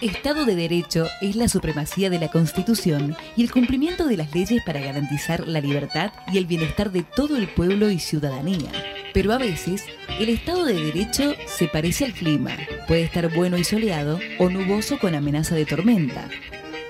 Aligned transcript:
Estado 0.00 0.46
de 0.46 0.56
Derecho 0.56 1.06
es 1.20 1.36
la 1.36 1.46
supremacía 1.46 2.08
de 2.08 2.18
la 2.18 2.28
Constitución 2.28 3.14
y 3.36 3.42
el 3.42 3.50
cumplimiento 3.50 4.06
de 4.06 4.16
las 4.16 4.34
leyes 4.34 4.62
para 4.64 4.80
garantizar 4.80 5.46
la 5.46 5.60
libertad 5.60 6.10
y 6.32 6.38
el 6.38 6.46
bienestar 6.46 6.90
de 6.90 7.02
todo 7.02 7.36
el 7.36 7.48
pueblo 7.48 7.90
y 7.90 7.98
ciudadanía. 7.98 8.72
Pero 9.12 9.34
a 9.34 9.36
veces, 9.36 9.84
el 10.18 10.30
Estado 10.30 10.64
de 10.64 10.72
Derecho 10.72 11.34
se 11.46 11.68
parece 11.68 12.06
al 12.06 12.14
clima. 12.14 12.56
Puede 12.88 13.02
estar 13.02 13.28
bueno 13.34 13.58
y 13.58 13.64
soleado 13.64 14.18
o 14.38 14.48
nuboso 14.48 14.98
con 14.98 15.14
amenaza 15.14 15.54
de 15.54 15.66
tormenta. 15.66 16.26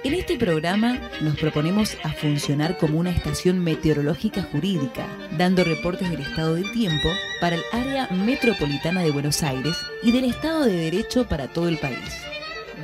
En 0.04 0.14
este 0.14 0.36
programa 0.36 1.00
nos 1.20 1.36
proponemos 1.36 1.96
a 2.04 2.12
funcionar 2.12 2.78
como 2.78 3.00
una 3.00 3.10
estación 3.10 3.58
meteorológica 3.58 4.42
jurídica, 4.44 5.06
dando 5.36 5.64
reportes 5.64 6.08
del 6.10 6.20
estado 6.20 6.54
del 6.54 6.70
tiempo 6.70 7.08
para 7.40 7.56
el 7.56 7.62
área 7.72 8.06
metropolitana 8.06 9.02
de 9.02 9.10
Buenos 9.10 9.42
Aires 9.42 9.76
y 10.04 10.12
del 10.12 10.26
Estado 10.26 10.64
de 10.64 10.74
Derecho 10.74 11.28
para 11.28 11.48
todo 11.48 11.68
el 11.68 11.76
país 11.78 12.29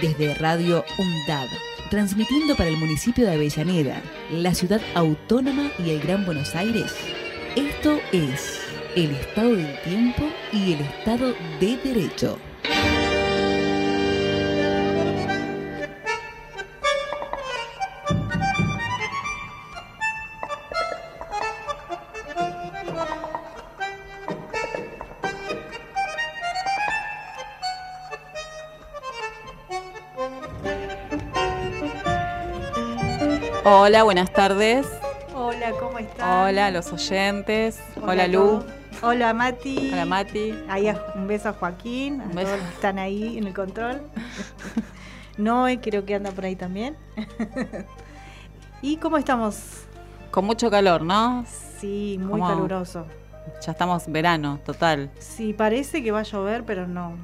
desde 0.00 0.34
Radio 0.34 0.84
UNDAB, 0.98 1.48
transmitiendo 1.91 2.56
para 2.56 2.68
el 2.68 2.77
municipio 2.77 3.27
de 3.27 3.34
Avellaneda, 3.34 4.02
la 4.30 4.54
ciudad 4.54 4.80
autónoma 4.95 5.70
y 5.84 5.91
el 5.91 6.00
Gran 6.00 6.24
Buenos 6.24 6.54
Aires. 6.54 6.95
Esto 7.56 7.98
es 8.12 8.60
el 8.96 9.10
estado 9.12 9.54
del 9.54 9.80
tiempo 9.82 10.24
y 10.52 10.74
el 10.74 10.80
estado 10.80 11.34
de 11.60 11.77
derecho. 11.82 12.38
Hola, 33.87 34.02
buenas 34.02 34.32
tardes. 34.32 34.84
Hola, 35.32 35.70
¿cómo 35.79 36.01
están? 36.01 36.29
Hola, 36.29 36.73
los 36.73 36.92
oyentes. 36.92 37.79
Hola, 38.02 38.26
Lu. 38.26 38.65
Hola, 39.01 39.32
Mati. 39.32 39.90
Hola, 39.93 40.04
Mati. 40.04 40.59
Ahí 40.68 40.93
un 41.15 41.28
beso 41.28 41.51
a 41.51 41.52
Joaquín, 41.52 42.20
a 42.20 42.28
todos 42.30 42.48
los 42.48 42.60
que 42.62 42.74
están 42.74 42.98
ahí 42.98 43.38
en 43.38 43.46
el 43.46 43.54
control. 43.54 44.02
Noé, 45.38 45.80
creo 45.80 46.04
que 46.04 46.16
anda 46.16 46.32
por 46.32 46.46
ahí 46.46 46.56
también. 46.56 46.96
¿Y 48.82 48.96
cómo 48.96 49.18
estamos? 49.18 49.84
Con 50.32 50.46
mucho 50.46 50.68
calor, 50.68 51.02
¿no? 51.02 51.45
Sí, 51.78 52.18
muy 52.21 52.40
caluroso. 52.40 53.06
Ya 53.65 53.71
estamos 53.71 54.10
verano, 54.10 54.59
total. 54.66 55.12
Sí, 55.21 55.52
parece 55.52 56.02
que 56.02 56.10
va 56.10 56.18
a 56.18 56.24
llover, 56.24 56.65
pero 56.65 56.88
no. 56.88 57.15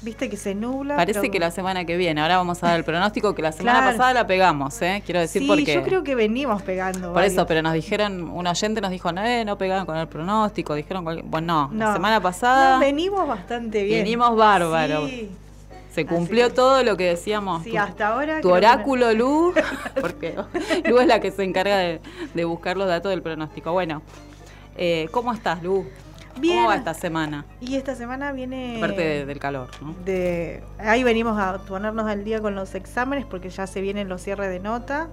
Viste 0.00 0.30
que 0.30 0.36
se 0.36 0.54
nubla. 0.54 0.96
Parece 0.96 1.28
que 1.30 1.40
la 1.40 1.50
semana 1.50 1.84
que 1.84 1.96
viene. 1.96 2.20
Ahora 2.20 2.36
vamos 2.36 2.62
a 2.62 2.68
dar 2.68 2.78
el 2.78 2.84
pronóstico 2.84 3.34
que 3.34 3.42
la 3.42 3.50
semana 3.50 3.80
pasada 3.80 4.14
la 4.14 4.26
pegamos, 4.26 4.80
¿eh? 4.80 5.02
Quiero 5.04 5.20
decir 5.20 5.42
sí, 5.42 5.48
porque. 5.48 5.74
yo 5.74 5.82
creo 5.82 6.04
que 6.04 6.14
venimos 6.14 6.62
pegando. 6.62 7.12
Por 7.12 7.24
eso, 7.24 7.46
pero 7.46 7.62
nos 7.62 7.72
dijeron, 7.72 8.30
un 8.30 8.46
oyente 8.46 8.80
nos 8.80 8.90
dijo, 8.90 9.10
no, 9.12 9.24
eh, 9.24 9.44
no 9.44 9.58
pegaban 9.58 9.86
con 9.86 9.96
el 9.96 10.06
pronóstico. 10.06 10.74
Dijeron, 10.74 11.04
bueno, 11.04 11.68
no, 11.72 11.86
la 11.86 11.94
semana 11.94 12.20
pasada. 12.20 12.74
No, 12.74 12.80
venimos 12.80 13.26
bastante 13.26 13.82
bien. 13.82 14.04
Venimos 14.04 14.36
bárbaros. 14.36 15.10
Se 15.92 16.06
cumplió 16.06 16.52
todo 16.52 16.84
lo 16.84 16.96
que 16.96 17.06
decíamos. 17.06 17.64
Sí, 17.64 17.76
hasta 17.76 18.08
ahora. 18.08 18.40
Tu 18.40 18.48
oráculo, 18.50 19.12
Lu, 19.14 19.52
porque 20.00 20.36
Lu 20.88 21.00
es 21.00 21.08
la 21.08 21.18
que 21.18 21.32
se 21.32 21.42
encarga 21.42 21.76
de, 21.76 22.44
buscar 22.44 22.76
los 22.76 22.86
datos 22.86 23.10
del 23.10 23.20
pronóstico. 23.20 23.72
Bueno, 23.72 24.02
eh, 24.76 25.08
¿cómo 25.10 25.32
estás, 25.32 25.60
Lu? 25.60 25.86
¿Cómo 26.40 26.68
va 26.68 26.76
esta 26.76 26.94
semana? 26.94 27.44
Y 27.60 27.76
esta 27.76 27.94
semana 27.94 28.32
viene... 28.32 28.78
Parte 28.80 29.26
del 29.26 29.38
calor, 29.38 29.68
¿no? 29.80 29.94
De, 30.04 30.62
ahí 30.78 31.02
venimos 31.02 31.38
a 31.38 31.58
ponernos 31.58 32.06
al 32.06 32.24
día 32.24 32.40
con 32.40 32.54
los 32.54 32.74
exámenes 32.74 33.26
porque 33.26 33.50
ya 33.50 33.66
se 33.66 33.80
vienen 33.80 34.08
los 34.08 34.22
cierres 34.22 34.50
de 34.50 34.60
nota. 34.60 35.08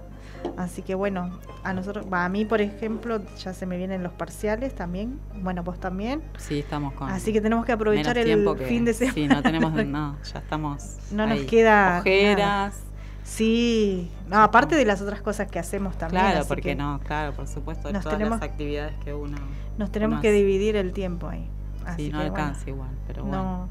Así 0.56 0.82
que 0.82 0.94
bueno, 0.94 1.38
a 1.64 1.72
nosotros, 1.72 2.06
a 2.10 2.28
mí 2.28 2.44
por 2.44 2.60
ejemplo, 2.60 3.20
ya 3.38 3.52
se 3.52 3.66
me 3.66 3.76
vienen 3.76 4.02
los 4.02 4.12
parciales 4.12 4.74
también. 4.74 5.18
Bueno, 5.34 5.64
pues 5.64 5.80
también. 5.80 6.22
Sí, 6.38 6.60
estamos 6.60 6.94
con. 6.94 7.10
Así 7.10 7.32
que 7.32 7.40
tenemos 7.40 7.64
que 7.64 7.72
aprovechar 7.72 8.16
el 8.18 8.56
fin 8.58 8.84
de 8.84 8.94
semana. 8.94 9.14
Sí, 9.14 9.26
no 9.26 9.42
tenemos, 9.42 9.72
no, 9.86 10.16
ya 10.22 10.38
estamos. 10.38 10.96
No 11.10 11.26
nos 11.26 11.40
queda. 11.40 11.98
Ojeras. 12.00 12.82
Sí, 13.24 14.08
no, 14.28 14.40
aparte 14.40 14.76
de 14.76 14.84
las 14.84 15.02
otras 15.02 15.20
cosas 15.20 15.50
que 15.50 15.58
hacemos 15.58 15.98
también. 15.98 16.22
Claro, 16.22 16.46
porque 16.46 16.76
no, 16.76 17.00
claro, 17.00 17.32
por 17.32 17.48
supuesto, 17.48 17.88
todas 17.88 18.04
tenemos, 18.04 18.38
las 18.38 18.48
actividades 18.48 18.94
que 19.04 19.12
uno. 19.12 19.36
Nos 19.78 19.90
tenemos 19.90 20.20
que 20.20 20.32
dividir 20.32 20.76
el 20.76 20.92
tiempo 20.92 21.28
ahí. 21.28 21.48
sí, 21.96 22.10
no 22.10 22.20
alcanza 22.20 22.68
igual, 22.68 22.90
pero 23.06 23.24
bueno. 23.24 23.42
No, 23.42 23.68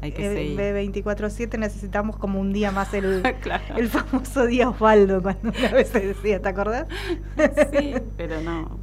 hay 0.00 0.12
que 0.12 0.34
seguir. 0.34 0.56
De 0.56 0.84
24-7 0.84 1.58
necesitamos 1.58 2.16
como 2.16 2.40
un 2.40 2.52
día 2.52 2.70
más 2.70 2.92
el, 2.94 3.22
el 3.76 3.88
famoso 3.88 4.46
día 4.46 4.68
Osvaldo, 4.68 5.22
cuando 5.22 5.50
una 5.56 5.68
vez 5.70 5.88
se 5.88 6.00
decía, 6.00 6.40
¿te 6.40 6.48
acordás? 6.48 6.86
sí, 7.72 7.94
pero 8.16 8.40
no. 8.40 8.78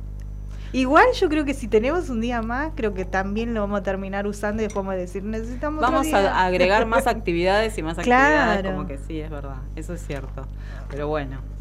Igual 0.74 1.06
yo 1.14 1.30
creo 1.30 1.46
que 1.46 1.54
si 1.54 1.70
tenemos 1.70 2.10
un 2.10 2.20
día 2.20 2.42
más, 2.42 2.74
creo 2.76 2.94
que 2.94 3.06
también 3.06 3.54
lo 3.54 3.62
vamos 3.62 3.80
a 3.80 3.84
terminar 3.84 4.28
usando 4.28 4.62
y 4.62 4.66
después 4.66 4.84
vamos 4.84 4.96
a 4.96 4.98
decir, 4.98 5.24
necesitamos 5.24 5.82
Vamos 5.82 6.12
a 6.14 6.46
agregar 6.46 6.86
más 6.88 7.08
actividades 7.08 7.78
y 7.78 7.84
más 7.84 7.98
actividades, 7.98 8.70
como 8.74 8.86
que 8.86 8.98
sí, 8.98 9.22
es 9.22 9.30
verdad, 9.30 9.58
eso 9.78 9.94
es 9.94 10.06
cierto. 10.06 10.46
Pero 10.90 11.08
bueno. 11.08 11.55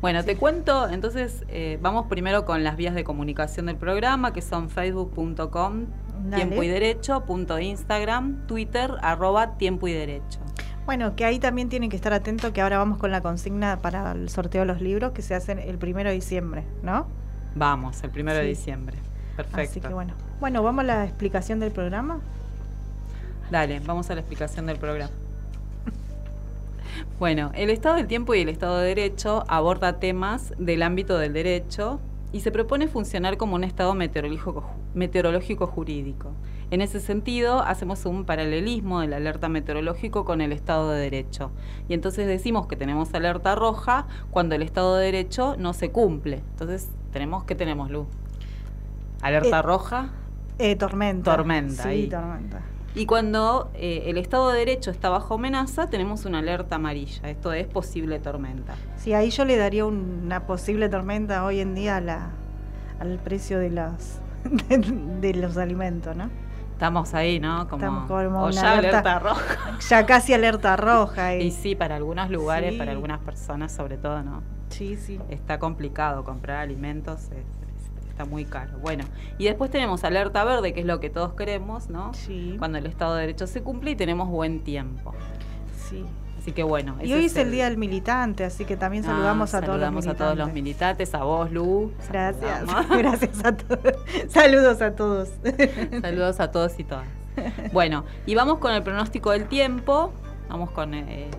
Bueno, 0.00 0.24
te 0.24 0.36
cuento, 0.36 0.88
entonces 0.88 1.44
eh, 1.48 1.76
vamos 1.82 2.06
primero 2.06 2.44
con 2.44 2.62
las 2.62 2.76
vías 2.76 2.94
de 2.94 3.02
comunicación 3.02 3.66
del 3.66 3.76
programa, 3.76 4.32
que 4.32 4.42
son 4.42 4.70
facebook.com, 4.70 5.86
tiempo 6.32 6.62
y 6.62 6.68
derecho, 6.68 7.24
punto 7.24 7.58
Instagram, 7.58 8.46
Twitter, 8.46 8.92
arroba 9.02 9.56
tiempo 9.58 9.88
y 9.88 9.92
derecho. 9.92 10.38
Bueno, 10.86 11.16
que 11.16 11.24
ahí 11.24 11.40
también 11.40 11.68
tienen 11.68 11.90
que 11.90 11.96
estar 11.96 12.12
atentos 12.12 12.52
que 12.52 12.60
ahora 12.60 12.78
vamos 12.78 12.98
con 12.98 13.10
la 13.10 13.20
consigna 13.22 13.78
para 13.82 14.12
el 14.12 14.28
sorteo 14.28 14.60
de 14.60 14.66
los 14.66 14.80
libros 14.80 15.12
que 15.12 15.22
se 15.22 15.34
hacen 15.34 15.58
el 15.58 15.78
primero 15.78 16.10
de 16.10 16.14
diciembre, 16.14 16.64
¿no? 16.82 17.08
Vamos, 17.56 18.02
el 18.04 18.10
primero 18.10 18.38
de 18.38 18.44
diciembre. 18.44 18.96
Perfecto. 19.36 19.60
Así 19.60 19.80
que 19.80 19.88
bueno. 19.88 20.14
Bueno, 20.38 20.62
¿vamos 20.62 20.84
a 20.84 20.86
la 20.86 21.04
explicación 21.04 21.58
del 21.58 21.72
programa? 21.72 22.20
Dale, 23.50 23.80
vamos 23.80 24.08
a 24.10 24.14
la 24.14 24.20
explicación 24.20 24.66
del 24.66 24.78
programa. 24.78 25.10
Bueno, 27.18 27.50
el 27.54 27.70
Estado 27.70 27.96
del 27.96 28.06
Tiempo 28.06 28.34
y 28.34 28.40
el 28.40 28.48
Estado 28.48 28.78
de 28.78 28.88
Derecho 28.88 29.44
aborda 29.48 29.98
temas 29.98 30.54
del 30.58 30.82
ámbito 30.82 31.18
del 31.18 31.32
derecho 31.32 32.00
y 32.32 32.40
se 32.40 32.50
propone 32.52 32.88
funcionar 32.88 33.36
como 33.36 33.54
un 33.54 33.64
Estado 33.64 33.94
meteorológico, 33.94 34.64
meteorológico 34.94 35.66
jurídico. 35.66 36.32
En 36.70 36.82
ese 36.82 37.00
sentido, 37.00 37.60
hacemos 37.60 38.04
un 38.04 38.24
paralelismo 38.24 39.00
del 39.00 39.14
alerta 39.14 39.48
meteorológico 39.48 40.26
con 40.26 40.42
el 40.42 40.52
Estado 40.52 40.90
de 40.90 41.00
Derecho. 41.00 41.50
Y 41.88 41.94
entonces 41.94 42.26
decimos 42.26 42.66
que 42.66 42.76
tenemos 42.76 43.14
alerta 43.14 43.54
roja 43.54 44.06
cuando 44.30 44.54
el 44.54 44.62
Estado 44.62 44.96
de 44.96 45.06
Derecho 45.06 45.56
no 45.56 45.72
se 45.72 45.90
cumple. 45.90 46.42
Entonces, 46.50 46.90
tenemos 47.10 47.44
¿qué 47.44 47.54
tenemos, 47.54 47.90
Luz? 47.90 48.06
Alerta 49.22 49.60
eh, 49.60 49.62
roja. 49.62 50.10
Eh, 50.58 50.76
tormenta. 50.76 51.36
Tormenta. 51.36 51.84
Sí, 51.84 52.08
tormenta. 52.10 52.60
Y 52.94 53.06
cuando 53.06 53.70
eh, 53.74 54.04
el 54.06 54.18
Estado 54.18 54.50
de 54.50 54.58
Derecho 54.58 54.90
está 54.90 55.08
bajo 55.08 55.34
amenaza, 55.34 55.88
tenemos 55.88 56.24
una 56.24 56.38
alerta 56.38 56.76
amarilla. 56.76 57.28
Esto 57.28 57.52
es 57.52 57.66
posible 57.66 58.18
tormenta. 58.18 58.74
Sí, 58.96 59.12
ahí 59.12 59.30
yo 59.30 59.44
le 59.44 59.56
daría 59.56 59.84
una 59.84 60.46
posible 60.46 60.88
tormenta 60.88 61.44
hoy 61.44 61.60
en 61.60 61.74
día 61.74 62.00
la, 62.00 62.30
al 62.98 63.18
precio 63.18 63.58
de 63.58 63.70
los, 63.70 64.20
de, 65.20 65.34
los 65.34 65.56
alimentos, 65.56 66.16
¿no? 66.16 66.30
Estamos 66.72 67.12
ahí, 67.14 67.40
¿no? 67.40 67.68
Como, 67.68 67.84
Estamos 67.84 68.10
como 68.10 68.50
ya 68.50 68.78
alerta, 68.78 69.18
roja. 69.18 69.78
Ya 69.88 70.06
casi 70.06 70.32
alerta 70.32 70.76
roja. 70.76 71.34
Y, 71.36 71.50
sí, 71.50 71.74
para 71.74 71.96
algunos 71.96 72.30
lugares, 72.30 72.74
para 72.74 72.92
algunas 72.92 73.20
personas 73.20 73.72
sobre 73.72 73.96
todo, 73.96 74.22
¿no? 74.22 74.42
Sí, 74.70 74.96
sí. 74.96 75.20
Está 75.28 75.58
complicado 75.58 76.24
comprar 76.24 76.58
alimentos 76.58 77.30
está 78.18 78.24
muy 78.24 78.44
caro. 78.44 78.78
Bueno, 78.80 79.04
y 79.38 79.44
después 79.44 79.70
tenemos 79.70 80.02
alerta 80.02 80.42
verde, 80.42 80.74
que 80.74 80.80
es 80.80 80.86
lo 80.86 80.98
que 80.98 81.08
todos 81.08 81.34
queremos, 81.34 81.88
¿no? 81.88 82.12
Sí. 82.14 82.56
Cuando 82.58 82.78
el 82.78 82.86
Estado 82.86 83.14
de 83.14 83.20
Derecho 83.22 83.46
se 83.46 83.62
cumple 83.62 83.92
y 83.92 83.96
tenemos 83.96 84.28
buen 84.28 84.64
tiempo. 84.64 85.14
Sí. 85.88 86.04
Así 86.36 86.50
que 86.50 86.64
bueno. 86.64 86.96
Y 87.00 87.12
hoy 87.12 87.26
es 87.26 87.36
el, 87.36 87.52
Día 87.52 87.66
del 87.66 87.78
Militante, 87.78 88.44
así 88.44 88.64
que 88.64 88.76
también 88.76 89.04
ah, 89.04 89.08
saludamos 89.08 89.54
a 89.54 89.60
todos 89.60 89.78
los 89.78 89.90
militantes. 89.92 90.20
a 90.20 90.24
todos 90.24 90.36
los 90.36 90.52
militantes, 90.52 91.14
a 91.14 91.22
vos, 91.22 91.52
Lu. 91.52 91.92
Gracias. 92.08 92.64
Gracias 92.90 93.44
a 93.44 93.56
todos. 93.56 93.94
Saludos 94.28 94.82
a 94.82 94.96
todos. 94.96 95.28
Saludos 96.02 96.40
a 96.40 96.50
todos 96.50 96.78
y 96.80 96.84
todas. 96.84 97.06
Bueno, 97.72 98.04
y 98.26 98.34
vamos 98.34 98.58
con 98.58 98.72
el 98.72 98.82
pronóstico 98.82 99.30
del 99.30 99.46
tiempo. 99.46 100.12
Vamos 100.48 100.70
con 100.70 100.94
eh, 100.94 101.30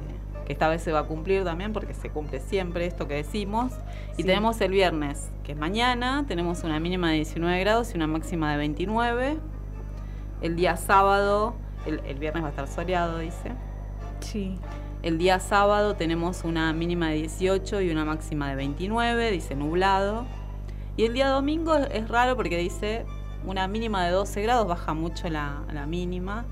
que 0.50 0.54
esta 0.54 0.68
vez 0.68 0.82
se 0.82 0.92
va 0.92 1.02
a 1.02 1.04
cumplir 1.04 1.44
también 1.44 1.74
porque 1.74 1.94
se 1.94 2.10
cumple 2.10 2.40
siempre 2.40 2.88
esto 2.88 3.08
que 3.08 3.14
decimos. 3.14 3.72
Y 4.18 4.24
tenemos 4.24 4.60
el 4.62 4.72
viernes, 4.72 5.30
que 5.44 5.52
es 5.52 5.58
mañana, 5.60 6.26
tenemos 6.28 6.64
una 6.64 6.80
mínima 6.80 7.10
de 7.12 7.18
19 7.18 7.60
grados 7.60 7.94
y 7.94 7.98
una 7.98 8.08
máxima 8.08 8.52
de 8.54 8.58
29. 8.58 9.38
El 10.42 10.56
día 10.56 10.76
sábado, 10.76 11.54
el, 11.86 12.18
viernes 12.18 12.42
va 12.42 12.48
a 12.48 12.50
estar 12.50 12.68
soleado, 12.68 13.20
dice. 13.20 13.52
Sí. 14.22 14.58
El 15.04 15.20
día 15.20 15.40
sábado 15.40 15.96
tenemos 15.96 16.44
una 16.44 16.74
mínima 16.74 17.10
de 17.10 17.18
18 17.18 17.82
y 17.82 17.92
una 17.92 18.04
máxima 18.04 18.50
de 18.50 18.56
29, 18.56 19.30
dice 19.30 19.54
nublado. 19.54 20.26
Y 20.98 21.06
el 21.06 21.14
día 21.14 21.30
domingo 21.30 21.76
es 21.76 22.08
raro 22.08 22.36
porque 22.36 22.58
dice 22.58 23.06
una 23.46 23.68
mínima 23.68 24.04
de 24.04 24.14
12 24.14 24.42
grados, 24.42 24.68
baja 24.68 24.96
mucho 24.96 25.30
la, 25.30 25.62
la 25.72 25.86
mínima. 25.86 26.48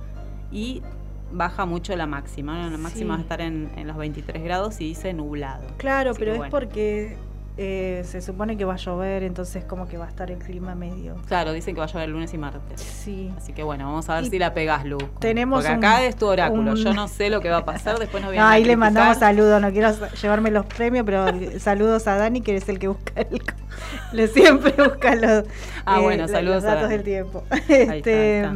Y 0.51 0.83
baja 1.31 1.65
mucho 1.65 1.95
la 1.95 2.05
máxima. 2.07 2.63
¿no? 2.63 2.69
La 2.71 2.77
máxima 2.77 3.13
va 3.15 3.19
a 3.19 3.21
estar 3.23 3.41
en, 3.41 3.69
en 3.75 3.87
los 3.87 3.97
23 3.97 4.43
grados 4.43 4.79
y 4.81 4.85
dice 4.89 5.13
nublado. 5.13 5.65
Claro, 5.77 6.11
Así 6.11 6.19
pero 6.19 6.31
es 6.33 6.37
bueno. 6.37 6.51
porque 6.51 7.17
eh, 7.59 8.03
se 8.05 8.21
supone 8.21 8.55
que 8.55 8.65
va 8.65 8.75
a 8.75 8.77
llover, 8.77 9.23
entonces 9.23 9.63
como 9.63 9.87
que 9.87 9.97
va 9.97 10.05
a 10.05 10.09
estar 10.09 10.29
el 10.29 10.37
clima 10.37 10.75
medio. 10.75 11.15
Claro, 11.27 11.53
dicen 11.53 11.73
que 11.73 11.79
va 11.79 11.85
a 11.85 11.89
llover 11.89 12.05
el 12.05 12.11
lunes 12.11 12.31
y 12.33 12.37
martes. 12.37 12.79
Sí. 12.79 13.31
Así 13.35 13.51
que 13.51 13.63
bueno, 13.63 13.85
vamos 13.85 14.07
a 14.09 14.15
ver 14.15 14.25
Y 14.25 14.29
si 14.29 14.37
la 14.37 14.53
pegás, 14.53 14.85
Lu. 14.85 14.99
tenemos 15.19 15.63
Porque 15.63 15.75
un- 15.77 15.83
acá 15.83 16.03
es 16.05 16.15
tu 16.15 16.27
oráculo. 16.27 16.71
un- 16.73 16.77
Yo 16.77 16.93
no 16.93 17.07
sé 17.07 17.29
lo 17.31 17.41
que 17.41 17.49
va 17.49 17.57
a 17.57 17.65
pasar, 17.65 17.97
después 17.99 18.21
nos 18.21 18.29
No, 18.29 18.31
vienen 18.33 18.47
a 18.47 18.51
ahí 18.51 18.63
le 18.63 18.75
mandamos 18.77 19.17
saludos, 19.17 19.59
no 19.59 19.71
quiero 19.71 19.89
llevarme 20.21 20.51
los 20.51 20.65
premios, 20.67 21.03
pero 21.03 21.25
saludos 21.59 22.07
a 22.07 22.17
Dani, 22.17 22.41
que 22.41 22.55
es 22.57 22.69
el 22.69 22.77
que 22.77 22.89
busca 22.89 23.21
el... 23.21 23.41
Le 24.11 24.27
siempre 24.27 24.71
busca 24.77 25.15
los, 25.15 25.43
Ah, 25.85 25.99
eh, 25.99 26.03
bueno, 26.03 26.23
los 26.23 26.31
saludos 26.31 26.63
a 26.63 26.67
datos 26.67 26.83
Dani. 26.83 26.93
del 26.95 27.03
tiempo. 27.03 27.43
Este, 27.51 27.89
ahí 27.89 27.99
está. 27.99 28.53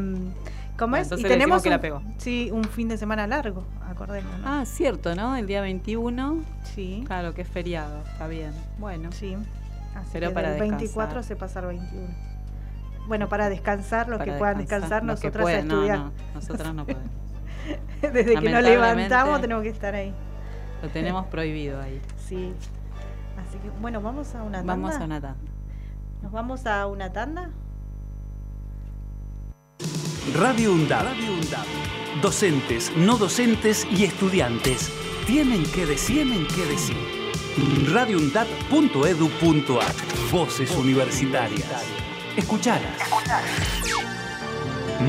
¿Cómo 0.82 0.92
Bueno, 0.94 1.02
es? 1.04 1.08
entonces 1.08 1.26
Y 1.26 1.30
tenemos 1.32 1.64
la 1.66 1.76
un- 1.76 1.82
pegó. 1.82 2.02
Sí, 2.18 2.50
un 2.52 2.64
fin 2.64 2.88
de 2.88 2.98
semana 2.98 3.28
largo, 3.28 3.64
acordemos. 3.88 4.36
¿no? 4.40 4.48
Ah, 4.50 4.66
cierto, 4.66 5.14
¿no? 5.14 5.36
El 5.36 5.46
día 5.46 5.62
21. 5.62 6.40
sí, 6.64 7.04
Claro, 7.06 7.36
que 7.36 7.44
es 7.44 7.48
feriado. 7.48 8.00
Está 8.12 8.28
bien. 8.28 8.52
Bueno. 8.80 9.12
sí. 9.12 9.38
Así 9.96 10.10
Pero 10.14 10.30
que 10.30 10.34
para 10.34 10.50
del 10.52 10.60
24 10.60 11.20
descansar. 11.20 11.24
se 11.24 11.36
pasa 11.36 11.60
al 11.60 11.68
21. 11.68 12.08
Bueno, 13.08 13.30
para 13.30 13.50
descansar, 13.50 14.08
los 14.10 14.18
para 14.18 14.32
que 14.34 14.38
puedan 14.40 14.58
descansar, 14.58 15.04
nosotras 15.04 15.36
a 15.36 15.42
pueden. 15.44 15.68
No, 15.68 15.76
estudiar. 15.76 16.00
no, 16.00 16.12
nosotras 16.34 16.74
no 16.74 16.86
podemos. 16.86 17.10
Desde 18.02 18.36
que 18.40 18.50
nos 18.50 18.64
levantamos 18.64 19.40
tenemos 19.42 19.62
que 19.64 19.70
estar 19.70 19.94
ahí. 19.94 20.12
Lo 20.82 20.90
tenemos 20.90 21.28
prohibido 21.28 21.80
ahí. 21.80 22.02
Sí. 22.18 22.54
Así 23.38 23.60
que, 23.60 23.70
bueno, 23.82 24.02
vamos 24.02 24.34
a 24.34 24.42
una 24.42 24.58
tanda. 24.60 24.74
Vamos 24.74 24.96
a 24.96 25.04
una 25.04 25.22
tanda. 25.22 25.36
¿Nos 26.24 26.32
vamos 26.32 26.66
a 26.66 26.88
una 26.88 27.12
tanda? 27.14 27.50
Radio 30.36 30.74
UNDAB. 30.74 31.08
Docentes, 32.22 32.92
no 32.96 33.18
docentes 33.18 33.88
y 33.90 34.04
estudiantes 34.04 34.92
tienen 35.26 35.64
que 35.64 35.86
decir, 35.86 36.24
tienen 36.24 36.46
que 36.48 36.66
decir. 36.66 36.98
radioundab.edu.ar 37.92 39.94
Voces 40.32 40.76
universitarias. 40.76 41.86
Escuchalas. 42.36 42.98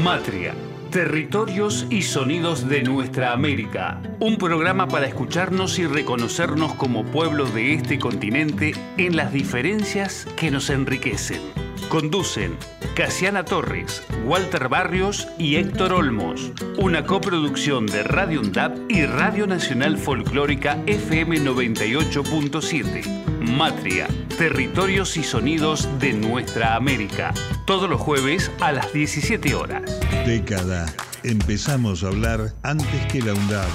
Matria. 0.02 0.54
Territorios 0.90 1.86
y 1.88 2.02
sonidos 2.02 2.68
de 2.68 2.82
nuestra 2.82 3.32
América. 3.32 4.02
Un 4.20 4.36
programa 4.36 4.88
para 4.88 5.06
escucharnos 5.06 5.78
y 5.78 5.86
reconocernos 5.86 6.74
como 6.74 7.04
pueblo 7.04 7.46
de 7.46 7.72
este 7.74 7.98
continente 7.98 8.74
en 8.98 9.16
las 9.16 9.32
diferencias 9.32 10.26
que 10.36 10.50
nos 10.50 10.68
enriquecen. 10.68 11.40
Conducen 11.88 12.56
Casiana 12.94 13.44
Torres, 13.44 14.02
Walter 14.24 14.68
Barrios 14.68 15.28
y 15.38 15.56
Héctor 15.56 15.92
Olmos. 15.92 16.52
Una 16.78 17.04
coproducción 17.04 17.86
de 17.86 18.02
Radio 18.02 18.40
UNDAP 18.40 18.76
y 18.90 19.06
Radio 19.06 19.46
Nacional 19.46 19.96
Folclórica 19.96 20.78
FM 20.86 21.40
98.7. 21.40 23.06
Matria, 23.40 24.08
territorios 24.36 25.16
y 25.16 25.22
sonidos 25.22 25.88
de 25.98 26.12
nuestra 26.12 26.76
América. 26.76 27.32
Todos 27.66 27.88
los 27.88 28.00
jueves 28.00 28.50
a 28.60 28.72
las 28.72 28.92
17 28.92 29.54
horas. 29.54 30.00
Década. 30.26 30.86
Empezamos 31.24 32.02
a 32.02 32.08
hablar 32.08 32.52
antes 32.62 33.06
que 33.06 33.20
la 33.22 33.32
UNDAB, 33.32 33.70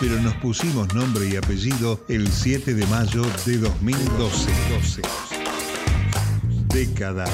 pero 0.00 0.18
nos 0.20 0.34
pusimos 0.36 0.94
nombre 0.94 1.28
y 1.28 1.36
apellido 1.36 2.02
el 2.08 2.26
7 2.28 2.72
de 2.72 2.86
mayo 2.86 3.22
de 3.44 3.58
2012. 3.58 5.29
Década. 6.72 7.24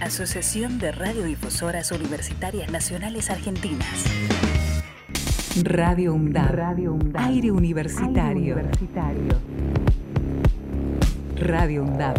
Asociación 0.00 0.78
de 0.78 0.92
Radiodifusoras 0.92 1.90
Universitarias 1.90 2.70
Nacionales 2.70 3.30
Argentinas. 3.30 4.04
Radio 5.64 6.14
UNDAB. 6.14 6.54
Radio 6.54 6.92
UNDAB. 6.92 7.26
Aire 7.26 7.50
universitario. 7.50 8.22
Aire 8.22 8.52
universitario. 8.52 9.40
Radio 11.36 11.82
UNDAB. 11.82 12.16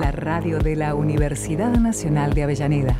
La 0.00 0.10
radio 0.10 0.58
de 0.58 0.76
la 0.76 0.94
Universidad 0.94 1.76
Nacional 1.76 2.32
de 2.32 2.44
Avellaneda. 2.44 2.98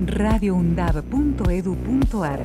radioundab.edu.ar 0.00 2.40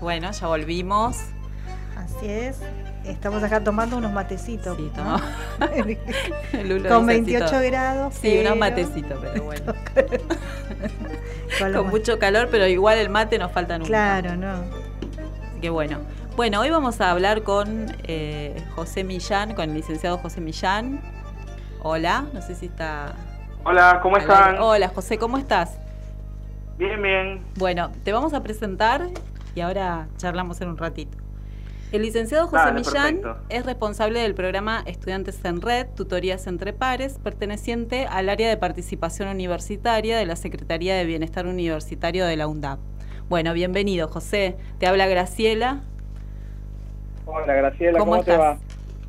Bueno, 0.00 0.30
ya 0.30 0.46
volvimos. 0.46 1.18
Así 1.96 2.26
es. 2.26 2.58
Estamos 3.04 3.42
acá 3.42 3.62
tomando 3.62 3.98
unos 3.98 4.12
matecitos. 4.12 4.78
Sí, 4.78 4.90
¿no? 4.96 5.20
Lulo 6.64 6.88
Con 6.88 7.06
dice 7.06 7.20
28 7.20 7.44
así 7.44 7.52
todo. 7.54 7.62
grados. 7.66 8.14
Sí, 8.14 8.20
pero... 8.22 8.40
unos 8.40 8.58
matecitos, 8.58 9.18
pero 9.20 9.44
bueno. 9.44 9.74
Con, 11.58 11.72
Con 11.72 11.88
mucho 11.88 12.18
calor, 12.18 12.48
pero 12.50 12.66
igual 12.66 12.96
el 12.96 13.10
mate 13.10 13.38
nos 13.38 13.52
falta 13.52 13.76
nunca. 13.76 13.88
Claro, 13.88 14.36
no. 14.36 14.52
Así 14.52 15.60
que 15.60 15.68
bueno. 15.68 15.98
Bueno, 16.34 16.60
hoy 16.60 16.70
vamos 16.70 17.00
a 17.02 17.10
hablar 17.10 17.42
con 17.42 17.94
eh, 18.04 18.60
José 18.74 19.04
Millán, 19.04 19.54
con 19.54 19.68
el 19.68 19.74
licenciado 19.74 20.16
José 20.18 20.40
Millán. 20.40 21.00
Hola, 21.82 22.24
no 22.32 22.40
sé 22.40 22.54
si 22.54 22.66
está. 22.66 23.14
Hola, 23.64 24.00
¿cómo 24.02 24.16
están? 24.16 24.58
Hola, 24.58 24.88
José, 24.88 25.18
¿cómo 25.18 25.36
estás? 25.36 25.78
Bien, 26.78 27.00
bien. 27.00 27.44
Bueno, 27.56 27.92
te 28.02 28.12
vamos 28.12 28.32
a 28.32 28.42
presentar 28.42 29.08
y 29.54 29.60
ahora 29.60 30.08
charlamos 30.16 30.60
en 30.60 30.68
un 30.68 30.76
ratito. 30.76 31.18
El 31.92 32.02
licenciado 32.02 32.48
José 32.48 32.64
Dale, 32.64 32.80
Millán 32.80 33.20
perfecto. 33.20 33.36
es 33.50 33.66
responsable 33.66 34.20
del 34.20 34.34
programa 34.34 34.82
Estudiantes 34.84 35.44
en 35.44 35.60
Red, 35.60 35.86
Tutorías 35.94 36.46
entre 36.48 36.72
Pares, 36.72 37.20
perteneciente 37.20 38.06
al 38.06 38.28
área 38.28 38.48
de 38.48 38.56
participación 38.56 39.28
universitaria 39.28 40.18
de 40.18 40.26
la 40.26 40.34
Secretaría 40.34 40.96
de 40.96 41.04
Bienestar 41.04 41.46
Universitario 41.46 42.26
de 42.26 42.36
la 42.36 42.48
UNDAP. 42.48 42.80
Bueno, 43.28 43.52
bienvenido, 43.52 44.08
José. 44.08 44.56
Te 44.78 44.88
habla 44.88 45.06
Graciela. 45.06 45.82
Hola 47.26 47.54
Graciela, 47.54 47.98
¿cómo, 48.00 48.14
te 48.16 48.32
estás? 48.32 48.40
va? 48.40 48.58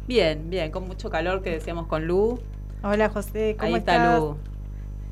Bien, 0.07 0.49
bien, 0.49 0.71
con 0.71 0.87
mucho 0.87 1.09
calor 1.09 1.41
que 1.41 1.49
decíamos 1.49 1.87
con 1.87 2.05
Lu. 2.05 2.39
Hola 2.83 3.09
José, 3.09 3.55
¿cómo 3.57 3.73
Ahí 3.73 3.79
está? 3.79 4.19
Lu. 4.19 4.37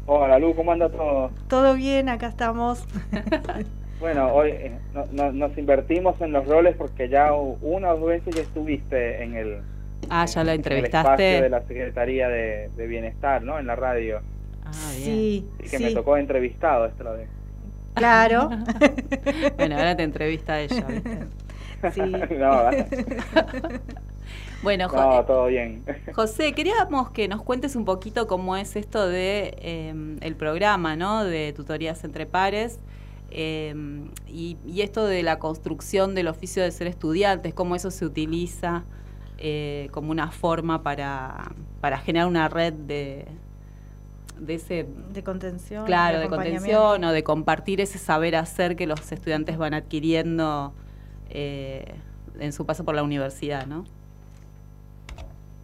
Hola 0.06 0.38
Lu, 0.38 0.56
¿cómo 0.56 0.74
anda 0.74 0.90
todo? 0.90 1.32
Todo 1.48 1.74
bien, 1.74 2.08
acá 2.08 2.28
estamos. 2.28 2.86
Bueno, 4.04 4.34
hoy 4.34 4.50
eh, 4.50 4.72
no- 4.94 5.06
no- 5.14 5.32
nos 5.32 5.58
invertimos 5.58 6.20
en 6.20 6.34
los 6.34 6.46
roles 6.46 6.76
porque 6.76 7.08
ya 7.08 7.32
una 7.32 7.94
o 7.94 7.98
dos 8.00 8.10
veces 8.10 8.36
ya 8.36 8.42
estuviste 8.42 9.24
en 9.24 9.34
el, 9.38 9.62
Ah, 10.10 10.26
ya 10.26 10.44
la 10.44 10.54
en 10.54 10.60
el 10.60 10.66
espacio 10.84 11.12
entrevistaste. 11.14 11.24
de 11.42 11.50
la 11.50 11.62
Secretaría 11.62 12.28
de, 12.28 12.70
de 12.76 12.88
Bienestar, 12.88 13.42
¿no? 13.44 13.58
En 13.60 13.66
la 13.66 13.78
radio. 13.78 14.20
Ah, 14.66 14.92
bien. 14.98 15.06
Sí, 15.06 15.48
Así 15.62 15.70
que 15.70 15.78
sí, 15.78 15.84
me 15.86 15.92
tocó 15.94 16.18
entrevistado 16.18 16.86
esta 16.86 17.12
vez. 17.12 17.30
claro. 17.94 18.50
Bueno, 19.58 19.78
ahora 19.78 19.96
te 19.96 20.04
entrevista 20.04 20.60
ella, 20.60 20.86
¿viste? 20.86 21.20
Sí. 21.94 22.02
no, 22.40 22.64
Bueno, 24.64 24.90
Jo- 24.90 24.98
no, 24.98 25.24
todo 25.24 25.46
bien. 25.48 25.84
José, 26.14 26.52
queríamos 26.52 27.10
que 27.12 27.30
nos 27.30 27.42
cuentes 27.42 27.78
un 27.78 27.86
poquito 27.86 28.28
cómo 28.28 28.58
es 28.58 28.76
esto 28.76 29.08
de 29.08 29.56
eh, 29.62 29.94
el 30.20 30.36
programa, 30.36 30.98
¿no? 30.98 31.24
De 31.24 31.54
tutorías 31.54 32.04
entre 32.04 32.26
pares 32.26 32.80
eh, 33.34 33.74
y, 34.28 34.58
y 34.66 34.82
esto 34.82 35.06
de 35.06 35.24
la 35.24 35.40
construcción 35.40 36.16
del 36.16 36.28
oficio 36.28 36.62
de 36.64 36.72
ser 36.72 36.88
estudiantes, 36.88 37.54
cómo 37.54 37.76
eso 37.76 37.90
se 37.92 38.06
utiliza 38.06 38.84
eh, 39.40 39.90
como 39.92 40.12
una 40.12 40.32
forma 40.32 40.84
para, 40.84 41.52
para 41.82 41.98
generar 41.98 42.28
una 42.28 42.48
red 42.48 42.74
de, 42.74 43.26
de 44.40 44.54
ese 44.54 44.86
De 45.12 45.24
contención. 45.24 45.86
claro, 45.86 46.20
de 46.20 46.30
contención 46.30 47.04
o 47.04 47.12
de 47.12 47.24
compartir 47.24 47.82
ese 47.82 47.98
saber 47.98 48.36
hacer 48.36 48.76
que 48.76 48.88
los 48.88 49.12
estudiantes 49.12 49.58
van 49.58 49.74
adquiriendo 49.74 50.74
eh, 51.30 51.96
en 52.40 52.54
su 52.54 52.66
paso 52.66 52.86
por 52.86 52.96
la 52.96 53.04
universidad, 53.04 53.66
¿no? 53.66 53.84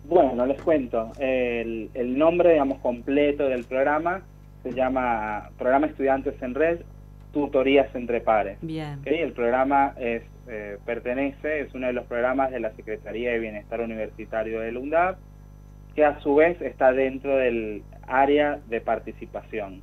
Bueno, 0.05 0.45
les 0.47 0.59
cuento. 0.61 1.11
El, 1.19 1.91
el 1.93 2.17
nombre, 2.17 2.53
digamos, 2.53 2.79
completo 2.79 3.43
del 3.43 3.63
programa 3.63 4.23
se 4.63 4.73
llama 4.73 5.51
Programa 5.57 5.87
Estudiantes 5.87 6.41
en 6.41 6.55
Red, 6.55 6.79
Tutorías 7.31 7.93
entre 7.95 8.21
Pares. 8.21 8.57
Bien. 8.61 8.99
El 9.05 9.33
programa 9.33 9.93
es, 9.99 10.23
eh, 10.47 10.77
pertenece, 10.85 11.61
es 11.61 11.73
uno 11.73 11.87
de 11.87 11.93
los 11.93 12.05
programas 12.05 12.51
de 12.51 12.59
la 12.59 12.71
Secretaría 12.71 13.31
de 13.31 13.39
Bienestar 13.39 13.81
Universitario 13.81 14.61
del 14.61 14.77
UNDAP, 14.77 15.17
que 15.95 16.05
a 16.05 16.19
su 16.21 16.35
vez 16.35 16.61
está 16.61 16.91
dentro 16.91 17.35
del 17.37 17.83
área 18.07 18.59
de 18.67 18.81
participación. 18.81 19.81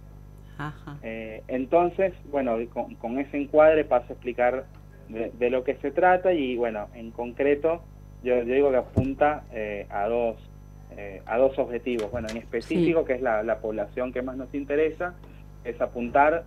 Ajá. 0.58 0.96
Eh, 1.02 1.42
entonces, 1.48 2.14
bueno, 2.30 2.56
con, 2.72 2.94
con 2.96 3.18
ese 3.18 3.36
encuadre 3.36 3.84
paso 3.84 4.06
a 4.08 4.12
explicar 4.12 4.64
de, 5.08 5.30
de 5.38 5.50
lo 5.50 5.62
que 5.62 5.74
se 5.76 5.90
trata 5.90 6.32
y, 6.32 6.56
bueno, 6.56 6.88
en 6.94 7.10
concreto, 7.10 7.82
yo, 8.22 8.42
yo 8.42 8.54
digo 8.54 8.70
que 8.70 8.78
apunta 8.78 9.44
eh, 9.52 9.86
a 9.90 10.08
dos 10.08 10.36
eh, 10.96 11.20
a 11.26 11.36
dos 11.36 11.58
objetivos. 11.58 12.10
Bueno, 12.10 12.28
en 12.30 12.38
específico, 12.38 13.04
que 13.04 13.14
es 13.14 13.20
la, 13.20 13.42
la 13.42 13.58
población 13.58 14.12
que 14.12 14.22
más 14.22 14.36
nos 14.36 14.52
interesa, 14.54 15.14
es 15.64 15.78
apuntar 15.80 16.44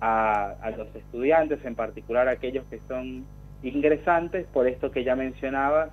a, 0.00 0.52
a 0.62 0.70
los 0.70 0.94
estudiantes, 0.94 1.64
en 1.64 1.74
particular 1.74 2.28
aquellos 2.28 2.64
que 2.70 2.80
son 2.88 3.24
ingresantes, 3.62 4.46
por 4.46 4.66
esto 4.66 4.90
que 4.90 5.04
ya 5.04 5.14
mencionabas, 5.16 5.90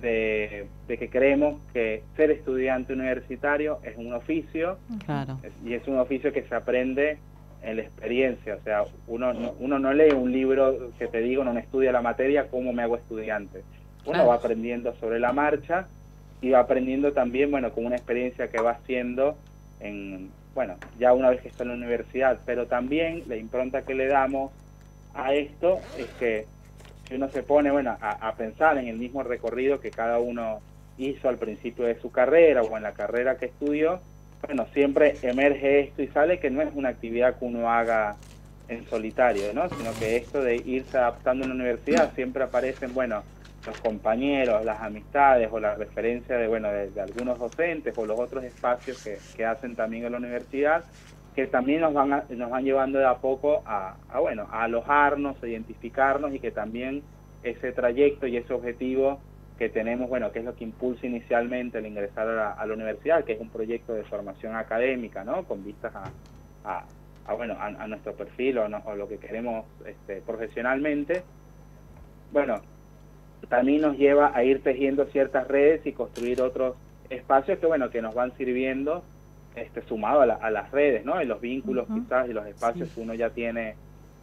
de, 0.00 0.68
de 0.88 0.96
que 0.98 1.10
creemos 1.10 1.60
que 1.74 2.02
ser 2.16 2.30
estudiante 2.30 2.92
universitario 2.94 3.78
es 3.82 3.96
un 3.98 4.12
oficio 4.14 4.78
Claro. 5.04 5.38
y 5.64 5.74
es 5.74 5.86
un 5.86 5.98
oficio 5.98 6.32
que 6.32 6.42
se 6.44 6.54
aprende 6.54 7.18
en 7.62 7.76
la 7.76 7.82
experiencia, 7.82 8.56
o 8.56 8.60
sea, 8.64 8.84
uno 9.06 9.32
no, 9.34 9.54
uno 9.60 9.78
no 9.78 9.92
lee 9.92 10.12
un 10.14 10.32
libro 10.32 10.90
que 10.98 11.06
te 11.08 11.20
digo, 11.20 11.44
no 11.44 11.56
estudia 11.58 11.92
la 11.92 12.00
materia, 12.02 12.48
¿cómo 12.48 12.72
me 12.72 12.82
hago 12.82 12.96
estudiante? 12.96 13.62
Uno 14.04 14.14
Claro. 14.14 14.28
va 14.28 14.34
aprendiendo 14.36 14.94
sobre 14.96 15.20
la 15.20 15.32
marcha 15.32 15.86
y 16.40 16.50
va 16.50 16.60
aprendiendo 16.60 17.12
también, 17.12 17.50
bueno, 17.52 17.70
con 17.72 17.84
una 17.86 17.94
experiencia 17.96 18.48
que 18.48 18.60
va 18.60 18.72
haciendo 18.72 19.36
en, 19.78 20.30
bueno, 20.54 20.76
ya 20.98 21.12
una 21.12 21.30
vez 21.30 21.40
que 21.40 21.48
está 21.48 21.62
en 21.64 21.70
la 21.70 21.76
universidad, 21.76 22.38
pero 22.44 22.66
también 22.66 23.22
la 23.26 23.36
impronta 23.36 23.82
que 23.82 23.94
le 23.94 24.06
damos 24.06 24.52
a 25.14 25.34
esto 25.34 25.80
es 25.98 26.06
que 26.18 26.46
si 27.08 27.14
uno 27.14 27.28
se 27.30 27.42
pone, 27.42 27.70
bueno, 27.70 27.96
a, 28.00 28.28
a 28.28 28.34
pensar 28.34 28.78
en 28.78 28.88
el 28.88 28.98
mismo 28.98 29.22
recorrido 29.22 29.80
que 29.80 29.90
cada 29.90 30.18
uno 30.18 30.60
hizo 30.98 31.28
al 31.28 31.38
principio 31.38 31.84
de 31.84 31.98
su 32.00 32.10
carrera 32.10 32.62
o 32.62 32.76
en 32.76 32.82
la 32.82 32.92
carrera 32.92 33.36
que 33.36 33.46
estudió, 33.46 34.00
bueno, 34.46 34.66
siempre 34.72 35.14
emerge 35.22 35.80
esto 35.80 36.02
y 36.02 36.08
sale 36.08 36.38
que 36.38 36.50
no 36.50 36.62
es 36.62 36.68
una 36.74 36.90
actividad 36.90 37.38
que 37.38 37.44
uno 37.44 37.70
haga 37.70 38.16
en 38.68 38.86
solitario, 38.88 39.52
¿no? 39.54 39.68
Sino 39.68 39.92
que 39.98 40.16
esto 40.16 40.42
de 40.42 40.56
irse 40.56 40.98
adaptando 40.98 41.44
en 41.44 41.50
la 41.50 41.54
universidad 41.54 42.12
siempre 42.14 42.42
aparecen, 42.42 42.94
bueno, 42.94 43.22
los 43.64 43.76
compañeros, 43.78 44.64
las 44.64 44.80
amistades 44.82 45.48
o 45.52 45.60
la 45.60 45.74
referencia 45.76 46.36
de, 46.36 46.48
bueno, 46.48 46.70
de, 46.72 47.00
algunos 47.00 47.38
docentes 47.38 47.94
o 47.96 48.06
los 48.06 48.18
otros 48.18 48.44
espacios 48.44 48.98
que, 48.98 49.22
que 49.34 49.44
hacen 49.44 49.76
también 49.76 50.04
en 50.04 50.12
la 50.12 50.18
universidad, 50.18 50.84
que 51.34 51.46
también 51.46 51.80
nos 51.80 51.94
van, 51.94 52.12
a- 52.12 52.26
nos 52.28 52.50
van 52.50 52.64
llevando 52.64 52.98
de 52.98 53.06
a 53.06 53.18
poco 53.20 53.62
a, 53.66 53.96
bueno, 54.20 54.48
a 54.50 54.64
alojarnos, 54.64 55.42
a 55.42 55.46
identificarnos 55.46 56.34
y 56.34 56.40
que 56.40 56.50
también 56.50 57.04
ese 57.42 57.72
trayecto 57.72 58.26
y 58.26 58.36
ese 58.36 58.52
objetivo 58.52 59.22
que 59.56 59.68
tenemos, 59.68 60.08
bueno, 60.08 60.32
que 60.32 60.40
es 60.40 60.44
lo 60.44 60.54
que 60.56 60.64
impulsa 60.64 61.06
inicialmente 61.06 61.78
el 61.78 61.86
ingresar 61.86 62.28
a 62.28 62.66
la, 62.66 62.74
universidad, 62.74 63.24
que 63.24 63.32
es 63.34 63.40
un 63.40 63.50
proyecto 63.50 63.94
de 63.94 64.02
formación 64.04 64.56
académica, 64.56 65.22
¿no? 65.24 65.44
Con 65.44 65.62
vistas 65.64 65.92
a, 66.64 66.86
bueno, 67.36 67.56
a 67.58 67.86
nuestro 67.86 68.14
perfil 68.16 68.58
o, 68.58 68.68
no- 68.68 68.82
o 68.84 68.94
lo 68.96 69.08
que 69.08 69.18
queremos 69.18 69.66
este, 69.86 70.20
profesionalmente. 70.22 71.24
Bueno, 72.30 72.60
también 73.48 73.82
nos 73.82 73.96
lleva 73.98 74.32
a 74.34 74.44
ir 74.44 74.62
tejiendo 74.62 75.04
ciertas 75.06 75.46
redes 75.48 75.84
y 75.86 75.92
construir 75.92 76.40
otros 76.40 76.76
espacios 77.10 77.58
que, 77.58 77.66
bueno, 77.66 77.90
que 77.90 78.00
nos 78.02 78.14
van 78.14 78.32
sirviendo 78.36 79.02
este, 79.54 79.82
sumado 79.82 80.22
a, 80.22 80.26
la- 80.26 80.34
a 80.34 80.50
las 80.50 80.70
redes, 80.70 81.04
¿no? 81.04 81.20
Y 81.20 81.26
los 81.26 81.40
vínculos 81.40 81.86
quizás 82.02 82.28
y 82.28 82.32
los 82.32 82.46
espacios 82.46 82.88
que 82.94 83.00
uno 83.00 83.12
ya 83.14 83.30
tiene 83.30 83.74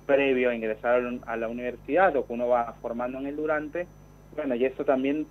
previo 0.08 0.50
a 0.50 0.56
ingresar 0.56 1.04
a 1.28 1.38
la- 1.38 1.48
universidad 1.48 2.16
o 2.16 2.26
que 2.26 2.34
uno 2.34 2.48
va 2.48 2.74
formando 2.82 3.20
en 3.20 3.28
el 3.28 3.36
durante, 3.36 3.86
bueno, 4.36 4.56
y 4.56 4.66
eso 4.66 4.84
también 4.86 5.28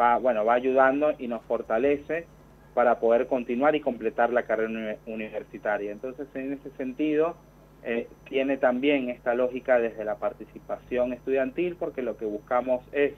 va, 0.00 0.18
bueno, 0.18 0.44
va 0.44 0.54
ayudando 0.54 1.12
y 1.18 1.26
nos 1.26 1.42
fortalece 1.46 2.26
para 2.74 3.00
poder 3.00 3.26
continuar 3.26 3.74
y 3.74 3.80
completar 3.80 4.32
la 4.32 4.44
carrera 4.44 4.70
uni- 4.70 4.96
universitaria. 5.12 5.90
Entonces, 5.90 6.28
en 6.34 6.52
ese 6.52 6.70
sentido, 6.76 7.34
eh, 7.82 8.06
tiene 8.28 8.56
también 8.58 9.08
esta 9.08 9.34
lógica 9.34 9.80
desde 9.80 10.04
la 10.04 10.14
participación 10.16 11.12
estudiantil, 11.12 11.74
porque 11.76 12.02
lo 12.02 12.16
que 12.16 12.26
buscamos 12.26 12.82
es 12.92 13.14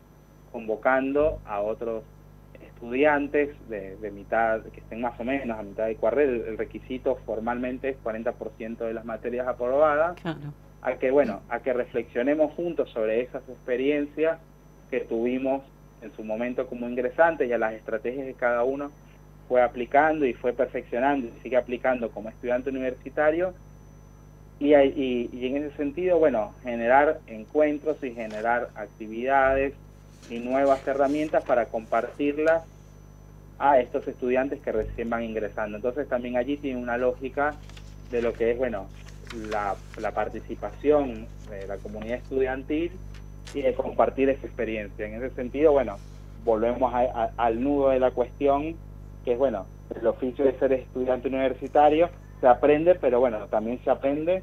convocando 0.53 1.41
a 1.47 1.61
otros 1.61 2.05
estudiantes 2.63 3.51
de, 3.69 3.97
de 3.97 4.11
mitad, 4.11 4.61
que 4.63 4.81
estén 4.81 5.01
más 5.01 5.19
o 5.19 5.25
menos 5.25 5.59
a 5.59 5.63
mitad 5.63 5.87
de 5.87 5.97
carrera, 5.97 6.31
el, 6.33 6.43
el 6.43 6.59
requisito 6.59 7.17
formalmente 7.27 7.91
es 7.91 7.97
40% 8.05 8.79
de 8.79 8.95
las 8.95 9.05
materias 9.05 9.47
aprobadas, 9.47 10.21
Claro. 10.21 10.39
a 10.83 10.95
que 10.95 11.11
bueno, 11.11 11.41
a 11.49 11.61
que 11.61 11.73
reflexionemos 11.73 12.53
juntos 12.55 12.91
sobre 12.91 13.21
esas 13.23 13.49
experiencias 13.49 14.39
que 14.91 15.01
tuvimos 15.01 15.63
en 16.03 16.13
su 16.17 16.25
momento 16.25 16.67
como 16.67 16.89
ingresantes 16.89 17.49
y 17.49 17.53
a 17.53 17.59
las 17.59 17.73
estrategias 17.75 18.27
que 18.27 18.35
cada 18.35 18.65
uno 18.65 18.91
fue 19.49 19.63
aplicando 19.63 20.27
y 20.27 20.35
fue 20.35 20.53
perfeccionando 20.53 21.29
y 21.29 21.41
sigue 21.43 21.57
aplicando 21.57 22.11
como 22.11 22.29
estudiante 22.31 22.71
universitario. 22.71 23.55
Y, 24.59 24.75
y, 24.75 25.29
y 25.33 25.47
en 25.47 25.57
ese 25.65 25.77
sentido, 25.77 26.19
bueno, 26.19 26.53
generar 26.63 27.19
encuentros 27.27 28.03
y 28.03 28.13
generar 28.13 28.69
actividades 28.75 29.75
y 30.29 30.39
nuevas 30.39 30.87
herramientas 30.87 31.43
para 31.45 31.67
compartirlas 31.67 32.63
a 33.59 33.79
estos 33.79 34.07
estudiantes 34.09 34.61
que 34.61 34.73
recién 34.73 35.11
van 35.11 35.23
ingresando. 35.23 35.77
Entonces 35.77 36.09
también 36.09 36.37
allí 36.37 36.57
tiene 36.57 36.81
una 36.81 36.97
lógica 36.97 37.55
de 38.11 38.23
lo 38.23 38.33
que 38.33 38.53
es, 38.53 38.59
bueno, 38.59 38.87
la, 39.51 39.77
participación 40.13 41.27
de 41.49 41.67
la 41.67 41.77
comunidad 41.79 42.19
estudiantil 42.19 42.93
y 43.55 43.63
de 43.63 43.75
compartir 43.75 44.29
esa 44.29 44.47
experiencia. 44.47 45.07
En 45.07 45.23
ese 45.23 45.35
sentido, 45.35 45.73
bueno, 45.73 45.97
volvemos 46.45 46.93
a- 46.93 47.31
al 47.37 47.63
nudo 47.63 47.91
de 47.91 48.01
la 48.01 48.11
cuestión, 48.11 48.75
que 49.25 49.33
es, 49.33 49.39
bueno, 49.39 49.67
el 50.01 50.07
oficio 50.07 50.45
de 50.45 50.59
ser 50.59 50.73
estudiante 50.73 51.29
universitario 51.29 52.11
se 52.41 52.49
aprende, 52.49 52.95
pero 52.97 53.21
bueno, 53.21 53.47
también 53.47 53.79
se 53.85 53.91
aprende 53.91 54.43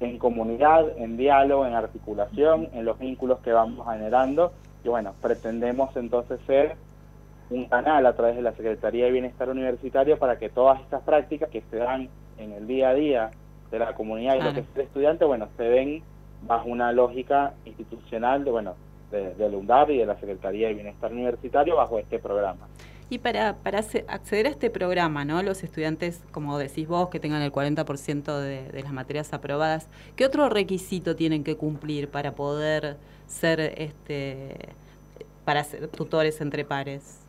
en 0.00 0.18
comunidad, 0.18 0.84
en 0.98 1.16
diálogo, 1.16 1.66
en 1.66 1.74
articulación, 1.74 2.68
en 2.72 2.84
los 2.84 2.98
vínculos 2.98 3.40
que 3.40 3.52
vamos 3.52 3.86
generando. 3.90 4.52
Y 4.86 4.88
bueno, 4.88 5.16
pretendemos 5.20 5.96
entonces 5.96 6.38
ser 6.46 6.76
un 7.50 7.64
canal 7.64 8.06
a 8.06 8.14
través 8.14 8.36
de 8.36 8.42
la 8.42 8.52
Secretaría 8.52 9.06
de 9.06 9.10
Bienestar 9.10 9.48
Universitario 9.48 10.16
para 10.16 10.38
que 10.38 10.48
todas 10.48 10.80
estas 10.80 11.02
prácticas 11.02 11.50
que 11.50 11.60
se 11.72 11.78
dan 11.78 12.08
en 12.38 12.52
el 12.52 12.68
día 12.68 12.90
a 12.90 12.94
día 12.94 13.30
de 13.72 13.80
la 13.80 13.94
comunidad 13.94 14.36
y 14.36 14.42
lo 14.42 14.54
que 14.54 14.60
es 14.60 14.66
el 14.76 14.82
estudiante, 14.82 15.24
bueno, 15.24 15.48
se 15.56 15.64
den 15.64 16.04
bajo 16.42 16.68
una 16.68 16.92
lógica 16.92 17.54
institucional 17.64 18.44
de, 18.44 18.50
bueno, 18.52 18.74
de, 19.10 19.34
del 19.34 19.56
UNDAB 19.56 19.90
y 19.90 19.98
de 19.98 20.06
la 20.06 20.20
Secretaría 20.20 20.68
de 20.68 20.74
Bienestar 20.74 21.12
Universitario 21.12 21.74
bajo 21.74 21.98
este 21.98 22.20
programa. 22.20 22.68
Y 23.08 23.18
para, 23.18 23.54
para 23.54 23.78
acceder 23.78 24.46
a 24.46 24.50
este 24.50 24.68
programa, 24.68 25.24
¿no? 25.24 25.40
los 25.42 25.62
estudiantes, 25.62 26.24
como 26.32 26.58
decís 26.58 26.88
vos, 26.88 27.08
que 27.08 27.20
tengan 27.20 27.42
el 27.42 27.52
40% 27.52 28.40
de, 28.40 28.68
de 28.70 28.82
las 28.82 28.92
materias 28.92 29.32
aprobadas, 29.32 29.88
¿qué 30.16 30.26
otro 30.26 30.48
requisito 30.48 31.14
tienen 31.14 31.44
que 31.44 31.56
cumplir 31.56 32.08
para 32.08 32.32
poder 32.32 32.96
ser 33.26 33.60
este 33.60 34.74
para 35.46 35.62
ser 35.62 35.88
tutores 35.88 36.40
entre 36.40 36.64
pares? 36.64 37.24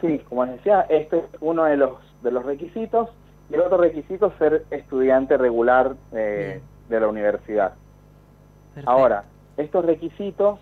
Sí, 0.00 0.20
como 0.28 0.44
les 0.46 0.56
decía, 0.56 0.82
este 0.88 1.18
es 1.18 1.24
uno 1.40 1.64
de 1.64 1.76
los, 1.76 1.94
de 2.22 2.30
los 2.30 2.46
requisitos. 2.46 3.10
Y 3.50 3.54
el 3.54 3.60
otro 3.60 3.76
requisito 3.78 4.28
es 4.28 4.34
ser 4.38 4.64
estudiante 4.70 5.36
regular 5.36 5.96
eh, 6.12 6.62
de 6.88 7.00
la 7.00 7.08
universidad. 7.08 7.74
Ahora, 8.86 9.24
estos 9.56 9.84
requisitos 9.84 10.60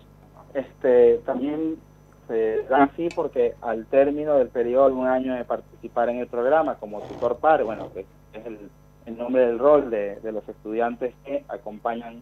este, 0.53 1.19
también 1.25 1.77
se 2.27 2.63
dan 2.63 2.83
así 2.83 3.09
porque 3.15 3.55
al 3.61 3.85
término 3.85 4.35
del 4.35 4.49
periodo 4.49 4.89
de 4.89 4.95
un 4.95 5.07
año 5.07 5.35
de 5.35 5.45
participar 5.45 6.09
en 6.09 6.19
el 6.19 6.27
programa 6.27 6.75
como 6.75 7.01
tutor 7.01 7.37
par, 7.37 7.63
bueno, 7.63 7.91
que 7.93 8.05
es 8.33 8.45
el, 8.45 9.17
nombre 9.17 9.45
del 9.45 9.59
rol 9.59 9.89
de, 9.89 10.19
de, 10.21 10.31
los 10.31 10.47
estudiantes 10.47 11.13
que 11.25 11.43
acompañan 11.47 12.21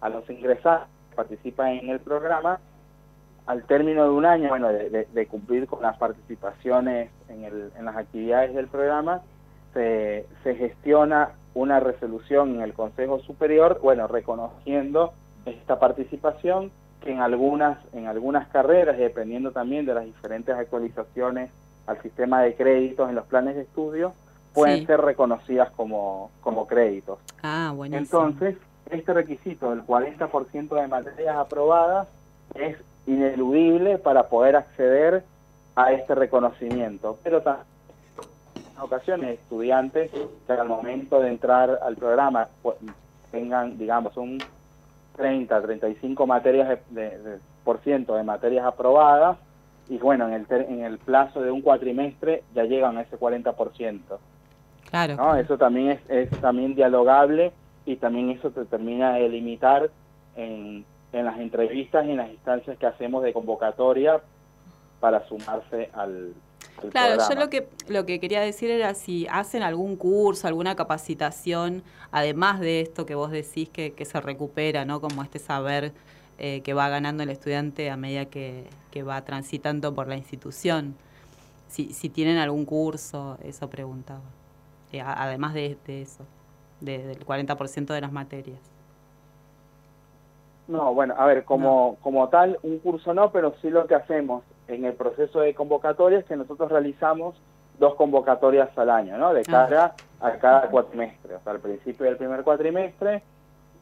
a 0.00 0.08
los 0.08 0.28
ingresados, 0.28 0.88
participan 1.14 1.72
en 1.72 1.90
el 1.90 2.00
programa, 2.00 2.58
al 3.46 3.64
término 3.64 4.04
de 4.04 4.10
un 4.10 4.24
año, 4.24 4.48
bueno, 4.48 4.68
de, 4.68 5.06
de, 5.12 5.26
cumplir 5.26 5.66
con 5.66 5.82
las 5.82 5.96
participaciones 5.98 7.10
en, 7.28 7.44
el, 7.44 7.72
en 7.76 7.84
las 7.84 7.96
actividades 7.96 8.54
del 8.54 8.68
programa, 8.68 9.20
se, 9.74 10.26
se, 10.42 10.54
gestiona 10.54 11.32
una 11.54 11.80
resolución 11.80 12.56
en 12.56 12.60
el 12.62 12.72
Consejo 12.72 13.20
Superior, 13.20 13.80
bueno, 13.82 14.06
reconociendo 14.06 15.12
esta 15.44 15.78
participación 15.78 16.70
que 17.02 17.12
en 17.12 17.20
algunas, 17.20 17.78
en 17.92 18.06
algunas 18.06 18.48
carreras, 18.48 18.96
dependiendo 18.96 19.50
también 19.50 19.84
de 19.86 19.94
las 19.94 20.04
diferentes 20.04 20.54
actualizaciones 20.54 21.50
al 21.86 22.00
sistema 22.00 22.42
de 22.42 22.54
créditos 22.54 23.08
en 23.08 23.14
los 23.14 23.26
planes 23.26 23.56
de 23.56 23.62
estudio, 23.62 24.12
pueden 24.54 24.80
sí. 24.80 24.86
ser 24.86 25.00
reconocidas 25.00 25.70
como, 25.72 26.30
como 26.40 26.66
créditos. 26.66 27.18
Ah, 27.42 27.72
buenísimo. 27.74 28.26
Entonces, 28.26 28.56
este 28.90 29.12
requisito 29.12 29.70
del 29.70 29.84
40% 29.84 30.80
de 30.80 30.86
materias 30.86 31.36
aprobadas 31.36 32.08
es 32.54 32.76
ineludible 33.06 33.98
para 33.98 34.28
poder 34.28 34.56
acceder 34.56 35.24
a 35.74 35.92
este 35.92 36.14
reconocimiento. 36.14 37.18
Pero 37.22 37.42
también 37.42 37.66
en 38.76 38.80
ocasiones 38.80 39.38
estudiantes 39.40 40.10
que 40.46 40.52
al 40.52 40.68
momento 40.68 41.20
de 41.20 41.28
entrar 41.28 41.78
al 41.82 41.96
programa 41.96 42.48
pues, 42.62 42.76
tengan, 43.30 43.78
digamos, 43.78 44.16
un 44.16 44.38
30, 45.16 45.62
35 45.62 46.26
materias 46.26 46.68
de, 46.68 47.00
de, 47.02 47.18
de, 47.18 47.38
por 47.64 47.80
ciento 47.80 48.14
de 48.16 48.22
materias 48.22 48.64
aprobadas 48.64 49.38
y 49.88 49.98
bueno, 49.98 50.26
en 50.28 50.34
el, 50.34 50.46
ter, 50.46 50.62
en 50.62 50.84
el 50.84 50.98
plazo 50.98 51.42
de 51.42 51.50
un 51.50 51.60
cuatrimestre 51.60 52.44
ya 52.54 52.64
llegan 52.64 52.96
a 52.96 53.02
ese 53.02 53.18
40%. 53.18 54.00
Claro. 54.90 55.16
¿no? 55.16 55.36
Eso 55.36 55.58
también 55.58 55.90
es, 55.90 56.00
es 56.08 56.30
también 56.40 56.74
dialogable 56.74 57.52
y 57.84 57.96
también 57.96 58.30
eso 58.30 58.50
te 58.50 58.64
termina 58.64 59.14
de 59.14 59.28
limitar 59.28 59.90
en, 60.36 60.84
en 61.12 61.24
las 61.24 61.38
entrevistas 61.38 62.06
y 62.06 62.12
en 62.12 62.18
las 62.18 62.30
instancias 62.30 62.78
que 62.78 62.86
hacemos 62.86 63.22
de 63.22 63.32
convocatoria 63.32 64.20
para 65.00 65.26
sumarse 65.26 65.90
al, 65.94 66.32
Claro, 66.90 67.16
programa. 67.16 67.34
yo 67.34 67.40
lo 67.40 67.50
que 67.50 67.68
lo 67.88 68.06
que 68.06 68.18
quería 68.18 68.40
decir 68.40 68.70
era 68.70 68.94
si 68.94 69.26
hacen 69.30 69.62
algún 69.62 69.96
curso, 69.96 70.48
alguna 70.48 70.74
capacitación, 70.74 71.82
además 72.10 72.60
de 72.60 72.80
esto 72.80 73.06
que 73.06 73.14
vos 73.14 73.30
decís 73.30 73.68
que, 73.68 73.92
que 73.92 74.04
se 74.04 74.20
recupera, 74.20 74.84
¿no? 74.84 75.00
Como 75.00 75.22
este 75.22 75.38
saber 75.38 75.92
eh, 76.38 76.60
que 76.62 76.74
va 76.74 76.88
ganando 76.88 77.22
el 77.22 77.30
estudiante 77.30 77.90
a 77.90 77.96
medida 77.96 78.24
que, 78.24 78.68
que 78.90 79.02
va 79.02 79.22
transitando 79.22 79.94
por 79.94 80.08
la 80.08 80.16
institución. 80.16 80.96
Si, 81.68 81.92
si 81.92 82.08
tienen 82.08 82.38
algún 82.38 82.64
curso, 82.64 83.38
eso 83.42 83.70
preguntaba. 83.70 84.22
Eh, 84.92 85.00
además 85.00 85.54
de, 85.54 85.78
de 85.86 86.02
eso, 86.02 86.26
de, 86.80 86.98
del 86.98 87.24
40% 87.24 87.94
de 87.94 88.00
las 88.00 88.12
materias. 88.12 88.58
No, 90.68 90.92
bueno, 90.94 91.14
a 91.16 91.26
ver, 91.26 91.44
como, 91.44 91.96
no. 91.96 92.02
como 92.02 92.28
tal, 92.28 92.58
un 92.62 92.78
curso 92.78 93.14
no, 93.14 93.30
pero 93.30 93.54
sí 93.62 93.70
lo 93.70 93.86
que 93.86 93.94
hacemos 93.94 94.42
en 94.74 94.84
el 94.84 94.94
proceso 94.94 95.40
de 95.40 95.54
convocatoria 95.54 96.18
es 96.18 96.24
que 96.24 96.36
nosotros 96.36 96.70
realizamos 96.70 97.34
dos 97.78 97.94
convocatorias 97.94 98.76
al 98.76 98.90
año, 98.90 99.18
¿no? 99.18 99.34
De 99.34 99.42
cara 99.42 99.94
ah. 100.20 100.26
a 100.28 100.32
cada 100.38 100.68
cuatrimestre, 100.68 101.34
o 101.34 101.40
sea, 101.40 101.52
al 101.52 101.60
principio 101.60 102.06
del 102.06 102.16
primer 102.16 102.42
cuatrimestre 102.42 103.22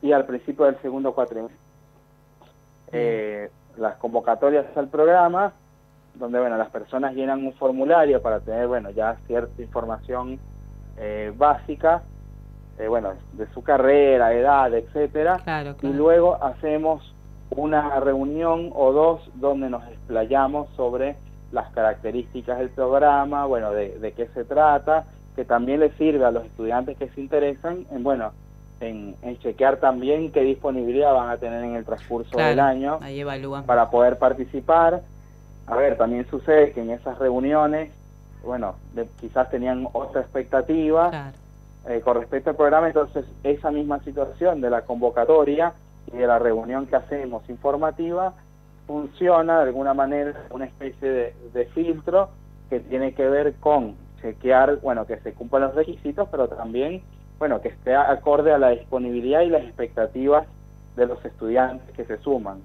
y 0.03 0.13
al 0.13 0.25
principio 0.25 0.65
del 0.65 0.81
segundo 0.81 1.13
cuatrimestre. 1.13 1.59
Eh, 2.93 3.51
las 3.77 3.97
convocatorias 3.97 4.67
al 4.77 4.89
programa, 4.89 5.53
donde, 6.15 6.41
bueno, 6.41 6.57
las 6.57 6.71
personas 6.71 7.15
llenan 7.15 7.45
un 7.45 7.53
formulario 7.55 8.21
para 8.21 8.41
tener, 8.41 8.67
bueno, 8.67 8.91
ya 8.91 9.17
cierta 9.27 9.63
información 9.63 10.39
eh, 10.97 11.33
básica, 11.37 12.03
eh, 12.79 12.89
bueno, 12.89 13.13
de 13.35 13.47
su 13.53 13.63
carrera, 13.63 14.33
edad, 14.33 14.73
etcétera, 14.75 15.41
claro, 15.45 15.77
claro. 15.77 15.95
y 15.95 15.97
luego 15.97 16.43
hacemos 16.43 17.15
una 17.51 17.99
reunión 18.01 18.71
o 18.75 18.93
dos 18.93 19.21
donde 19.35 19.71
nos 19.71 19.87
explayamos 19.89 20.69
sobre 20.77 21.17
las 21.53 21.71
características 21.73 22.59
del 22.59 22.71
programa, 22.71 23.45
bueno, 23.47 23.73
de, 23.73 23.99
de, 23.99 24.13
qué 24.13 24.29
se 24.29 24.45
trata, 24.45 25.05
que 25.35 25.45
también 25.45 25.81
le 25.81 25.91
sirve 25.93 26.25
a 26.25 26.31
los 26.31 26.45
estudiantes 26.45 26.97
que 26.97 27.09
se 27.09 27.21
interesan 27.21 27.87
en, 27.91 28.03
bueno, 28.05 28.33
en, 28.81 29.17
en 29.23 29.39
chequear 29.41 29.79
también 29.79 30.31
qué 30.33 30.43
disponibilidad 30.43 31.13
van 31.13 31.31
a 31.31 31.37
tener 31.39 31.65
en 31.65 31.75
el 31.75 31.85
transcurso 31.85 32.31
claro, 32.31 32.51
del 32.51 32.61
año 32.61 32.99
ahí 33.03 33.23
para 33.67 33.91
poder 33.91 34.19
participar. 34.19 35.03
A 35.67 35.77
ver, 35.77 35.97
también 35.97 36.27
sucede 36.29 36.73
que 36.73 36.81
en 36.81 36.91
esas 36.91 37.19
reuniones, 37.19 37.93
bueno, 38.45 38.77
de, 38.95 39.07
quizás 39.21 39.51
tenían 39.51 39.87
otra 39.93 40.23
expectativa 40.23 41.11
claro. 41.11 41.37
eh, 41.89 42.01
con 42.01 42.17
respecto 42.17 42.51
al 42.51 42.57
programa, 42.57 42.87
entonces 42.87 43.25
esa 43.43 43.71
misma 43.71 44.01
situación 44.01 44.61
de 44.61 44.71
la 44.71 44.83
convocatoria 44.83 45.75
y 46.13 46.17
de 46.17 46.27
la 46.27 46.39
reunión 46.39 46.87
que 46.87 46.97
hacemos 46.97 47.49
informativa 47.49 48.35
funciona 48.87 49.59
de 49.59 49.63
alguna 49.65 49.95
manera 49.95 50.35
una 50.51 50.65
especie 50.65 51.09
de, 51.09 51.35
de, 51.53 51.67
filtro 51.67 52.31
que 52.69 52.81
tiene 52.81 53.15
que 53.15 53.29
ver 53.29 53.55
con 53.61 53.95
chequear, 54.21 54.81
bueno, 54.81 55.07
que 55.07 55.19
se 55.21 55.33
cumplan 55.33 55.63
los 55.63 55.75
requisitos, 55.75 56.29
pero 56.31 56.49
también, 56.49 57.03
bueno, 57.39 57.61
que 57.61 57.69
esté 57.69 57.95
acorde 57.95 58.53
a 58.53 58.59
la 58.59 58.71
disponibilidad 58.71 59.43
y 59.43 59.51
las 59.51 59.63
expectativas 59.63 60.47
de 60.97 61.07
los 61.07 61.25
estudiantes 61.25 61.89
que 61.97 62.05
se 62.05 62.19
suman. 62.19 62.61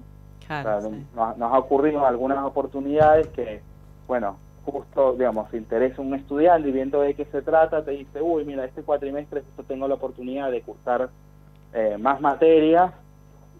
Claro, 0.47 0.77
o 0.77 0.81
sea, 0.81 0.89
sí. 0.89 1.05
nos, 1.15 1.37
nos, 1.37 1.53
ha 1.53 1.59
ocurrido 1.59 1.99
en 1.99 2.05
algunas 2.05 2.43
oportunidades 2.43 3.27
que, 3.27 3.61
bueno, 4.07 4.37
justo, 4.65 5.13
digamos, 5.13 5.49
se 5.51 5.57
interesa 5.57 6.01
un 6.01 6.13
estudiante 6.15 6.69
y 6.69 6.71
viendo 6.71 7.01
de 7.01 7.13
qué 7.13 7.25
se 7.25 7.41
trata, 7.41 7.83
te 7.83 7.91
dice, 7.91 8.21
uy, 8.21 8.45
mira, 8.45 8.65
este 8.65 8.81
cuatrimestre 8.81 9.43
tengo 9.67 9.87
la 9.87 9.95
oportunidad 9.95 10.51
de 10.51 10.61
cursar 10.61 11.09
eh, 11.73 11.97
más 11.99 12.19
materias 12.19 12.91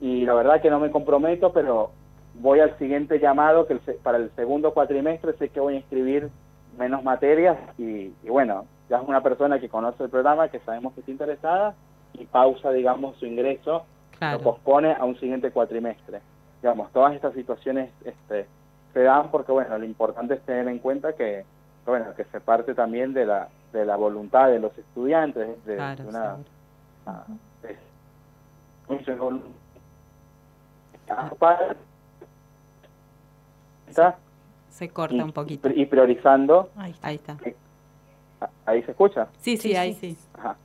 y 0.01 0.25
la 0.25 0.34
verdad 0.34 0.62
que 0.62 0.69
no 0.69 0.79
me 0.79 0.91
comprometo, 0.91 1.51
pero 1.53 1.91
voy 2.36 2.60
al 2.60 2.77
siguiente 2.77 3.19
llamado, 3.19 3.65
que 3.67 3.73
el, 3.73 3.79
para 4.03 4.17
el 4.17 4.29
segundo 4.36 4.73
cuatrimestre 4.73 5.34
sé 5.34 5.49
que 5.49 5.60
voy 5.60 5.75
a 5.75 5.77
inscribir 5.77 6.29
menos 6.77 7.03
materias 7.03 7.58
y, 7.77 8.12
y, 8.23 8.29
bueno, 8.29 8.65
ya 8.89 8.97
es 8.97 9.08
una 9.08 9.21
persona 9.21 9.60
que 9.60 9.69
conoce 9.69 10.03
el 10.03 10.10
programa, 10.10 10.49
que 10.49 10.60
sabemos 10.60 10.93
que 10.93 10.99
está 10.99 11.12
interesada 11.12 11.75
y 12.13 12.25
pausa, 12.25 12.71
digamos, 12.71 13.15
su 13.17 13.25
ingreso, 13.25 13.86
claro. 14.17 14.38
lo 14.38 14.43
pospone 14.43 14.93
a 14.93 15.05
un 15.05 15.17
siguiente 15.19 15.51
cuatrimestre. 15.51 16.21
Digamos, 16.62 16.91
todas 16.91 17.13
estas 17.13 17.34
situaciones 17.34 17.91
este, 18.03 18.47
se 18.93 19.01
dan 19.01 19.29
porque, 19.31 19.51
bueno, 19.51 19.77
lo 19.77 19.86
importante 19.86 20.36
es 20.36 20.41
tener 20.41 20.67
en 20.67 20.79
cuenta 20.79 21.13
que, 21.13 21.45
bueno, 21.86 22.13
que 22.15 22.25
se 22.25 22.39
parte 22.41 22.73
también 22.73 23.13
de 23.13 23.25
la, 23.25 23.49
de 23.71 23.86
la 23.86 23.95
voluntad 23.95 24.49
de 24.49 24.60
los 24.60 24.77
estudiantes, 24.77 25.63
de, 25.65 25.75
claro, 25.75 26.03
de 26.03 26.10
una... 26.10 26.38
¿Está? 33.88 34.18
Se 34.70 34.89
corta 34.89 35.15
y, 35.15 35.22
un 35.22 35.32
poquito. 35.32 35.70
Y 35.70 35.86
priorizando. 35.86 36.70
Ahí 36.76 36.91
está. 36.91 37.08
Ahí, 37.08 37.15
está. 37.15 38.50
¿Ahí 38.65 38.84
se 38.84 38.91
escucha? 38.91 39.28
Sí, 39.39 39.58
sí, 39.58 39.70
sí 39.70 39.76
ahí 39.76 39.94
sí. 39.94 40.18
Ajá. 40.34 40.58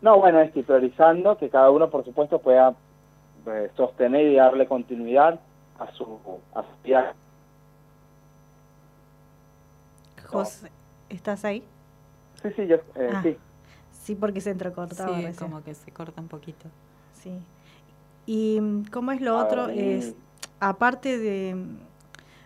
No, 0.00 0.18
bueno, 0.18 0.40
es 0.40 0.50
que 0.52 0.62
priorizando 0.62 1.36
que 1.36 1.50
cada 1.50 1.70
uno, 1.70 1.90
por 1.90 2.04
supuesto, 2.04 2.38
pueda 2.40 2.74
eh, 3.46 3.70
sostener 3.76 4.26
y 4.26 4.36
darle 4.36 4.66
continuidad 4.66 5.38
a 5.78 5.92
su, 5.92 6.18
a 6.54 6.62
su 6.62 6.82
viaje. 6.82 7.12
José, 10.26 10.70
¿estás 11.08 11.44
ahí? 11.44 11.64
Sí, 12.42 12.48
sí, 12.56 12.66
yo, 12.66 12.76
eh, 12.94 13.10
ah. 13.12 13.20
sí. 13.22 13.36
Sí, 13.92 14.14
porque 14.14 14.40
se 14.40 14.50
entrecortaba. 14.50 15.16
Sí, 15.16 15.38
como 15.38 15.62
que 15.62 15.74
se 15.74 15.92
corta 15.92 16.20
un 16.20 16.28
poquito. 16.28 16.68
Sí. 17.14 17.38
¿Y 18.32 18.60
cómo 18.92 19.10
es 19.10 19.20
lo 19.20 19.36
a 19.36 19.44
otro? 19.44 19.66
Ver, 19.66 19.78
es 19.78 20.14
aparte 20.60 21.18
de 21.18 21.56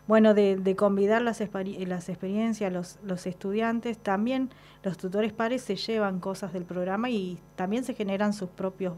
bueno, 0.07 0.33
de, 0.33 0.57
de 0.57 0.77
convidar 0.77 1.21
las, 1.21 1.41
las 1.41 2.09
experiencias, 2.09 2.73
los, 2.73 2.99
los 3.03 3.27
estudiantes, 3.27 3.99
también 3.99 4.49
los 4.83 4.97
tutores 4.97 5.35
pares 5.35 5.61
se 5.61 5.77
llevan 5.77 6.21
cosas 6.21 6.55
del 6.55 6.65
programa 6.65 7.11
y 7.11 7.39
también 7.55 7.85
se 7.85 7.93
generan 7.93 8.33
sus 8.33 8.49
propios 8.49 8.95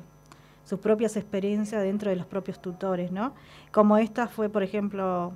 sus 0.65 0.79
propias 0.79 1.17
experiencias 1.17 1.83
dentro 1.83 2.11
de 2.11 2.17
los 2.17 2.27
propios 2.27 2.61
tutores, 2.63 3.11
¿no? 3.13 3.35
Como 3.73 3.99
esta 3.99 4.29
fue, 4.29 4.49
por 4.49 4.63
ejemplo, 4.63 5.33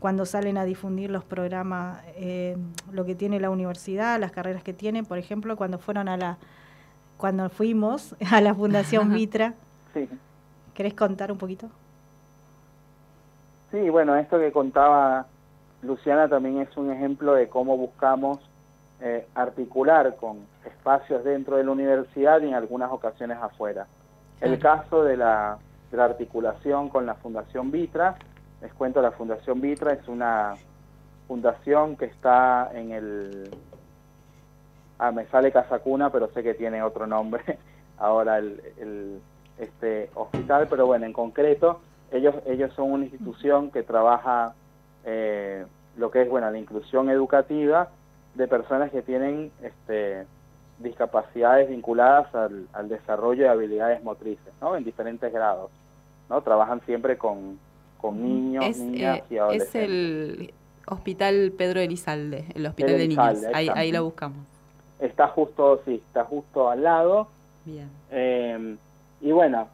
cuando 0.00 0.24
salen 0.26 0.56
a 0.56 0.64
difundir 0.64 1.10
los 1.10 1.24
programas, 1.24 2.02
eh, 2.16 2.56
lo 2.92 3.04
que 3.04 3.14
tiene 3.14 3.40
la 3.40 3.50
universidad, 3.50 4.18
las 4.18 4.32
carreras 4.32 4.62
que 4.62 4.72
tiene, 4.74 5.04
por 5.04 5.18
ejemplo, 5.18 5.56
cuando 5.56 5.78
fueron 5.78 6.08
a 6.08 6.16
la, 6.16 6.38
cuando 7.18 7.48
fuimos 7.48 8.16
a 8.30 8.40
la 8.40 8.54
Fundación 8.54 9.12
Vitra. 9.12 9.54
Sí. 9.92 10.08
¿Querés 10.80 10.94
contar 10.94 11.30
un 11.30 11.36
poquito? 11.36 11.68
Sí, 13.70 13.90
bueno, 13.90 14.16
esto 14.16 14.38
que 14.38 14.50
contaba 14.50 15.26
Luciana 15.82 16.26
también 16.26 16.62
es 16.62 16.74
un 16.74 16.90
ejemplo 16.90 17.34
de 17.34 17.50
cómo 17.50 17.76
buscamos 17.76 18.38
eh, 19.02 19.26
articular 19.34 20.16
con 20.16 20.38
espacios 20.64 21.22
dentro 21.22 21.58
de 21.58 21.64
la 21.64 21.72
universidad 21.72 22.40
y 22.40 22.48
en 22.48 22.54
algunas 22.54 22.90
ocasiones 22.90 23.36
afuera. 23.42 23.88
El 24.40 24.58
caso 24.58 25.04
de 25.04 25.18
la, 25.18 25.58
de 25.90 25.98
la 25.98 26.06
articulación 26.06 26.88
con 26.88 27.04
la 27.04 27.16
Fundación 27.16 27.70
Vitra, 27.70 28.16
les 28.62 28.72
cuento, 28.72 29.02
la 29.02 29.10
Fundación 29.10 29.60
Vitra 29.60 29.92
es 29.92 30.08
una 30.08 30.54
fundación 31.28 31.94
que 31.98 32.06
está 32.06 32.70
en 32.72 32.92
el... 32.92 33.50
Ah, 34.98 35.12
me 35.12 35.26
sale 35.26 35.52
Casacuna, 35.52 36.08
pero 36.08 36.30
sé 36.32 36.42
que 36.42 36.54
tiene 36.54 36.82
otro 36.82 37.06
nombre 37.06 37.58
ahora 37.98 38.38
el, 38.38 38.62
el, 38.78 39.20
este 39.60 40.10
hospital, 40.14 40.66
pero 40.68 40.86
bueno, 40.86 41.06
en 41.06 41.12
concreto, 41.12 41.80
ellos, 42.10 42.34
ellos 42.46 42.72
son 42.74 42.92
una 42.92 43.04
institución 43.04 43.70
que 43.70 43.82
trabaja 43.82 44.54
eh, 45.04 45.64
lo 45.96 46.10
que 46.10 46.22
es, 46.22 46.28
bueno, 46.28 46.50
la 46.50 46.58
inclusión 46.58 47.08
educativa 47.10 47.88
de 48.34 48.48
personas 48.48 48.90
que 48.90 49.02
tienen 49.02 49.50
este, 49.62 50.24
discapacidades 50.78 51.68
vinculadas 51.68 52.34
al, 52.34 52.66
al 52.72 52.88
desarrollo 52.88 53.44
de 53.44 53.48
habilidades 53.48 54.02
motrices, 54.02 54.52
¿no? 54.60 54.76
En 54.76 54.84
diferentes 54.84 55.32
grados, 55.32 55.70
¿no? 56.28 56.40
Trabajan 56.42 56.80
siempre 56.86 57.18
con, 57.18 57.58
con 58.00 58.22
niños, 58.22 58.64
Es, 58.64 58.78
niñas 58.78 59.18
eh, 59.18 59.24
y 59.30 59.38
adolescentes. 59.38 59.74
es 59.74 59.84
el 59.84 60.54
Hospital 60.86 61.52
Pedro 61.56 61.80
Elizalde, 61.80 62.46
el 62.54 62.66
Hospital 62.66 62.96
de 62.96 63.04
Elizalde, 63.04 63.40
Niños. 63.40 63.54
Ahí, 63.54 63.68
ahí 63.74 63.92
lo 63.92 64.04
buscamos. 64.04 64.38
Está 64.98 65.28
justo, 65.28 65.80
sí, 65.84 66.02
está 66.06 66.24
justo 66.24 66.68
al 66.70 66.82
lado. 66.82 67.28
Bien. 67.64 67.88
Eh, 68.10 68.76
y 69.20 69.32
bueno, 69.32 69.68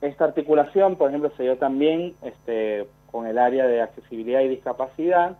esta 0.00 0.24
articulación, 0.24 0.96
por 0.96 1.08
ejemplo, 1.08 1.30
se 1.36 1.42
dio 1.42 1.56
también 1.56 2.14
este, 2.22 2.86
con 3.10 3.26
el 3.26 3.38
área 3.38 3.66
de 3.66 3.82
accesibilidad 3.82 4.40
y 4.40 4.48
discapacidad. 4.48 5.36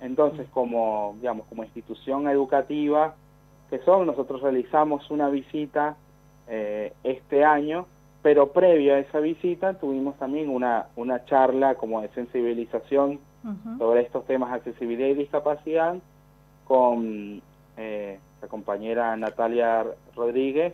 Entonces, 0.00 0.46
como, 0.50 1.14
digamos, 1.20 1.46
como 1.46 1.64
institución 1.64 2.28
educativa 2.28 3.14
que 3.70 3.78
son, 3.80 4.06
nosotros 4.06 4.42
realizamos 4.42 5.10
una 5.10 5.28
visita 5.28 5.96
eh, 6.48 6.92
este 7.02 7.44
año, 7.44 7.86
pero 8.22 8.52
previo 8.52 8.94
a 8.94 8.98
esa 8.98 9.20
visita 9.20 9.74
tuvimos 9.74 10.16
también 10.18 10.48
una, 10.48 10.86
una 10.96 11.24
charla 11.24 11.74
como 11.74 12.00
de 12.00 12.08
sensibilización 12.08 13.20
sobre 13.78 14.00
estos 14.00 14.26
temas 14.26 14.50
de 14.50 14.56
accesibilidad 14.56 15.06
y 15.06 15.14
discapacidad 15.14 15.94
con 16.64 17.40
eh, 17.76 18.18
la 18.42 18.48
compañera 18.48 19.16
Natalia 19.16 19.86
Rodríguez 20.16 20.72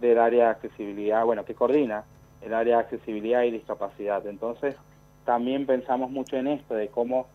del 0.00 0.18
área 0.18 0.44
de 0.44 0.50
accesibilidad, 0.50 1.24
bueno, 1.24 1.44
que 1.44 1.54
coordina 1.54 2.04
el 2.42 2.54
área 2.54 2.76
de 2.76 2.82
accesibilidad 2.82 3.42
y 3.42 3.50
discapacidad. 3.50 4.26
Entonces, 4.26 4.76
también 5.24 5.66
pensamos 5.66 6.10
mucho 6.10 6.36
en 6.36 6.46
esto, 6.46 6.74
de 6.74 6.88
cómo 6.88 7.26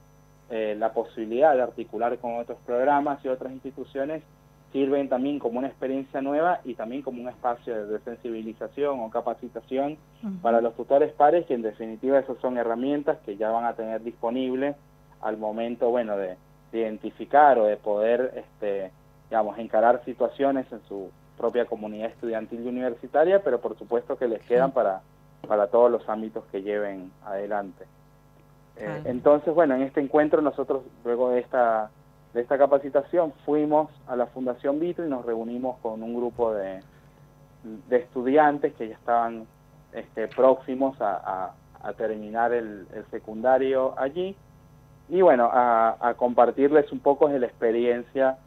eh, 0.49 0.75
la 0.77 0.93
posibilidad 0.93 1.55
de 1.55 1.61
articular 1.61 2.17
con 2.19 2.37
otros 2.37 2.57
programas 2.65 3.23
y 3.23 3.27
otras 3.27 3.51
instituciones 3.51 4.23
sirven 4.71 5.07
también 5.07 5.37
como 5.37 5.59
una 5.59 5.67
experiencia 5.67 6.19
nueva 6.21 6.59
y 6.63 6.73
también 6.73 7.03
como 7.03 7.21
un 7.21 7.29
espacio 7.29 7.85
de, 7.85 7.99
sensibilización 7.99 8.99
o 8.99 9.09
capacitación 9.11 9.97
para 10.41 10.61
los 10.61 10.75
tutores 10.75 11.13
pares, 11.13 11.45
que 11.45 11.53
en 11.53 11.61
definitiva 11.61 12.17
esas 12.17 12.39
son 12.39 12.57
herramientas 12.57 13.19
que 13.23 13.37
ya 13.37 13.51
van 13.51 13.65
a 13.65 13.73
tener 13.73 14.01
disponibles 14.01 14.75
al 15.21 15.37
momento, 15.37 15.91
bueno, 15.91 16.17
de, 16.17 16.37
de 16.71 16.79
identificar 16.79 17.59
o 17.59 17.65
de 17.65 17.77
poder, 17.77 18.33
este, 18.35 18.91
digamos, 19.29 19.59
encarar 19.59 20.03
situaciones 20.05 20.65
en 20.71 20.81
su 20.87 21.11
propia 21.43 21.65
comunidad 21.65 22.09
estudiantil 22.09 22.61
y 22.63 22.69
universitaria, 22.69 23.43
pero 23.43 23.59
por 23.59 23.77
supuesto 23.77 24.17
que 24.17 24.29
les 24.29 24.41
quedan 24.43 24.71
para, 24.71 25.01
para 25.45 25.67
todos 25.67 25.91
los 25.91 26.07
ámbitos 26.07 26.45
que 26.49 26.61
lleven 26.61 27.11
adelante. 27.25 27.83
Eh, 28.77 29.01
entonces, 29.03 29.53
bueno, 29.53 29.75
en 29.75 29.81
este 29.81 29.99
encuentro 29.99 30.41
nosotros, 30.41 30.83
luego 31.03 31.31
de 31.31 31.41
esta, 31.41 31.89
de 32.33 32.39
esta 32.39 32.57
capacitación, 32.57 33.33
fuimos 33.45 33.89
a 34.07 34.15
la 34.15 34.27
Fundación 34.27 34.79
Vito 34.79 35.05
y 35.05 35.09
nos 35.09 35.25
reunimos 35.25 35.77
con 35.81 36.01
un 36.01 36.15
grupo 36.15 36.53
de, 36.53 36.79
de 37.89 37.97
estudiantes 37.97 38.73
que 38.75 38.87
ya 38.87 38.95
estaban 38.95 39.45
este, 39.91 40.29
próximos 40.29 40.99
a, 41.01 41.11
a- 41.17 41.53
a 41.89 41.91
terminar 41.91 42.53
el, 42.53 42.87
el 42.95 43.05
secundario 43.11 43.93
allí. 43.97 44.33
Y 45.09 45.21
bueno, 45.21 45.49
a, 45.51 45.97
a 45.99 46.13
compartirles 46.13 46.89
un 46.93 46.99
poco 46.99 47.27
de 47.27 47.37
la 47.39 47.47
experiencia 47.47 48.37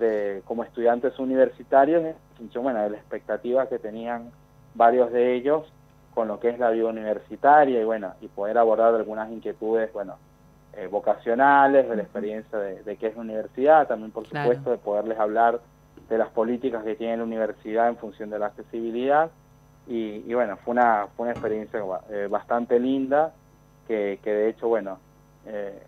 de 0.00 0.42
como 0.46 0.64
estudiantes 0.64 1.16
universitarios 1.20 2.16
función 2.40 2.64
bueno, 2.64 2.82
de 2.82 2.90
la 2.90 2.96
expectativa 2.96 3.68
que 3.68 3.78
tenían 3.78 4.30
varios 4.74 5.12
de 5.12 5.34
ellos 5.34 5.70
con 6.14 6.26
lo 6.26 6.40
que 6.40 6.48
es 6.48 6.58
la 6.58 6.70
vida 6.70 6.88
universitaria 6.88 7.80
y 7.80 7.84
bueno, 7.84 8.14
y 8.20 8.26
poder 8.28 8.58
abordar 8.58 8.94
algunas 8.94 9.30
inquietudes, 9.30 9.92
bueno, 9.92 10.16
eh, 10.72 10.88
vocacionales, 10.88 11.88
de 11.88 11.96
la 11.96 12.02
experiencia 12.02 12.58
de, 12.58 12.82
de 12.82 12.96
qué 12.96 13.08
es 13.08 13.14
la 13.14 13.20
universidad, 13.22 13.86
también 13.86 14.10
por 14.10 14.24
Claro. 14.26 14.48
supuesto 14.48 14.70
de 14.70 14.78
poderles 14.78 15.18
hablar 15.18 15.60
de 16.08 16.18
las 16.18 16.28
políticas 16.30 16.82
que 16.82 16.96
tiene 16.96 17.18
la 17.18 17.24
universidad 17.24 17.88
en 17.88 17.96
función 17.96 18.30
de 18.30 18.38
la 18.38 18.46
accesibilidad. 18.46 19.30
Y, 19.86 20.24
y 20.26 20.34
bueno, 20.34 20.56
fue 20.64 20.72
una, 20.72 21.06
fue 21.16 21.24
una 21.24 21.32
experiencia 21.32 21.80
eh, 22.10 22.26
bastante 22.30 22.78
linda 22.80 23.32
que, 23.86 24.18
que 24.22 24.32
de 24.32 24.48
hecho, 24.48 24.68
bueno, 24.68 24.98
eh, 25.46 25.80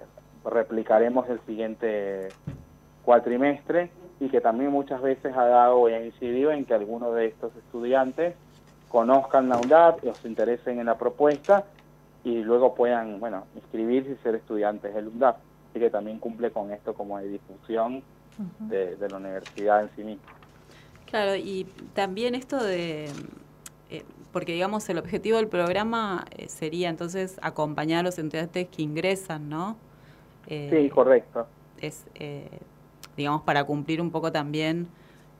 replicaremos 0.45 1.29
el 1.29 1.41
siguiente 1.47 2.29
cuatrimestre 3.03 3.91
y 4.23 4.29
que 4.29 4.41
también 4.41 4.71
muchas 4.71 5.03
veces 5.03 5.37
ha 5.37 5.47
dado 5.47 5.89
y 5.89 5.95
ha 5.95 6.05
incidido 6.05 6.53
en 6.53 6.65
que 6.65 6.75
algunos 6.75 7.13
de 7.17 7.27
estos 7.27 7.51
estudiantes 7.57 8.37
conozcan 8.89 9.49
la 9.49 9.57
UNDAP, 9.57 10.05
los 10.05 10.25
interesen 10.25 10.79
en 10.79 10.87
la 10.87 10.97
propuesta 10.97 11.65
y 12.23 12.37
luego 12.45 12.73
puedan, 12.73 13.19
bueno, 13.19 13.47
inscribirse 13.57 14.13
y 14.13 14.17
ser 14.23 14.37
estudiantes 14.37 14.95
del 14.95 15.09
UNDAP. 15.09 15.39
Así 15.71 15.81
que 15.81 15.91
también 15.91 16.21
cumple 16.21 16.53
con 16.53 16.71
esto 16.71 16.95
como 16.95 17.19
de 17.19 17.31
difusión 17.31 18.05
de, 18.61 18.95
de 18.95 19.09
la 19.09 19.17
universidad 19.17 19.83
en 19.83 19.91
sí 19.97 20.05
misma. 20.05 20.33
Claro, 21.07 21.35
y 21.35 21.67
también 21.93 22.37
esto 22.37 22.63
de, 22.63 23.07
eh, 23.91 24.05
porque 24.31 24.53
digamos 24.53 24.89
el 24.89 24.99
objetivo 24.99 25.39
del 25.39 25.49
programa 25.49 26.27
eh, 26.31 26.49
sería 26.49 26.91
entonces 26.91 27.41
acompañar 27.43 28.01
a 28.01 28.03
los 28.05 28.19
estudiantes 28.21 28.69
que 28.69 28.83
ingresan, 28.83 29.49
¿no? 29.49 29.77
Eh, 30.47 30.71
Sí, 30.71 30.91
correcto. 30.91 31.49
Es, 31.81 32.05
eh, 32.15 32.47
digamos, 33.17 33.43
para 33.43 33.65
cumplir 33.65 34.01
un 34.01 34.11
poco 34.11 34.33
también 34.33 34.89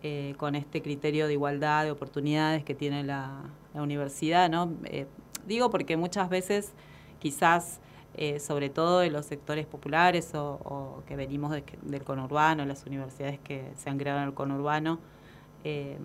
eh, 0.03 0.35
con 0.37 0.55
este 0.55 0.83
criterio 0.83 1.27
de 1.27 1.35
igualdad 1.35 1.85
de 1.85 1.91
oportunidades 1.93 2.65
que 2.65 2.75
tiene 2.75 3.05
la, 3.05 3.43
la 3.75 3.83
universidad, 3.83 4.51
¿no? 4.51 4.73
Eh, 4.85 5.07
digo 5.47 5.71
porque 5.71 5.97
muchas 5.97 6.29
veces 6.29 6.73
quizás, 7.21 7.81
eh, 8.15 8.41
sobre 8.41 8.69
todo 8.69 9.03
en 9.03 9.13
los 9.13 9.27
sectores 9.27 9.67
populares 9.67 10.35
o, 10.35 10.55
o 10.65 11.03
que 11.07 11.17
venimos 11.17 11.53
de- 11.53 11.65
del 11.83 12.03
conurbano, 12.05 12.65
las 12.67 12.85
universidades 12.87 13.39
que 13.41 13.71
se 13.77 13.91
han 13.91 13.99
creado 13.99 14.21
en 14.21 14.27
el 14.29 14.35
conurbano, 14.35 14.99
eh, 15.65 15.99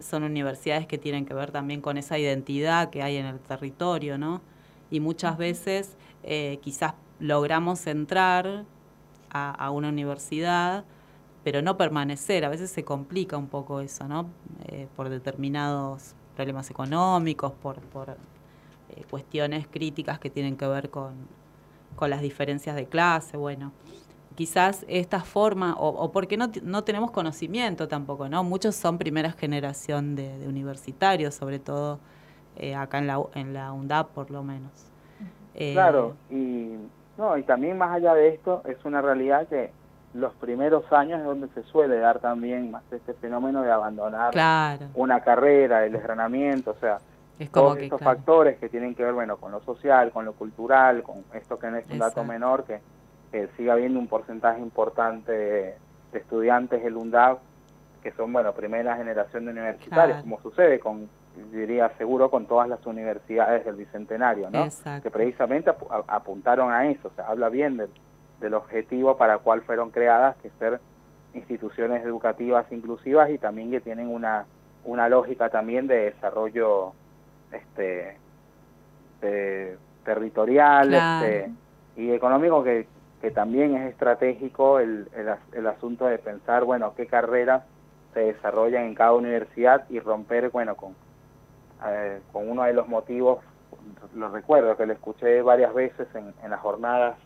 son 0.00 0.22
universidades 0.24 0.86
que 0.86 0.98
tienen 0.98 1.24
que 1.24 1.34
ver 1.34 1.50
también 1.50 1.80
con 1.80 1.96
esa 1.96 2.18
identidad 2.18 2.90
que 2.90 3.02
hay 3.02 3.16
en 3.16 3.26
el 3.26 3.38
territorio, 3.40 4.18
¿no? 4.18 4.42
Y 4.90 5.00
muchas 5.00 5.38
veces 5.38 5.96
eh, 6.22 6.58
quizás 6.62 6.94
logramos 7.20 7.86
entrar 7.86 8.64
a, 9.34 9.50
a 9.50 9.70
una 9.70 9.90
universidad, 9.90 10.84
pero 11.42 11.60
no 11.60 11.76
permanecer. 11.76 12.46
A 12.46 12.48
veces 12.48 12.70
se 12.70 12.84
complica 12.84 13.36
un 13.36 13.48
poco 13.48 13.80
eso, 13.80 14.08
¿no? 14.08 14.30
Eh, 14.68 14.88
por 14.96 15.10
determinados 15.10 16.14
problemas 16.34 16.70
económicos, 16.70 17.52
por, 17.52 17.80
por 17.80 18.16
eh, 18.88 19.04
cuestiones 19.10 19.66
críticas 19.68 20.18
que 20.18 20.30
tienen 20.30 20.56
que 20.56 20.66
ver 20.66 20.88
con, 20.88 21.12
con 21.96 22.08
las 22.08 22.22
diferencias 22.22 22.74
de 22.76 22.86
clase, 22.86 23.36
bueno. 23.36 23.72
Quizás 24.34 24.84
esta 24.88 25.20
forma, 25.20 25.74
o, 25.74 25.88
o 25.90 26.10
porque 26.10 26.36
no, 26.36 26.50
no 26.62 26.82
tenemos 26.82 27.12
conocimiento 27.12 27.86
tampoco, 27.86 28.28
¿no? 28.28 28.42
Muchos 28.42 28.74
son 28.74 28.98
primera 28.98 29.30
generación 29.30 30.16
de, 30.16 30.38
de 30.38 30.48
universitarios, 30.48 31.34
sobre 31.34 31.58
todo 31.60 32.00
eh, 32.56 32.74
acá 32.74 32.98
en 32.98 33.06
la, 33.06 33.22
en 33.34 33.52
la 33.52 33.72
UNDAP 33.72 34.10
por 34.10 34.30
lo 34.30 34.42
menos. 34.42 34.72
Claro, 35.54 36.16
y, 36.30 36.78
no, 37.18 37.36
y 37.38 37.42
también 37.44 37.78
más 37.78 37.92
allá 37.94 38.14
de 38.14 38.28
esto, 38.28 38.62
es 38.66 38.82
una 38.84 39.00
realidad 39.02 39.46
que 39.48 39.70
los 40.14 40.32
primeros 40.34 40.90
años 40.92 41.18
es 41.20 41.24
donde 41.26 41.48
se 41.48 41.62
suele 41.64 41.98
dar 41.98 42.20
también 42.20 42.70
más 42.70 42.84
este 42.92 43.14
fenómeno 43.14 43.62
de 43.62 43.70
abandonar 43.72 44.32
Claro. 44.32 44.86
una 44.94 45.20
carrera, 45.20 45.84
el 45.84 45.92
desgranamiento, 45.92 46.70
o 46.72 46.76
sea, 46.76 46.98
Es 47.38 47.50
como 47.50 47.66
todos 47.66 47.78
que, 47.78 47.84
estos 47.86 47.98
claro. 48.00 48.16
factores 48.16 48.58
que 48.58 48.68
tienen 48.68 48.94
que 48.94 49.02
ver, 49.04 49.12
bueno, 49.12 49.36
con 49.38 49.50
lo 49.50 49.60
social, 49.62 50.12
con 50.12 50.24
lo 50.24 50.34
cultural, 50.34 51.02
con 51.02 51.24
esto 51.34 51.58
que 51.58 51.68
no 51.70 51.76
es 51.78 51.90
un 51.90 51.98
dato 51.98 52.22
menor, 52.24 52.62
que, 52.64 52.80
que 53.32 53.48
sigue 53.56 53.70
habiendo 53.72 53.98
un 53.98 54.06
porcentaje 54.06 54.60
importante 54.60 55.32
de, 55.32 55.74
de 56.12 56.18
estudiantes 56.18 56.82
del 56.84 56.96
UNDAV 56.96 57.38
que 58.04 58.12
son, 58.12 58.32
bueno, 58.32 58.52
primera 58.52 58.96
generación 58.96 59.46
de 59.46 59.50
universitarios, 59.52 60.18
Claro. 60.18 60.22
como 60.22 60.40
sucede 60.42 60.78
con, 60.78 61.08
diría 61.52 61.90
seguro 61.98 62.30
con 62.30 62.46
todas 62.46 62.68
las 62.68 62.84
universidades 62.86 63.64
del 63.64 63.76
Bicentenario, 63.76 64.50
¿no? 64.50 64.68
Que 65.02 65.10
precisamente 65.10 65.72
apuntaron 66.06 66.72
a 66.72 66.88
eso, 66.88 67.08
o 67.08 67.10
sea, 67.16 67.26
habla 67.26 67.48
bien 67.48 67.76
del, 67.76 67.90
del 68.40 68.54
objetivo 68.54 69.16
para 69.16 69.38
cual 69.38 69.62
fueron 69.62 69.90
creadas, 69.90 70.36
que 70.36 70.50
ser 70.58 70.80
instituciones 71.34 72.04
educativas 72.04 72.70
inclusivas 72.70 73.30
y 73.30 73.38
también 73.38 73.70
que 73.70 73.80
tienen 73.80 74.08
una, 74.08 74.46
una 74.84 75.08
lógica 75.08 75.48
también 75.48 75.86
de 75.86 76.12
desarrollo 76.12 76.92
este 77.52 78.18
territorial 80.04 80.92
este, 80.92 81.50
y 81.96 82.10
económico 82.10 82.62
que, 82.62 82.86
que 83.22 83.30
también 83.30 83.74
es 83.74 83.90
estratégico 83.90 84.78
el, 84.80 85.08
el, 85.14 85.34
el 85.54 85.66
asunto 85.66 86.04
de 86.04 86.18
pensar, 86.18 86.64
bueno, 86.64 86.92
qué 86.94 87.06
carreras 87.06 87.62
se 88.12 88.20
desarrollan 88.20 88.84
en 88.84 88.94
cada 88.94 89.14
universidad 89.14 89.88
y 89.88 89.98
romper, 89.98 90.50
bueno, 90.50 90.76
con, 90.76 90.94
eh, 91.86 92.20
con 92.32 92.48
uno 92.48 92.64
de 92.64 92.72
los 92.72 92.88
motivos, 92.88 93.38
lo 94.14 94.28
recuerdo 94.28 94.76
que 94.76 94.86
lo 94.86 94.92
escuché 94.92 95.42
varias 95.42 95.74
veces 95.74 96.06
en, 96.14 96.32
en 96.42 96.50
las 96.50 96.60
jornadas 96.60 97.16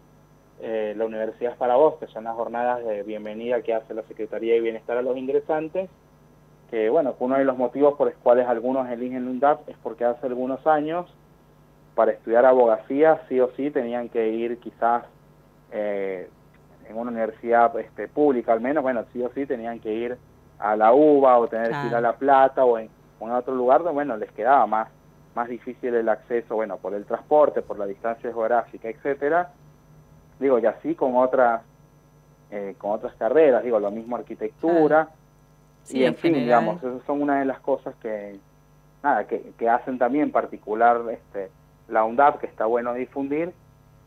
eh, 0.61 0.95
La 0.97 1.07
Universidad 1.07 1.53
es 1.53 1.59
para 1.59 1.77
vos, 1.77 1.95
que 2.01 2.09
son 2.09 2.25
las 2.25 2.35
jornadas 2.35 2.85
de 2.85 3.03
bienvenida 3.05 3.63
que 3.63 3.75
hace 3.75 3.95
la 3.95 4.03
Secretaría 4.03 4.55
de 4.55 4.61
Bienestar 4.61 4.97
a 4.97 5.03
los 5.03 5.17
ingresantes, 5.17 5.89
que 6.71 6.91
bueno, 6.91 7.15
uno 7.21 7.37
de 7.37 7.45
los 7.45 7.57
motivos 7.57 7.95
por 7.95 8.09
los 8.09 8.17
cuales 8.17 8.47
algunos 8.47 8.89
eligen 8.91 9.29
UNDAP 9.29 9.69
es 9.69 9.77
porque 9.83 10.05
hace 10.05 10.27
algunos 10.27 10.67
años 10.67 11.07
para 11.95 12.13
estudiar 12.13 12.45
abogacía 12.45 13.23
sí 13.29 13.41
o 13.41 13.51
sí 13.57 13.71
tenían 13.71 14.09
que 14.09 14.29
ir 14.29 14.59
quizás 14.59 15.05
eh, 15.73 16.29
en 16.89 16.97
una 16.97 17.11
universidad 17.11 17.79
este, 17.79 18.09
pública 18.09 18.53
al 18.53 18.61
menos, 18.61 18.83
bueno, 18.83 19.05
sí 19.13 19.23
o 19.23 19.31
sí 19.35 19.47
tenían 19.47 19.79
que 19.79 19.93
ir 19.93 20.19
a 20.59 20.75
la 20.75 20.93
UBA 20.93 21.39
o 21.39 21.47
tener 21.47 21.71
que 21.71 21.87
ir 21.87 21.95
a 21.95 22.01
La 22.01 22.15
Plata 22.15 22.65
o 22.65 22.79
en, 22.79 22.91
en 23.21 23.33
otro 23.33 23.55
lugar, 23.55 23.83
bueno, 23.83 24.17
les 24.17 24.31
quedaba 24.33 24.67
más, 24.67 24.89
más 25.35 25.49
difícil 25.49 25.95
el 25.95 26.09
acceso, 26.09 26.55
bueno, 26.55 26.77
por 26.77 26.95
el 26.95 27.05
transporte, 27.05 27.63
por 27.63 27.79
la 27.79 27.87
distancia 27.87 28.31
geográfica, 28.31 28.89
etcétera, 28.89 29.51
digo, 30.39 30.59
y 30.59 30.67
así 30.67 30.95
con 30.95 31.17
otras, 31.17 31.63
eh, 32.51 32.75
con 32.79 32.93
otras 32.93 33.15
carreras, 33.15 33.65
digo, 33.65 33.79
lo 33.79 33.91
mismo 33.91 34.17
arquitectura, 34.17 35.09
y 35.91 36.05
en, 36.05 36.17
fin, 36.17 36.35
digamos, 36.35 36.83
esas 36.83 37.03
son 37.05 37.23
una 37.23 37.39
de 37.39 37.47
las 37.47 37.61
cosas 37.61 37.95
que, 37.97 38.39
nada, 39.03 39.27
que, 39.27 39.53
que 39.57 39.69
hacen 39.69 39.99
también 39.99 40.31
particular 40.31 41.01
este, 41.11 41.51
la 41.89 42.05
UNDAP, 42.05 42.41
que 42.41 42.47
está 42.47 42.67
bueno 42.67 42.93
difundir, 42.93 43.53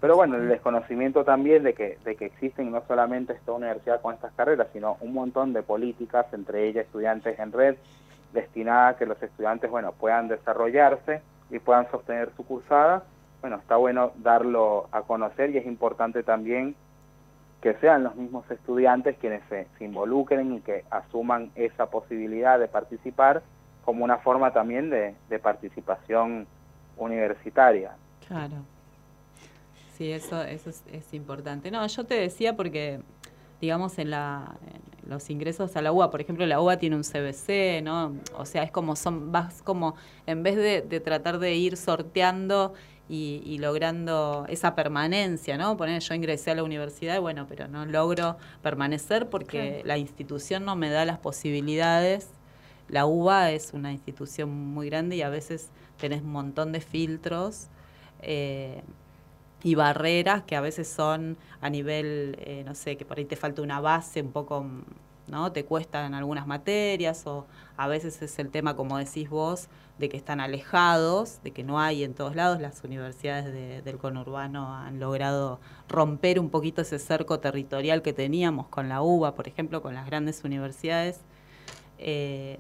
pero 0.01 0.15
bueno, 0.15 0.35
el 0.35 0.49
desconocimiento 0.49 1.23
también 1.23 1.61
de 1.63 1.73
que, 1.73 1.99
de 2.03 2.15
que 2.15 2.25
existen 2.25 2.71
no 2.71 2.83
solamente 2.87 3.33
esta 3.33 3.51
universidad 3.51 4.01
con 4.01 4.15
estas 4.15 4.33
carreras, 4.33 4.67
sino 4.73 4.97
un 4.99 5.13
montón 5.13 5.53
de 5.53 5.61
políticas, 5.61 6.25
entre 6.33 6.67
ellas 6.67 6.85
estudiantes 6.85 7.37
en 7.39 7.51
red, 7.51 7.75
destinadas 8.33 8.95
a 8.95 8.97
que 8.97 9.05
los 9.05 9.21
estudiantes, 9.21 9.69
bueno, 9.69 9.91
puedan 9.91 10.27
desarrollarse 10.27 11.21
y 11.49 11.59
puedan 11.59 11.89
sostener 11.91 12.31
su 12.35 12.45
cursada 12.45 13.03
bueno, 13.41 13.57
está 13.57 13.75
bueno 13.75 14.11
darlo 14.17 14.87
a 14.91 15.01
conocer 15.01 15.49
y 15.49 15.57
es 15.57 15.65
importante 15.65 16.23
también 16.23 16.75
que 17.61 17.73
sean 17.75 18.03
los 18.03 18.15
mismos 18.15 18.49
estudiantes 18.49 19.17
quienes 19.19 19.41
se, 19.49 19.67
involucren 19.83 20.53
y 20.53 20.61
que 20.61 20.85
asuman 20.89 21.51
esa 21.55 21.87
posibilidad 21.87 22.59
de 22.59 22.67
participar 22.67 23.41
como 23.83 24.03
una 24.03 24.17
forma 24.19 24.53
también 24.53 24.89
de, 24.89 25.15
participación 25.39 26.47
universitaria. 26.97 27.91
Claro. 28.27 28.57
Sí, 29.95 30.11
eso, 30.11 30.41
eso 30.43 30.69
es, 30.69 31.13
importante. 31.13 31.71
No, 31.71 31.85
yo 31.85 32.03
te 32.03 32.15
decía 32.15 32.55
porque, 32.55 33.01
digamos, 33.59 33.97
en, 33.97 34.11
la, 34.11 34.55
los 35.11 35.29
ingresos 35.29 35.75
a 35.75 35.81
la 35.81 35.91
UA, 35.91 36.09
por 36.09 36.21
ejemplo, 36.21 36.45
la 36.47 36.59
UA 36.59 36.77
tiene 36.77 36.95
un 36.95 37.03
CBC, 37.03 37.83
¿no? 37.83 38.15
O 38.35 38.45
sea, 38.45 38.63
es 38.63 38.71
como 38.71 38.95
son, 38.95 39.31
vas 39.31 39.61
como, 39.61 39.95
en 40.25 40.41
vez 40.41 40.55
de, 40.55 40.81
de 40.81 40.99
tratar 40.99 41.37
de 41.37 41.53
ir 41.53 41.77
sorteando 41.77 42.73
y, 43.13 43.57
logrando 43.57 44.45
esa 44.47 44.73
permanencia, 44.73 45.57
¿no? 45.57 45.75
Poner, 45.75 46.01
yo 46.01 46.13
ingresé 46.13 46.51
a 46.51 46.55
la 46.55 46.63
universidad, 46.63 47.19
bueno, 47.19 47.45
pero 47.47 47.67
no 47.67 47.85
logro 47.85 48.37
permanecer 48.61 49.29
porque 49.29 49.81
la 49.83 49.97
institución 49.97 50.63
no 50.63 50.77
me 50.77 50.89
da 50.89 51.03
las 51.03 51.17
posibilidades. 51.17 52.29
La 52.87 53.05
UBA 53.05 53.51
es 53.51 53.73
una 53.73 53.91
institución 53.91 54.49
muy 54.49 54.87
grande 54.89 55.17
y 55.17 55.23
a 55.23 55.29
veces 55.29 55.71
tenés 55.97 56.21
un 56.21 56.31
montón 56.31 56.71
de 56.71 56.79
filtros 56.79 57.67
eh, 58.21 58.81
y 59.63 59.75
barreras 59.75 60.43
que 60.43 60.55
a 60.55 60.61
veces 60.61 60.87
son 60.87 61.37
a 61.61 61.69
nivel, 61.69 62.37
eh, 62.41 62.63
no 62.65 62.75
sé, 62.75 62.97
que 62.97 63.05
por 63.05 63.17
ahí 63.17 63.25
te 63.25 63.35
falta 63.35 63.61
una 63.61 63.79
base 63.79 64.21
un 64.21 64.31
poco 64.31 64.65
¿no? 65.31 65.51
Te 65.51 65.65
cuestan 65.65 66.13
algunas 66.13 66.45
materias 66.45 67.25
o 67.25 67.47
a 67.77 67.87
veces 67.87 68.21
es 68.21 68.37
el 68.37 68.49
tema, 68.49 68.75
como 68.75 68.97
decís 68.97 69.29
vos, 69.29 69.69
de 69.97 70.09
que 70.09 70.17
están 70.17 70.41
alejados, 70.41 71.41
de 71.41 71.51
que 71.51 71.63
no 71.63 71.79
hay 71.79 72.03
en 72.03 72.13
todos 72.13 72.35
lados. 72.35 72.59
Las 72.59 72.83
universidades 72.83 73.83
del 73.83 73.97
conurbano 73.97 74.75
han 74.75 74.99
logrado 74.99 75.59
romper 75.87 76.39
un 76.39 76.49
poquito 76.49 76.81
ese 76.81 76.99
cerco 76.99 77.39
territorial 77.39 78.01
que 78.01 78.11
teníamos 78.11 78.67
con 78.67 78.89
la 78.89 79.01
UBA, 79.01 79.33
por 79.33 79.47
ejemplo, 79.47 79.81
con 79.81 79.93
las 79.93 80.05
grandes 80.05 80.43
universidades. 80.43 81.21
Eh, 81.97 82.59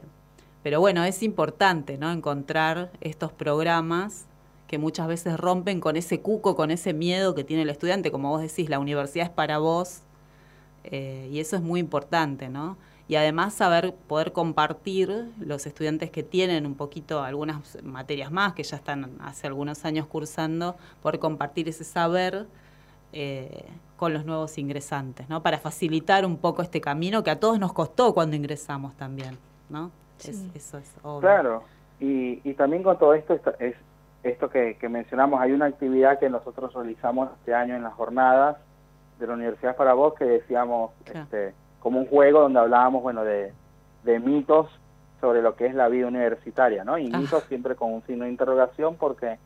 pero 0.63 0.79
bueno, 0.79 1.03
es 1.03 1.23
importante 1.23 1.97
¿no? 1.97 2.11
encontrar 2.11 2.91
estos 3.01 3.33
programas 3.33 4.27
que 4.71 4.77
muchas 4.77 5.07
veces 5.07 5.37
rompen 5.37 5.81
con 5.81 5.97
ese 5.97 6.21
cuco, 6.21 6.55
con 6.55 6.71
ese 6.71 6.93
miedo 6.93 7.35
que 7.35 7.43
tiene 7.43 7.63
el 7.63 7.69
estudiante. 7.69 8.09
Como 8.09 8.29
vos 8.29 8.41
decís, 8.41 8.69
la 8.69 8.79
universidad 8.79 9.27
es 9.27 9.31
para 9.31 9.57
vos 9.57 10.01
eh, 10.85 11.27
y 11.29 11.41
eso 11.41 11.57
es 11.57 11.61
muy 11.61 11.81
importante, 11.81 12.47
¿no? 12.47 12.77
y 13.11 13.17
además 13.17 13.53
saber 13.53 13.93
poder 14.07 14.31
compartir 14.31 15.33
los 15.37 15.65
estudiantes 15.65 16.09
que 16.11 16.23
tienen 16.23 16.65
un 16.65 16.75
poquito 16.75 17.21
algunas 17.21 17.83
materias 17.83 18.31
más, 18.31 18.53
que 18.53 18.63
ya 18.63 18.77
están 18.77 19.17
hace 19.19 19.47
algunos 19.47 19.83
años 19.83 20.05
cursando, 20.07 20.77
poder 21.01 21.19
compartir 21.19 21.67
ese 21.67 21.83
saber 21.83 22.45
eh, 23.11 23.65
con 23.97 24.13
los 24.13 24.23
nuevos 24.23 24.57
ingresantes, 24.57 25.27
¿no? 25.27 25.43
Para 25.43 25.57
facilitar 25.57 26.25
un 26.25 26.37
poco 26.37 26.61
este 26.61 26.79
camino 26.79 27.21
que 27.21 27.31
a 27.31 27.37
todos 27.37 27.59
nos 27.59 27.73
costó 27.73 28.13
cuando 28.13 28.37
ingresamos 28.37 28.95
también, 28.95 29.37
¿no? 29.69 29.91
eso 30.17 30.77
es 30.77 30.95
obvio. 31.03 31.19
Claro, 31.19 31.63
y, 31.99 32.39
y 32.49 32.53
también 32.53 32.81
con 32.81 32.97
todo 32.97 33.13
esto 33.13 33.37
es 33.59 33.75
esto 34.23 34.49
que, 34.49 34.77
mencionamos, 34.89 35.41
hay 35.41 35.51
una 35.51 35.65
actividad 35.65 36.19
que 36.19 36.29
nosotros 36.29 36.73
realizamos 36.73 37.29
este 37.39 37.53
año 37.53 37.75
en 37.75 37.83
las 37.83 37.93
jornadas 37.93 38.57
de 39.19 39.27
la 39.27 39.33
Universidad 39.33 39.75
para 39.75 39.93
Vos 39.93 40.13
que 40.15 40.25
decíamos, 40.25 40.91
este, 41.05 41.53
como 41.79 41.99
un 41.99 42.07
juego 42.07 42.41
donde 42.41 42.59
hablábamos, 42.59 43.01
bueno, 43.01 43.23
de, 43.23 43.53
mitos 44.03 44.67
sobre 45.19 45.41
lo 45.41 45.55
que 45.55 45.67
es 45.67 45.75
la 45.75 45.87
vida 45.87 46.07
universitaria, 46.07 46.83
¿no? 46.83 46.97
Y 46.97 47.11
ah. 47.13 47.17
mitos 47.17 47.43
siempre 47.43 47.75
con 47.75 47.93
un 47.93 48.01
signo 48.03 48.25
de 48.25 48.31
interrogación 48.31 48.95
porque 48.95 49.37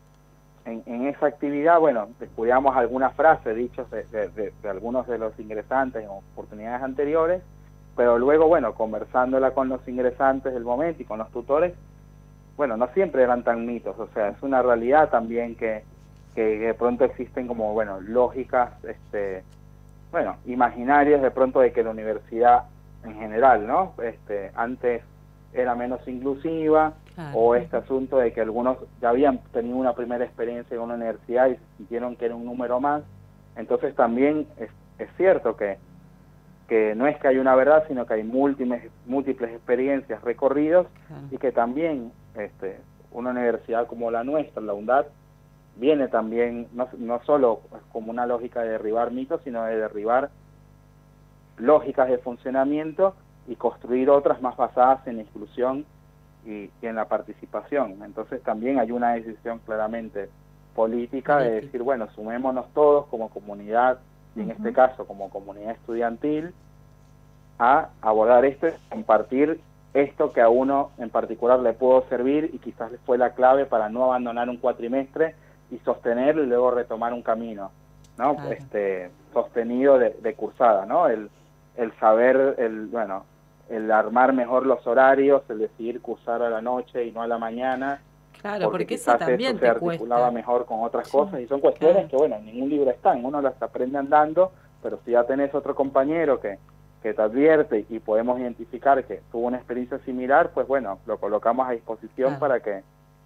en, 0.66 1.08
esa 1.08 1.28
actividad, 1.28 1.80
bueno, 1.80 2.10
estudiamos 2.20 2.76
algunas 2.76 3.14
frases 3.14 3.56
dichas 3.56 3.88
de, 3.92 4.54
algunos 4.68 5.08
de 5.08 5.18
los 5.18 5.38
ingresantes 5.40 6.04
en 6.04 6.10
oportunidades 6.10 6.82
anteriores, 6.82 7.42
pero 7.96 8.18
luego, 8.18 8.48
bueno, 8.48 8.74
conversándola 8.74 9.52
con 9.52 9.70
los 9.70 9.88
ingresantes 9.88 10.54
del 10.54 10.64
momento 10.64 11.02
y 11.02 11.06
con 11.06 11.20
los 11.20 11.30
tutores, 11.32 11.74
bueno, 12.58 12.78
no 12.78 12.88
siempre 12.94 13.24
eran 13.24 13.44
tan 13.44 13.66
mitos, 13.66 13.98
o 14.00 14.08
sea, 14.14 14.30
es 14.30 14.42
una 14.42 14.62
realidad 14.62 15.10
también 15.10 15.56
que, 15.56 15.84
que 16.34 16.60
de 16.60 16.74
pronto 16.74 17.04
existen 17.04 17.48
como, 17.48 17.74
bueno, 17.74 18.00
lógicas, 18.02 18.72
este, 18.86 19.44
bueno, 20.12 20.38
imaginarios 20.46 21.22
de 21.22 21.32
pronto 21.32 21.60
de 21.60 21.74
que 21.74 21.84
la 21.84 21.92
universidad 21.92 22.64
en 23.04 23.16
general, 23.16 23.68
¿no? 23.68 23.94
Este, 24.02 24.52
antes 24.56 25.04
era 25.54 25.76
menos 25.76 26.06
inclusiva 26.08 26.94
o 27.34 27.56
este 27.56 27.78
asunto 27.78 28.18
de 28.18 28.34
que 28.34 28.42
algunos 28.42 28.78
ya 29.02 29.10
habían 29.10 29.40
tenido 29.54 29.78
una 29.78 29.94
primera 29.94 30.26
experiencia 30.26 30.76
en 30.76 30.82
una 30.82 30.96
universidad 30.96 31.50
y 31.50 31.58
sintieron 31.78 32.18
que 32.18 32.26
era 32.26 32.36
un 32.36 32.44
número 32.44 32.82
más. 32.82 33.04
Entonces 33.56 33.96
también 33.96 34.48
es, 34.58 34.70
es 35.00 35.10
cierto 35.16 35.56
que, 35.56 35.78
que 36.68 36.94
no 36.96 37.08
es 37.08 37.18
que 37.18 37.30
hay 37.30 37.38
una 37.38 37.56
verdad, 37.56 37.86
sino 37.88 38.06
que 38.06 38.16
hay 38.16 38.24
múltiples, 38.24 38.92
múltiples 39.06 39.52
experiencias, 39.52 40.22
recorridos 40.24 40.88
y 41.32 41.38
que 41.38 41.54
también 41.54 42.12
este, 42.38 42.80
una 43.12 43.32
universidad 43.32 43.88
como 43.88 44.12
la 44.12 44.24
nuestra, 44.24 44.62
la 44.62 44.74
UNDAD, 44.74 45.06
viene 45.78 46.08
también 46.08 46.68
no, 46.74 46.88
no 46.98 47.22
solo 47.24 47.62
como 47.92 48.12
una 48.12 48.26
lógica 48.26 48.62
de 48.62 48.70
derribar 48.70 49.12
mitos, 49.12 49.42
sino 49.44 49.64
de 49.66 49.78
derribar 49.78 50.30
lógicas 51.58 52.10
de 52.10 52.18
funcionamiento 52.18 53.16
y 53.48 53.56
construir 53.56 54.10
otras 54.10 54.42
más 54.42 54.58
basadas 54.58 55.06
en 55.08 55.18
la 55.18 55.22
inclusión 55.24 55.86
y, 56.46 56.70
en 56.82 56.96
la 56.96 57.06
participación. 57.06 58.02
Entonces 58.04 58.42
también 58.44 58.80
hay 58.80 58.92
una 58.92 59.14
decisión 59.14 59.60
claramente 59.60 60.30
política 60.76 61.38
de 61.40 61.62
decir, 61.62 61.82
bueno, 61.84 62.08
sumémonos 62.12 62.66
todos 62.74 63.06
como 63.08 63.30
comunidad, 63.30 64.00
y 64.36 64.42
en 64.42 64.52
este 64.52 64.74
caso 64.74 65.06
como 65.06 65.30
comunidad 65.30 65.72
estudiantil, 65.72 66.54
a 67.58 67.90
abordar 68.02 68.44
esto, 68.44 68.68
compartir 68.90 69.62
esto 69.96 70.34
que 70.34 70.42
a 70.42 70.50
uno 70.50 70.92
en 70.98 71.10
particular 71.10 71.60
le 71.60 71.74
pudo 71.74 72.04
servir 72.10 72.52
y 72.54 72.60
quizás 72.60 72.92
fue 73.06 73.18
la 73.18 73.32
clave 73.32 73.66
para 73.66 73.88
no 73.88 74.04
abandonar 74.04 74.50
un 74.50 74.58
cuatrimestre 74.58 75.36
y 75.72 75.78
sostener 75.80 76.38
y 76.38 76.46
luego 76.46 76.70
retomar 76.72 77.14
un 77.14 77.22
camino, 77.22 77.72
¿no? 78.18 78.36
Este, 78.52 79.10
sostenido 79.34 79.98
de, 79.98 80.34
cursada, 80.36 80.86
¿no? 80.86 81.08
El, 81.08 81.30
el 81.78 81.98
saber, 81.98 82.56
el, 82.58 82.88
bueno, 82.88 83.24
el 83.70 83.90
armar 83.90 84.34
mejor 84.34 84.66
los 84.66 84.86
horarios, 84.86 85.44
el 85.50 85.60
decidir 85.60 86.02
cursar 86.02 86.42
a 86.42 86.50
la 86.50 86.62
noche 86.62 87.06
y 87.06 87.14
no 87.14 87.22
a 87.22 87.28
la 87.28 87.38
mañana. 87.38 88.02
Claro, 88.42 88.70
porque, 88.70 88.96
eso 88.96 89.16
también 89.16 89.58
se 89.58 89.68
articulaba 89.68 90.30
mejor 90.30 90.66
con 90.66 90.84
otras 90.84 91.08
cosas 91.08 91.40
y 91.40 91.48
son 91.48 91.62
cuestiones 91.62 92.10
que, 92.10 92.18
bueno, 92.18 92.36
en 92.36 92.46
ningún 92.46 92.70
libro 92.70 92.92
están, 92.92 93.24
uno 93.24 93.42
las 93.42 93.60
aprende 93.62 93.98
andando, 93.98 94.52
pero 94.84 95.00
si 95.06 95.12
ya 95.12 95.24
tenés 95.24 95.56
otro 95.56 95.74
compañero 95.74 96.42
que, 96.42 96.60
que 97.06 97.14
te 97.14 97.22
advierte 97.22 97.86
y 97.88 98.00
podemos 98.00 98.40
identificar 98.40 99.04
que 99.06 99.22
tuvo 99.32 99.46
una 99.46 99.58
experiencia 99.58 100.00
similar, 100.00 100.50
pues 100.56 100.68
bueno, 100.68 100.98
lo 101.06 101.20
colocamos 101.20 101.70
a 101.70 101.74
disposición 101.74 102.40
para 102.40 102.62
que 102.62 102.82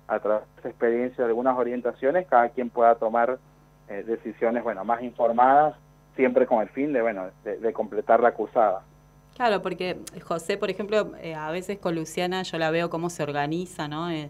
a 0.05 0.19
través 0.19 0.41
de 0.41 0.59
esa 0.59 0.67
experiencia 0.67 1.23
de 1.23 1.29
algunas 1.29 1.57
orientaciones 1.57 2.27
cada 2.27 2.49
quien 2.49 2.69
pueda 2.69 2.95
tomar 2.95 3.39
eh, 3.87 4.03
decisiones, 4.05 4.65
bueno, 4.65 4.83
más 4.83 5.01
informadas, 5.01 5.75
siempre 6.17 6.45
con 6.45 6.61
el 6.61 6.67
fin 6.67 6.91
de, 6.91 7.01
bueno, 7.01 7.27
de, 7.45 7.71
completar 7.71 8.19
la 8.19 8.33
cursada. 8.33 8.81
Claro, 9.37 9.61
porque 9.61 9.97
José, 10.25 10.57
por 10.57 10.69
ejemplo, 10.69 11.13
eh, 11.21 11.33
a 11.33 11.49
veces 11.49 11.79
con 11.79 11.95
Luciana 11.95 12.43
yo 12.43 12.57
la 12.57 12.71
veo 12.71 12.89
cómo 12.89 13.09
se 13.09 13.23
organiza, 13.23 13.87
¿no? 13.87 14.09
Eh, 14.11 14.29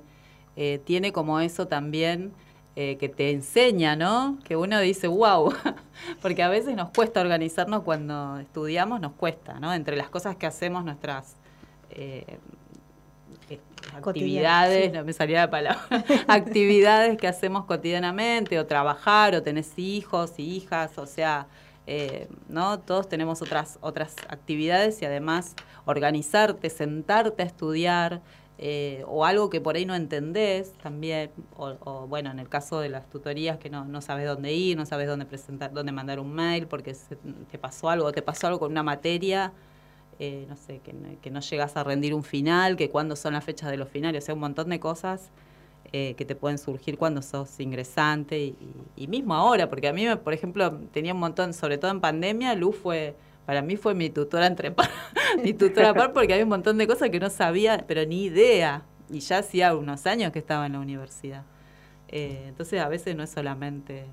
tiene 0.86 1.12
como 1.12 1.40
eso 1.40 1.68
también 1.68 2.34
eh, 2.76 2.98
que 2.98 3.10
te 3.10 3.32
enseña, 3.32 3.96
¿no? 3.96 4.38
Que 4.44 4.56
uno 4.56 4.80
dice, 4.80 5.08
wow, 5.08 5.54
porque 6.22 6.44
a 6.44 6.50
veces 6.50 6.76
nos 6.76 6.92
cuesta 6.92 7.20
organizarnos 7.20 7.84
cuando 7.84 8.38
estudiamos, 8.40 9.02
nos 9.02 9.14
cuesta, 9.14 9.60
¿no? 9.60 9.74
Entre 9.74 9.98
las 9.98 10.10
cosas 10.10 10.36
que 10.36 10.46
hacemos, 10.46 10.86
nuestras 10.86 11.36
eh, 11.90 12.38
actividades, 13.94 14.94
no 14.94 15.04
me 15.04 15.14
salía 15.14 15.42
la 15.42 15.50
palabra, 15.50 15.82
actividades 16.28 17.18
que 17.18 17.28
hacemos 17.28 17.66
cotidianamente, 17.66 18.60
o 18.60 18.66
trabajar, 18.66 19.36
o 19.36 19.42
tenés 19.42 19.78
hijos 19.78 20.34
y 20.38 20.56
hijas, 20.56 20.98
o 20.98 21.06
sea, 21.06 21.48
¿no? 22.48 22.80
Todos 22.80 23.10
tenemos 23.10 23.42
otras, 23.42 23.80
otras 23.82 24.16
actividades 24.30 25.02
y 25.02 25.06
además 25.06 25.56
organizarte, 25.86 26.70
sentarte 26.70 27.42
a 27.42 27.46
estudiar, 27.48 28.22
eh, 28.62 29.06
o 29.08 29.24
algo 29.24 29.50
que 29.50 29.62
por 29.62 29.78
ahí 29.78 29.86
no 29.86 29.96
entendés 29.96 30.74
también, 30.84 31.32
o, 31.56 32.08
bueno, 32.08 32.30
en 32.30 32.40
el 32.40 32.50
caso 32.50 32.82
de 32.82 32.90
las 32.90 33.10
tutorías 33.10 33.58
que 33.58 33.70
no, 33.70 33.86
no 33.86 34.02
sabes 34.02 34.28
dónde 34.28 34.54
ir, 34.54 34.76
no 34.76 34.86
sabes 34.86 35.08
dónde 35.08 35.26
presentar, 35.26 35.72
dónde 35.72 35.94
mandar 35.94 36.20
un 36.20 36.34
mail 36.34 36.68
porque 36.68 36.94
te 37.50 37.58
pasó 37.58 37.90
algo, 37.90 38.12
te 38.12 38.22
pasó 38.22 38.48
algo 38.48 38.60
con 38.60 38.72
una 38.74 38.84
materia, 38.84 39.54
eh, 40.20 40.46
no 40.50 40.58
sé, 40.58 40.82
que, 40.82 41.32
no 41.32 41.40
llegas 41.40 41.78
a 41.78 41.86
rendir 41.86 42.14
un 42.14 42.24
final, 42.24 42.76
que 42.76 42.90
cuándo 42.90 43.16
son 43.16 43.32
las 43.32 43.46
fechas 43.46 43.72
de 43.72 43.78
los 43.78 43.88
finales, 43.88 44.24
o 44.24 44.26
sea, 44.26 44.36
un 44.36 44.42
montón 44.42 44.68
de 44.68 44.80
cosas 44.82 45.30
eh, 45.94 46.16
que 46.18 46.26
te 46.26 46.36
pueden 46.36 46.58
surgir 46.58 46.98
cuando 46.98 47.22
sos 47.22 47.62
ingresante 47.62 48.40
y, 48.40 48.58
y, 48.98 49.08
mismo 49.08 49.36
ahora, 49.36 49.70
porque 49.70 49.88
a 49.88 49.94
mí, 49.94 50.06
por 50.22 50.34
ejemplo, 50.34 50.82
tenía 50.92 51.14
un 51.14 51.22
montón, 51.22 51.54
sobre 51.54 51.78
todo 51.78 51.92
en 51.92 52.02
pandemia, 52.02 52.56
Luz 52.56 52.76
fue 52.76 53.16
para 53.50 53.64
mí 53.64 53.78
fue 53.78 53.96
mi 53.96 54.12
tutora 54.12 54.46
entre 54.46 54.70
par, 54.72 54.92
mi 55.44 55.54
tutora 55.54 55.92
par 55.96 56.14
porque 56.14 56.34
había 56.34 56.46
un 56.46 56.52
montón 56.52 56.78
de 56.78 56.86
cosas 56.86 57.10
que 57.10 57.20
no 57.20 57.32
sabía, 57.32 57.84
pero 57.88 58.06
ni 58.06 58.26
idea. 58.26 58.84
Y 59.10 59.22
ya 59.22 59.40
hacía 59.40 59.76
unos 59.76 60.06
años 60.06 60.32
que 60.32 60.38
estaba 60.38 60.68
en 60.68 60.74
la 60.74 60.80
universidad. 60.80 61.42
Eh, 62.10 62.44
entonces 62.48 62.80
a 62.80 62.88
veces 62.88 63.16
no 63.16 63.24
es 63.24 63.32
solamente 63.32 64.06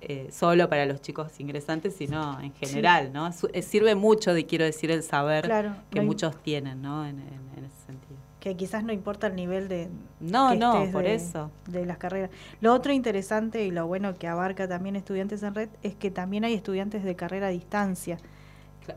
eh, 0.00 0.28
solo 0.30 0.68
para 0.68 0.86
los 0.86 1.00
chicos 1.02 1.40
ingresantes, 1.40 1.96
sino 1.96 2.38
en 2.38 2.54
general, 2.54 3.12
¿no? 3.12 3.30
Eh, 3.52 3.62
sirve 3.62 3.96
mucho, 3.96 4.32
de, 4.32 4.46
quiero 4.46 4.64
decir, 4.64 4.92
el 4.92 5.02
saber 5.02 5.72
que 5.90 6.00
muchos 6.00 6.40
tienen, 6.40 6.82
¿no? 6.82 7.04
En, 7.04 7.18
ese 7.18 7.86
sentido. 7.86 8.14
Que 8.38 8.54
quizás 8.54 8.84
no 8.84 8.92
importa 8.92 9.26
el 9.26 9.34
nivel 9.34 9.66
de... 9.66 9.88
No, 10.20 10.54
no, 10.54 10.88
por 10.92 11.04
eso. 11.04 11.50
De 11.66 11.84
las 11.84 11.98
carreras. 11.98 12.30
Lo 12.60 12.72
otro 12.74 12.92
interesante 12.92 13.64
y 13.64 13.72
lo 13.72 13.88
bueno 13.88 14.14
que 14.14 14.28
abarca 14.28 14.68
también 14.68 14.94
estudiantes 14.94 15.42
en 15.42 15.56
red 15.56 15.68
es 15.82 15.96
que 15.96 16.12
también 16.12 16.44
hay 16.44 16.54
estudiantes 16.54 17.02
de 17.02 17.16
carrera 17.16 17.48
a 17.48 17.50
distancia 17.50 18.18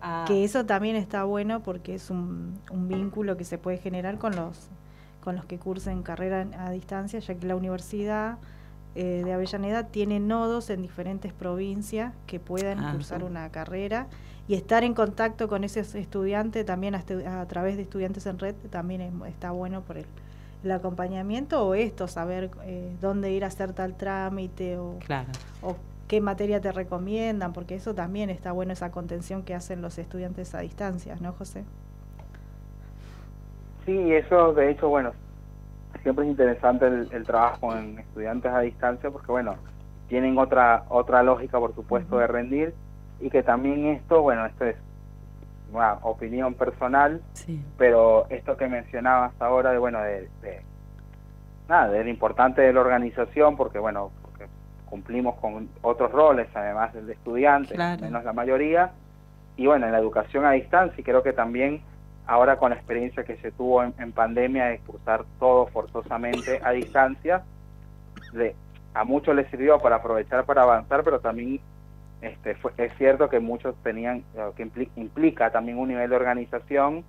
Ah. 0.02 0.26
Que 0.28 0.43
eso 0.43 0.65
también 0.65 0.95
está 0.95 1.24
bueno 1.24 1.62
porque 1.62 1.95
es 1.95 2.10
un, 2.10 2.60
un, 2.71 2.88
vínculo 2.88 3.38
que 3.38 3.43
se 3.43 3.58
puede 3.58 3.78
generar 3.78 4.17
con 4.17 4.36
los, 4.36 4.67
con 5.24 5.36
los 5.36 5.45
que 5.45 5.58
cursen 5.58 6.04
carrera 6.04 6.48
a 6.58 6.71
distancia, 6.71 7.19
ya 7.19 7.36
que 7.36 7.45
la 7.45 7.56
universidad 7.56 8.38
eh, 8.95 9.24
de 9.26 9.34
Avellaneda 9.34 9.88
tiene 9.88 10.19
nodos 10.19 10.69
en 10.69 10.82
diferentes 10.82 11.34
provincias 11.34 12.13
que 12.28 12.39
puedan 12.39 12.80
ah, 12.80 12.93
cursar 12.93 13.24
una 13.24 13.50
carrera 13.50 14.08
y 14.48 14.54
estar 14.54 14.84
en 14.84 14.93
contacto 14.93 15.48
con 15.48 15.63
ese 15.63 15.82
estudiante 15.82 16.63
también 16.63 16.95
a, 16.95 17.45
través 17.48 17.76
de 17.76 17.82
estudiantes 17.82 18.26
en 18.26 18.39
red 18.39 18.56
también 18.69 19.21
está 19.28 19.52
bueno 19.52 19.82
por 19.82 19.98
el, 19.98 20.06
el 20.63 20.71
acompañamiento 20.71 21.67
o 21.67 21.76
esto, 21.76 22.08
saber 22.08 22.52
eh, 22.63 22.95
dónde 23.02 23.32
ir 23.32 23.43
a 23.43 23.48
hacer 23.48 23.74
tal 23.74 23.95
trámite 23.95 24.78
o, 24.78 24.98
claro. 25.00 25.30
o 25.62 25.76
qué 26.08 26.22
materia 26.22 26.62
te 26.62 26.72
recomiendan, 26.72 27.54
porque 27.54 27.76
eso 27.76 27.96
también 27.96 28.30
está 28.30 28.52
bueno, 28.52 28.74
esa 28.74 28.91
contención 28.91 29.44
que 29.44 29.56
hacen 29.56 29.82
los 29.82 29.98
estudiantes 29.98 30.54
a 30.56 30.60
distancia, 30.60 31.15
¿no, 31.20 31.34
José? 31.34 31.63
Sí, 33.86 34.13
eso 34.13 34.54
de 34.54 34.72
hecho, 34.72 34.89
bueno, 34.89 35.13
siempre 36.04 36.26
es 36.26 36.32
interesante 36.32 36.88
el, 36.88 37.24
trabajo 37.26 37.76
en 37.76 38.00
estudiantes 38.00 38.52
a 38.52 38.60
distancia 38.62 39.10
porque, 39.10 39.32
bueno, 39.32 39.56
tienen 40.08 40.38
otra 40.38 40.86
otra 40.89 41.24
lógica, 41.24 41.60
por 41.60 41.74
supuesto, 41.74 42.18
de 42.18 42.28
rendir 42.28 42.74
y 43.20 43.30
que 43.30 43.44
también 43.44 43.88
esto, 43.88 44.22
bueno, 44.22 44.46
esto 44.46 44.65
es 44.65 44.76
una 45.72 45.94
opinión 46.04 46.54
personal, 46.54 47.22
pero 47.78 48.28
esto 48.30 48.56
que 48.56 48.68
mencionabas 48.68 49.34
ahora 49.39 49.72
de, 49.72 49.78
bueno, 49.78 50.00
de, 50.02 50.30
de 50.41 50.62
nada, 51.68 51.89
de 51.89 52.04
lo 52.04 52.10
importante 52.10 52.62
de 52.62 52.74
la 52.74 52.82
organización, 52.82 53.58
porque, 53.58 53.80
bueno, 53.80 54.12
cumplimos 54.86 55.36
con 55.36 55.69
otros 55.82 56.12
roles, 56.12 56.48
además 56.54 56.93
del 56.93 57.08
de 57.08 57.13
estudiante, 57.13 57.78
menos 57.78 58.24
la 58.24 58.34
mayoría, 58.34 58.91
y 59.58 59.65
bueno, 59.67 59.86
en 59.86 59.91
la 59.91 60.00
educación 60.00 60.45
a 60.45 60.52
distancia, 60.52 61.00
y 61.00 61.04
creo 61.04 61.24
que 61.24 61.34
también 61.34 61.82
ahora 62.28 62.58
con 62.58 62.71
la 62.71 62.76
experiencia 62.76 63.24
que 63.24 63.38
se 63.38 63.52
tuvo 63.52 63.84
en, 63.84 64.12
pandemia 64.12 64.65
de 64.65 64.80
cursar 64.80 65.26
todo 65.39 65.67
forzosamente 65.67 66.60
a 66.63 66.71
distancia, 66.71 67.43
de, 68.34 68.56
a 68.93 69.04
muchos 69.04 69.36
les 69.36 69.50
sirvió 69.50 69.80
para 69.80 69.98
aprovechar 69.98 70.45
para 70.45 70.63
avanzar, 70.63 71.04
pero 71.04 71.19
también 71.19 71.60
este, 72.21 72.58
es 72.78 72.93
cierto 72.98 73.30
que 73.30 73.39
muchos 73.39 73.76
tenían, 73.84 74.24
que 74.56 74.69
implica, 74.95 75.52
también 75.52 75.78
un 75.78 75.89
nivel 75.89 76.10
de 76.10 76.15
organización, 76.15 77.04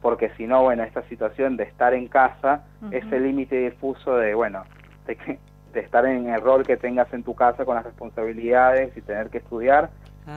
porque 0.00 0.30
si 0.36 0.46
no, 0.46 0.62
bueno, 0.62 0.82
esta 0.84 1.02
situación 1.08 1.56
de 1.56 1.64
estar 1.64 1.92
en 1.94 2.08
casa, 2.08 2.64
ese 2.90 3.20
límite 3.20 3.56
difuso 3.56 4.16
de, 4.16 4.34
bueno, 4.34 4.64
de 5.06 5.16
que 5.16 5.38
de 5.76 5.82
estar 5.82 6.06
en 6.06 6.30
el 6.30 6.40
rol 6.40 6.64
que 6.64 6.78
tengas 6.78 7.12
en 7.12 7.22
tu 7.22 7.34
casa 7.34 7.66
con 7.66 7.74
las 7.74 7.84
responsabilidades 7.84 8.96
y 8.96 9.02
tener 9.02 9.28
que 9.28 9.38
estudiar, 9.38 9.90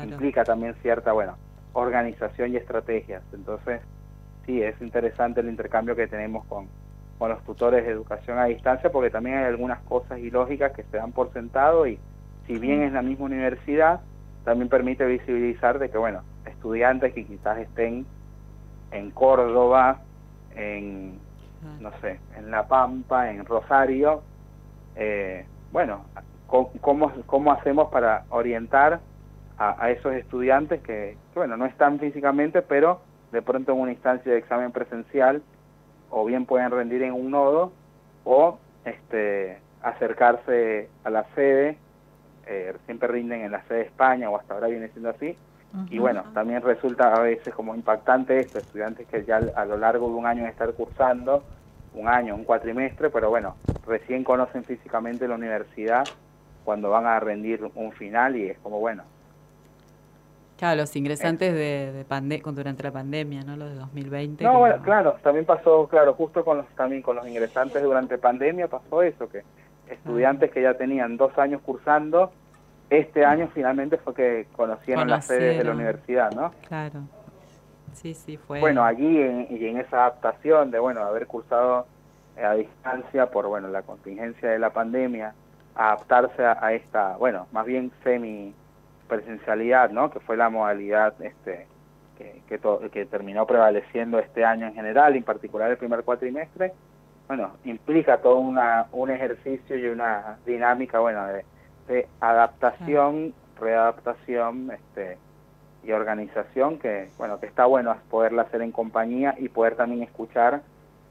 implica 0.04 0.44
también 0.44 0.76
cierta, 0.82 1.14
bueno, 1.14 1.38
organización 1.72 2.52
y 2.52 2.58
estrategias. 2.58 3.24
Entonces, 3.34 3.80
sí, 4.46 4.62
es 4.62 4.80
interesante 4.82 5.40
el 5.40 5.48
intercambio 5.48 5.96
que 5.96 6.08
tenemos 6.08 6.46
con, 6.48 6.68
con 7.18 7.30
los 7.30 7.42
tutores 7.46 7.86
de 7.86 7.92
educación 7.92 8.38
a 8.38 8.46
distancia, 8.46 8.92
porque 8.92 9.10
también 9.10 9.38
hay 9.38 9.46
algunas 9.46 9.80
cosas 9.84 10.20
ilógicas 10.20 10.74
que 10.74 10.84
se 10.84 10.98
dan 10.98 11.14
por 11.14 11.32
sentado 11.32 11.88
y 11.88 11.98
si 12.46 12.60
bien 12.60 12.82
es 12.82 12.92
la 12.92 13.02
misma 13.02 13.26
universidad, 13.26 14.02
también 14.44 14.68
permite 14.68 15.06
visibilizar 15.06 15.80
de 15.80 15.90
que, 15.90 15.98
bueno, 15.98 16.22
estudiantes 16.46 17.14
que 17.14 17.26
quizás 17.26 17.60
estén 17.60 18.06
en 18.92 19.12
Córdoba, 19.12 20.02
en, 20.54 21.18
no 21.80 21.92
sé, 22.02 22.20
en 22.36 22.52
La 22.52 22.68
Pampa, 22.68 23.32
en 23.32 23.46
Rosario, 23.46 24.22
eh, 25.00 25.46
bueno, 25.72 26.06
cómo, 26.48 27.12
cómo 27.26 27.52
hacemos 27.54 27.90
para 27.90 28.26
orientar 28.30 29.00
a, 29.58 29.90
esos 29.92 30.14
estudiantes 30.14 30.82
que, 30.82 31.18
bueno, 31.36 31.58
no 31.58 31.66
están 31.66 32.00
físicamente, 32.00 32.62
pero 32.62 33.02
de 33.32 33.42
pronto 33.42 33.74
en 33.74 33.80
una 33.80 33.92
instancia 33.92 34.32
de 34.32 34.38
examen 34.38 34.72
presencial, 34.72 35.42
o 36.10 36.26
bien 36.26 36.46
pueden 36.46 36.72
rendir 36.72 37.04
en 37.04 37.14
un 37.14 37.32
nodo, 37.32 37.72
o 38.24 38.58
este, 38.86 39.60
acercarse 39.82 40.90
a 41.04 41.10
la 41.10 41.26
sede, 41.36 41.78
eh, 42.48 42.74
siempre 42.86 43.08
rinden 43.10 43.42
en 43.42 43.52
la 43.52 43.62
sede 43.64 43.80
de 43.80 43.86
España, 43.86 44.30
o 44.30 44.38
hasta 44.38 44.54
ahora 44.54 44.68
viene 44.68 44.90
siendo 44.90 45.10
así, 45.10 45.38
y 45.92 46.00
bueno, 46.00 46.24
también 46.34 46.64
resulta 46.64 47.16
a 47.16 47.20
veces 47.20 47.54
como 47.54 47.76
impactante 47.76 48.40
esto, 48.40 48.58
estudiantes 48.58 49.08
que 49.08 49.24
ya 49.24 49.40
a 49.56 49.66
lo 49.66 49.78
largo 49.78 50.08
de 50.08 50.16
un 50.16 50.26
año 50.26 50.44
de 50.44 50.50
estar 50.50 50.74
cursando, 50.74 51.44
un 51.94 52.08
año, 52.08 52.34
un 52.34 52.44
cuatrimestre, 52.44 53.12
pero 53.12 53.30
bueno, 53.30 53.56
recién 53.90 54.24
conocen 54.24 54.64
físicamente 54.64 55.28
la 55.28 55.36
universidad 55.36 56.08
cuando 56.64 56.90
van 56.90 57.08
a 57.08 57.20
rendir 57.20 57.70
un 57.76 57.92
final 57.92 58.36
y 58.36 58.50
es 58.50 58.60
como 58.60 58.80
bueno. 58.80 59.04
Claro, 60.58 60.82
los 60.82 60.96
ingresantes 60.96 61.54
de, 61.54 62.06
de 62.06 62.42
durante 62.52 62.84
la 62.84 62.92
pandemia, 62.92 63.44
¿no? 63.44 63.56
Los 63.56 63.70
de 63.70 63.76
2020. 63.76 64.44
No, 64.44 64.60
bueno, 64.60 64.82
claro, 64.84 65.16
también 65.24 65.46
pasó, 65.46 65.88
claro, 65.88 66.14
justo 66.14 66.44
con 66.44 66.58
los 66.58 66.68
también 66.76 67.02
con 67.02 67.16
los 67.16 67.26
ingresantes 67.28 67.82
durante 67.82 68.18
pandemia 68.18 68.68
pasó 68.68 69.02
eso, 69.02 69.30
que 69.30 69.44
estudiantes 69.90 70.52
que 70.52 70.62
ya 70.62 70.74
tenían 70.76 71.16
dos 71.18 71.38
años 71.38 71.62
cursando, 71.62 72.32
este 72.90 73.24
año 73.24 73.50
finalmente 73.54 73.98
fue 73.98 74.14
que 74.14 74.48
conocieron, 74.52 75.10
las 75.10 75.26
sedes 75.26 75.58
de 75.58 75.64
la 75.64 75.72
universidad, 75.72 76.32
¿no? 76.32 76.52
Claro. 76.68 77.04
Sí, 77.94 78.14
sí, 78.14 78.38
fue. 78.38 78.60
Bueno, 78.60 78.84
allí 78.84 79.22
en, 79.22 79.48
y 79.50 79.66
en 79.66 79.78
esa 79.78 79.98
adaptación 80.02 80.72
de, 80.72 80.80
bueno, 80.80 81.02
haber 81.02 81.26
cursado 81.26 81.88
a 82.44 82.54
distancia 82.54 83.28
por, 83.28 83.48
bueno, 83.48 83.68
la 83.68 83.82
contingencia 83.82 84.50
de 84.50 84.60
la 84.60 84.72
pandemia, 84.72 85.34
adaptarse 85.76 86.44
a, 86.44 86.74
esta, 86.74 87.18
bueno, 87.18 87.48
más 87.52 87.66
bien 87.66 87.92
semi 88.04 88.54
presencialidad, 89.08 89.90
¿no? 89.92 90.12
Que 90.12 90.20
fue 90.20 90.38
la 90.38 90.50
modalidad 90.50 91.14
este 91.22 91.68
que, 92.18 92.42
que, 92.48 92.90
que 92.90 93.06
terminó 93.06 93.48
prevaleciendo 93.48 94.20
este 94.20 94.44
año 94.44 94.68
en 94.68 94.74
general, 94.74 95.16
en 95.16 95.24
particular 95.24 95.72
el 95.72 95.78
primer 95.78 96.04
cuatrimestre, 96.04 96.74
bueno, 97.28 97.52
implica 97.64 98.18
todo 98.18 98.38
una, 98.40 98.88
un 98.92 99.10
ejercicio 99.10 99.78
y 99.78 99.86
una 99.88 100.38
dinámica, 100.46 101.00
bueno, 101.00 101.26
de, 101.28 101.46
de 101.88 102.08
adaptación, 102.20 103.34
readaptación, 103.60 104.72
este, 104.72 105.18
y 105.84 105.92
organización 105.92 106.78
que, 106.80 107.10
bueno, 107.18 107.40
que 107.40 107.46
está 107.46 107.66
bueno 107.66 107.96
poderla 108.10 108.44
hacer 108.44 108.62
en 108.62 108.72
compañía 108.72 109.36
y 109.38 109.50
poder 109.50 109.76
también 109.76 110.04
escuchar 110.04 110.62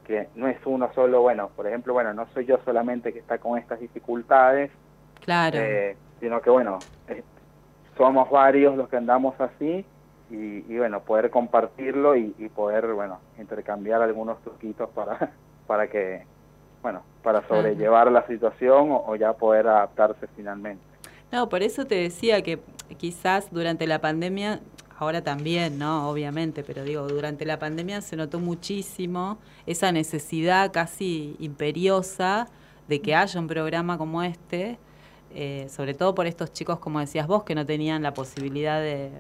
que 0.09 0.29
no 0.35 0.49
es 0.49 0.57
uno 0.65 0.91
solo, 0.95 1.21
bueno, 1.21 1.51
por 1.55 1.67
ejemplo, 1.67 1.93
bueno, 1.93 2.13
no 2.15 2.27
soy 2.33 2.47
yo 2.47 2.59
solamente 2.65 3.13
que 3.13 3.19
está 3.21 3.39
con 3.39 3.59
estas 3.59 3.79
dificultades, 3.79 4.71
Claro. 5.21 5.59
eh, 5.61 5.97
sino 6.19 6.41
que, 6.41 6.49
bueno, 6.51 6.79
eh, 7.09 7.23
somos 7.97 8.31
varios 8.31 8.75
los 8.77 8.89
que 8.89 8.97
andamos 8.97 9.39
así 9.39 9.85
y, 10.31 10.35
y, 10.37 10.79
bueno, 10.79 11.01
poder 11.01 11.29
compartirlo 11.31 12.17
y, 12.17 12.35
y 12.39 12.49
poder, 12.49 12.87
bueno, 12.95 13.19
intercambiar 13.39 14.01
algunos 14.01 14.41
truquitos 14.41 14.89
para, 14.91 15.31
para 15.67 15.89
que, 15.89 16.25
bueno, 16.83 17.03
para 17.23 17.47
sobrellevar 17.47 18.11
la 18.11 18.27
situación 18.27 18.91
o, 18.91 19.05
o 19.07 19.15
ya 19.15 19.35
poder 19.35 19.69
adaptarse 19.69 20.27
finalmente. 20.35 20.83
No, 21.31 21.51
por 21.51 21.63
eso 21.63 21.85
te 21.85 21.97
decía 21.97 22.41
que 22.41 22.61
quizás 22.97 23.51
durante 23.53 23.87
la 23.87 24.01
pandemia, 24.01 24.61
ahora 24.99 25.23
también, 25.23 25.79
¿no? 25.79 26.09
Obviamente, 26.11 26.63
pero 26.65 26.83
digo, 26.85 27.07
durante 27.09 27.45
la 27.47 27.59
pandemia 27.59 28.01
se 28.01 28.17
notó 28.17 28.41
muchísimo 28.41 29.39
esa 29.67 29.93
necesidad 29.93 30.73
casi 30.73 31.37
imperiosa 31.39 32.49
de 32.89 33.01
que 33.01 33.15
haya 33.15 33.39
un 33.39 33.47
programa 33.47 33.99
como 33.99 34.23
este, 34.23 34.79
eh, 35.35 35.67
sobre 35.69 35.95
todo 35.95 36.15
por 36.15 36.27
estos 36.27 36.53
chicos, 36.53 36.79
como 36.79 37.01
decías 37.01 37.27
vos, 37.27 37.45
que 37.45 37.55
no 37.55 37.65
tenían 37.67 38.03
la 38.03 38.15
posibilidad 38.15 38.81
de, 38.81 39.11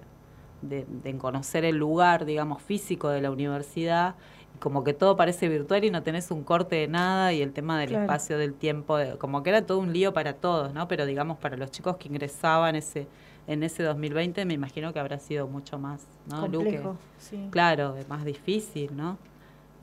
de, 0.62 0.84
de 0.88 1.16
conocer 1.18 1.64
el 1.64 1.76
lugar, 1.76 2.24
digamos, 2.24 2.62
físico 2.62 3.08
de 3.10 3.20
la 3.20 3.30
universidad. 3.30 4.14
Como 4.58 4.82
que 4.82 4.92
todo 4.94 5.16
parece 5.16 5.48
virtual 5.48 5.84
y 5.84 5.90
no 5.90 6.02
tenés 6.02 6.32
un 6.32 6.42
corte 6.42 6.74
de 6.76 6.88
nada 6.88 7.32
y 7.32 7.42
el 7.42 7.52
tema 7.52 7.78
del 7.78 7.90
Claro. 7.90 8.04
espacio, 8.04 8.38
del 8.38 8.54
tiempo, 8.54 8.96
de- 8.96 9.16
como 9.18 9.42
que 9.44 9.50
era 9.50 9.64
todo 9.64 9.78
un 9.78 9.92
lío 9.92 10.12
para 10.12 10.32
todos, 10.32 10.72
¿no? 10.74 10.88
Pero 10.88 11.06
digamos, 11.06 11.38
para 11.38 11.56
los 11.56 11.70
chicos 11.70 11.96
que 11.98 12.08
ingresaban 12.08 12.74
ese 12.74 13.06
en 13.48 13.62
ese 13.64 13.82
2020 13.82 14.44
me 14.44 14.54
imagino 14.54 14.92
que 14.92 15.00
habrá 15.00 15.18
sido 15.18 15.48
mucho 15.48 15.78
más, 15.78 16.06
¿no? 16.26 16.40
Complejo, 16.42 16.96
sí. 17.18 17.48
Claro, 17.50 17.96
más 18.08 18.24
difícil, 18.24 18.96
¿no? 18.96 19.18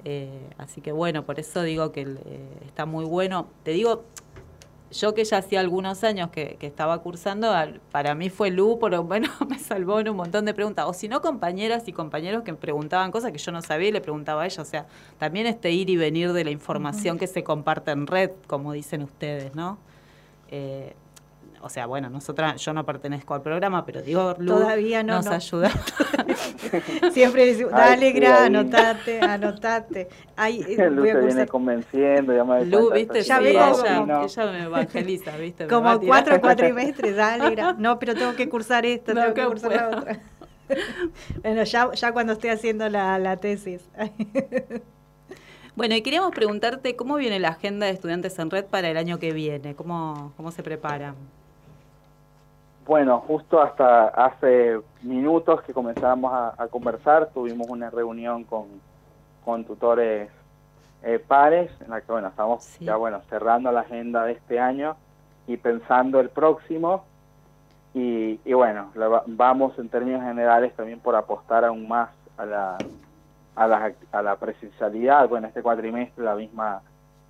Eh, 0.06 0.48
así 0.58 0.82
que 0.82 0.92
bueno, 0.94 1.24
por 1.26 1.40
eso 1.40 1.62
digo 1.64 1.92
que 1.92 2.02
eh, 2.02 2.48
está 2.66 2.86
muy 2.86 3.04
bueno. 3.06 3.48
Te 3.64 3.72
digo, 3.72 4.04
yo 4.92 5.16
que 5.16 5.26
ya 5.26 5.40
hacía 5.40 5.60
algunos 5.62 6.04
años 6.04 6.30
que, 6.30 6.58
que 6.60 6.68
estaba 6.68 7.00
cursando, 7.02 7.50
al- 7.52 7.82
para 7.92 8.14
mí 8.14 8.30
fue 8.30 8.52
Lu, 8.52 8.78
por 8.78 8.92
lo 8.92 9.04
menos 9.04 9.32
me 9.50 9.58
salvó 9.58 10.00
en 10.00 10.10
un 10.10 10.18
montón 10.18 10.46
de 10.46 10.54
preguntas. 10.54 10.86
O 10.88 10.94
si 10.94 11.08
no, 11.10 11.22
compañeras 11.22 11.88
y 11.88 11.92
compañeros 11.92 12.44
que 12.44 12.52
me 12.52 12.58
preguntaban 12.60 13.10
cosas 13.12 13.32
que 13.32 13.40
yo 13.40 13.52
no 13.52 13.62
sabía 13.64 13.90
y 13.90 13.92
le 13.92 14.00
preguntaba 14.02 14.44
a 14.44 14.46
ella. 14.46 14.62
O 14.62 14.66
sea, 14.66 14.86
también 15.18 15.48
este 15.48 15.72
ir 15.72 15.90
y 15.90 15.98
venir 15.98 16.34
de 16.34 16.44
la 16.44 16.52
información 16.52 17.18
que 17.18 17.26
se 17.26 17.44
comparte 17.44 17.90
en 17.92 18.06
red, 18.06 18.30
como 18.46 18.74
dicen 18.74 19.02
ustedes, 19.02 19.56
¿no? 19.56 19.80
Eh, 20.52 20.94
o 21.66 21.70
sea, 21.70 21.88
bueno, 21.88 22.12
nosotras, 22.12 22.62
yo 22.62 22.74
no 22.76 22.86
pertenezco 22.86 23.34
al 23.34 23.42
programa, 23.42 23.84
pero 23.88 24.04
digo, 24.04 24.36
Lu 24.38 24.54
Todavía 24.54 25.02
no, 25.02 25.16
nos 25.16 25.26
no. 25.26 25.32
ayuda. 25.32 25.72
Siempre 27.12 27.48
decimos, 27.48 27.74
Ay, 27.74 27.90
dale, 27.90 28.12
sí, 28.12 28.20
gra, 28.20 28.46
anotate, 28.46 29.20
anotate. 29.20 30.10
Ay, 30.36 30.64
eh, 30.78 30.90
Lu 30.92 31.02
voy 31.02 31.10
a 31.10 31.14
se 31.14 31.26
viene 31.26 31.48
convenciendo, 31.48 32.36
ya 32.36 32.44
me 32.44 32.66
Lu, 32.66 32.92
viste, 32.92 33.24
Ya 33.24 33.40
sí, 33.40 33.48
ella, 33.48 34.06
¿no? 34.06 34.26
ella 34.26 34.46
me 34.52 34.64
evangeliza, 34.66 35.38
viste. 35.38 35.66
como 35.66 36.00
cuatro 36.02 36.40
cuatrimestres, 36.40 37.16
dale, 37.16 37.56
gra. 37.56 37.74
No, 37.74 37.98
pero 37.98 38.14
tengo 38.14 38.36
que 38.36 38.48
cursar 38.48 38.86
esto, 38.86 39.16
No, 39.16 39.22
tengo 39.22 39.34
que 39.34 39.46
cursar 39.46 39.72
la 39.72 39.88
otra. 39.90 40.20
bueno, 41.42 41.64
ya, 41.64 41.92
ya 41.94 42.12
cuando 42.12 42.34
esté 42.34 42.52
haciendo 42.52 42.88
la, 42.90 43.18
la 43.18 43.38
tesis. 43.38 43.90
Bueno, 45.76 45.96
y 45.96 46.04
queríamos 46.04 46.32
preguntarte 46.32 46.96
cómo 46.96 47.16
viene 47.16 47.40
la 47.40 47.50
agenda 47.50 47.88
de 47.88 47.94
estudiantes 47.94 48.38
en 48.38 48.52
red 48.52 48.66
para 48.66 48.88
el 48.92 48.98
año 48.98 49.18
que 49.18 49.34
viene, 49.34 49.74
cómo, 49.76 50.32
cómo 50.38 50.52
se 50.52 50.62
preparan. 50.62 51.16
Bueno, 52.86 53.22
justo 53.22 53.62
hasta 53.62 54.10
hace 54.10 54.80
minutos 55.02 55.62
que 55.64 55.74
comenzamos 55.74 56.32
a, 56.34 56.54
a 56.62 56.68
conversar, 56.68 57.32
tuvimos 57.34 57.68
una 57.68 57.90
reunión 57.90 58.44
con, 58.44 58.84
con 59.44 59.66
tutores 59.66 60.30
eh, 61.02 61.20
pares, 61.20 61.72
en 61.82 61.90
la 61.92 62.02
que 62.02 62.12
bueno, 62.12 62.28
estamos 62.30 62.64
ya 62.86 62.96
bueno 62.98 63.22
cerrando 63.30 63.72
la 63.72 63.82
agenda 63.82 64.26
de 64.26 64.34
este 64.34 64.60
año 64.60 64.98
y 65.48 65.58
pensando 65.58 66.20
el 66.20 66.30
próximo. 66.30 67.06
Y, 67.94 68.40
y 68.46 68.54
bueno, 68.54 68.92
la 68.96 69.08
va- 69.08 69.24
vamos 69.28 69.78
en 69.80 69.90
términos 69.90 70.22
generales 70.24 70.76
también 70.76 71.00
por 71.02 71.16
apostar 71.16 71.66
aún 71.66 71.88
más 71.88 72.12
a 72.38 72.46
la, 72.46 72.88
a 73.56 73.68
la, 73.68 73.94
a 74.12 74.22
la 74.22 74.38
presencialidad. 74.38 75.30
Bueno, 75.30 75.48
este 75.48 75.64
cuatrimestre 75.64 76.24
la 76.24 76.36
misma 76.36 76.84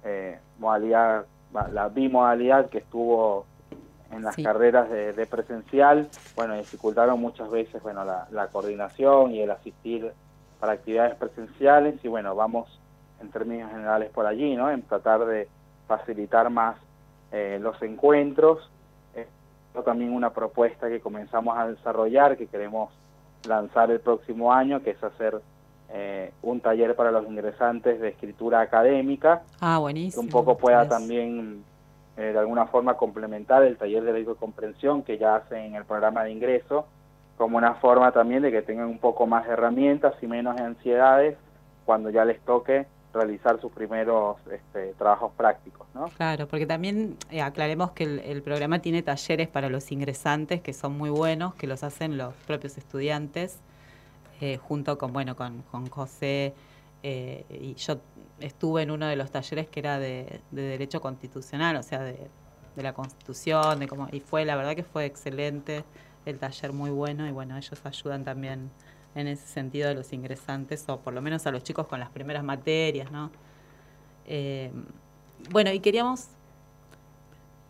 eh, 0.03 0.39
modalidad, 0.58 1.26
la 1.72 1.89
bimodalidad 1.89 2.70
que 2.70 2.80
estuvo 2.80 3.47
en 4.16 4.24
las 4.24 4.36
Sí. 4.36 4.43
carreras 4.43 4.89
de, 4.89 5.13
de 5.13 5.26
presencial, 5.26 6.07
bueno, 6.36 6.55
dificultaron 6.55 7.20
muchas 7.20 7.49
veces, 7.49 7.82
bueno, 7.84 8.03
la, 8.05 8.28
la 8.32 8.47
coordinación 8.47 9.32
y 9.32 9.41
el 9.41 9.51
asistir 9.51 10.11
para 10.59 10.74
actividades 10.74 11.16
presenciales 11.16 11.95
y 12.03 12.07
bueno, 12.07 12.36
vamos 12.36 12.80
en 13.22 13.30
términos 13.30 13.72
generales 13.72 14.09
por 14.11 14.26
allí, 14.26 14.55
¿no? 14.55 14.70
En 14.72 14.82
tratar 14.84 15.26
de 15.26 15.47
facilitar 15.88 16.49
más 16.49 16.78
eh, 17.32 17.59
los 17.61 17.82
encuentros. 17.82 18.70
Eh, 19.16 19.28
también 19.84 20.11
una 20.13 20.32
propuesta 20.32 20.88
que 20.89 20.99
comenzamos 21.01 21.57
a 21.57 21.68
desarrollar, 21.68 22.38
que 22.38 22.47
queremos 22.47 22.91
lanzar 23.47 23.91
el 23.91 23.99
próximo 23.99 24.51
año, 24.53 24.82
que 24.82 24.91
es 24.91 25.03
hacer 25.03 25.39
eh, 25.89 26.32
un 26.41 26.59
taller 26.61 26.95
para 26.95 27.11
los 27.11 27.26
ingresantes 27.28 27.99
de 28.01 28.09
escritura 28.09 28.61
académica, 28.61 29.43
Ah, 29.61 29.76
que 29.78 29.82
buenísimo. 29.82 30.24
un 30.24 30.30
poco 30.30 30.57
pueda 30.57 30.88
también 30.89 31.63
eh, 32.18 32.32
de 32.34 32.39
alguna 32.39 32.68
forma 32.68 32.95
complementar 32.95 33.63
el 33.63 33.78
taller 33.78 34.03
de 34.03 34.13
ley 34.13 34.24
de 34.24 34.36
comprensión 34.36 35.03
que 35.03 35.18
ya 35.18 35.36
hacen 35.36 35.59
en 35.59 35.76
el 35.76 35.86
programa 35.86 36.24
de 36.24 36.32
ingreso, 36.32 36.88
como 37.38 37.57
una 37.57 37.76
forma 37.76 38.11
también 38.11 38.41
de 38.41 38.51
que 38.51 38.61
tengan 38.61 38.88
un 38.88 38.99
poco 38.99 39.28
más 39.28 39.45
de 39.45 39.53
herramientas 39.53 40.13
y 40.22 40.28
menos 40.28 40.59
ansiedades 40.59 41.38
cuando 41.86 42.09
ya 42.09 42.26
les 42.26 42.39
toque 42.41 42.86
realizar 43.13 43.59
sus 43.61 43.72
primeros 43.72 44.38
este, 44.51 44.93
trabajos 44.97 45.32
prácticos, 45.38 45.88
¿no? 45.93 46.05
Claro, 46.18 46.47
porque 46.47 46.66
también 46.66 47.18
eh, 47.32 47.41
aclaremos 47.41 47.91
que 47.91 48.03
el, 48.03 48.20
el 48.20 48.41
programa 48.41 48.80
tiene 48.80 49.03
talleres 49.03 49.47
para 49.47 49.70
los 49.70 49.91
ingresantes 49.91 50.61
que 50.61 50.74
son 50.74 50.97
muy 50.97 51.09
buenos, 51.09 51.55
que 51.55 51.66
los 51.66 51.84
hacen 51.84 52.18
los 52.18 52.34
propios 52.45 52.78
estudiantes, 52.78 53.59
eh, 54.41 54.57
junto 54.57 54.97
con, 54.97 55.13
bueno, 55.13 55.36
con, 55.36 55.61
con 55.72 55.89
José, 55.89 56.53
eh, 57.04 57.46
y 57.50 57.76
yo 57.76 57.98
estuve 58.39 58.82
en 58.84 58.91
uno 58.91 59.08
de 59.08 59.16
los 59.16 59.32
talleres 59.32 59.68
que 59.68 59.80
era 59.80 60.00
de, 60.00 60.41
de 60.52 60.62
Derecho 60.62 61.02
Constitucional, 61.02 61.76
o 61.78 61.84
sea, 61.84 62.00
de, 62.02 62.28
de 62.76 62.84
la 62.84 62.93
Constitución, 62.93 63.80
de 63.80 63.88
cómo, 63.88 64.08
y 64.12 64.20
fue, 64.20 64.46
la 64.46 64.56
verdad 64.56 64.76
que 64.76 64.84
fue 64.84 65.06
excelente, 65.06 65.84
el 66.26 66.39
taller 66.39 66.74
muy 66.74 66.89
bueno, 66.89 67.28
y 67.28 67.32
bueno, 67.32 67.56
ellos 67.58 67.80
ayudan 67.86 68.24
también 68.24 68.72
en 69.14 69.28
ese 69.28 69.48
sentido 69.48 69.89
a 69.89 69.93
los 69.93 70.12
ingresantes, 70.12 70.84
o 70.89 71.00
por 71.00 71.14
lo 71.14 71.22
menos 71.22 71.46
a 71.48 71.52
los 71.52 71.64
chicos 71.64 71.88
con 71.88 72.00
las 72.00 72.10
primeras 72.10 72.43
materias, 72.43 73.12
¿no? 73.12 73.32
Eh, 74.26 74.72
bueno, 75.52 75.72
y 75.72 75.80
queríamos, 75.80 76.28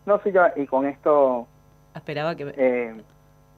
No 0.05 0.21
sé, 0.21 0.31
yo, 0.31 0.41
y 0.55 0.65
con 0.65 0.85
esto, 0.85 1.47
esperaba 1.93 2.35
que... 2.35 2.53
eh, 2.57 2.95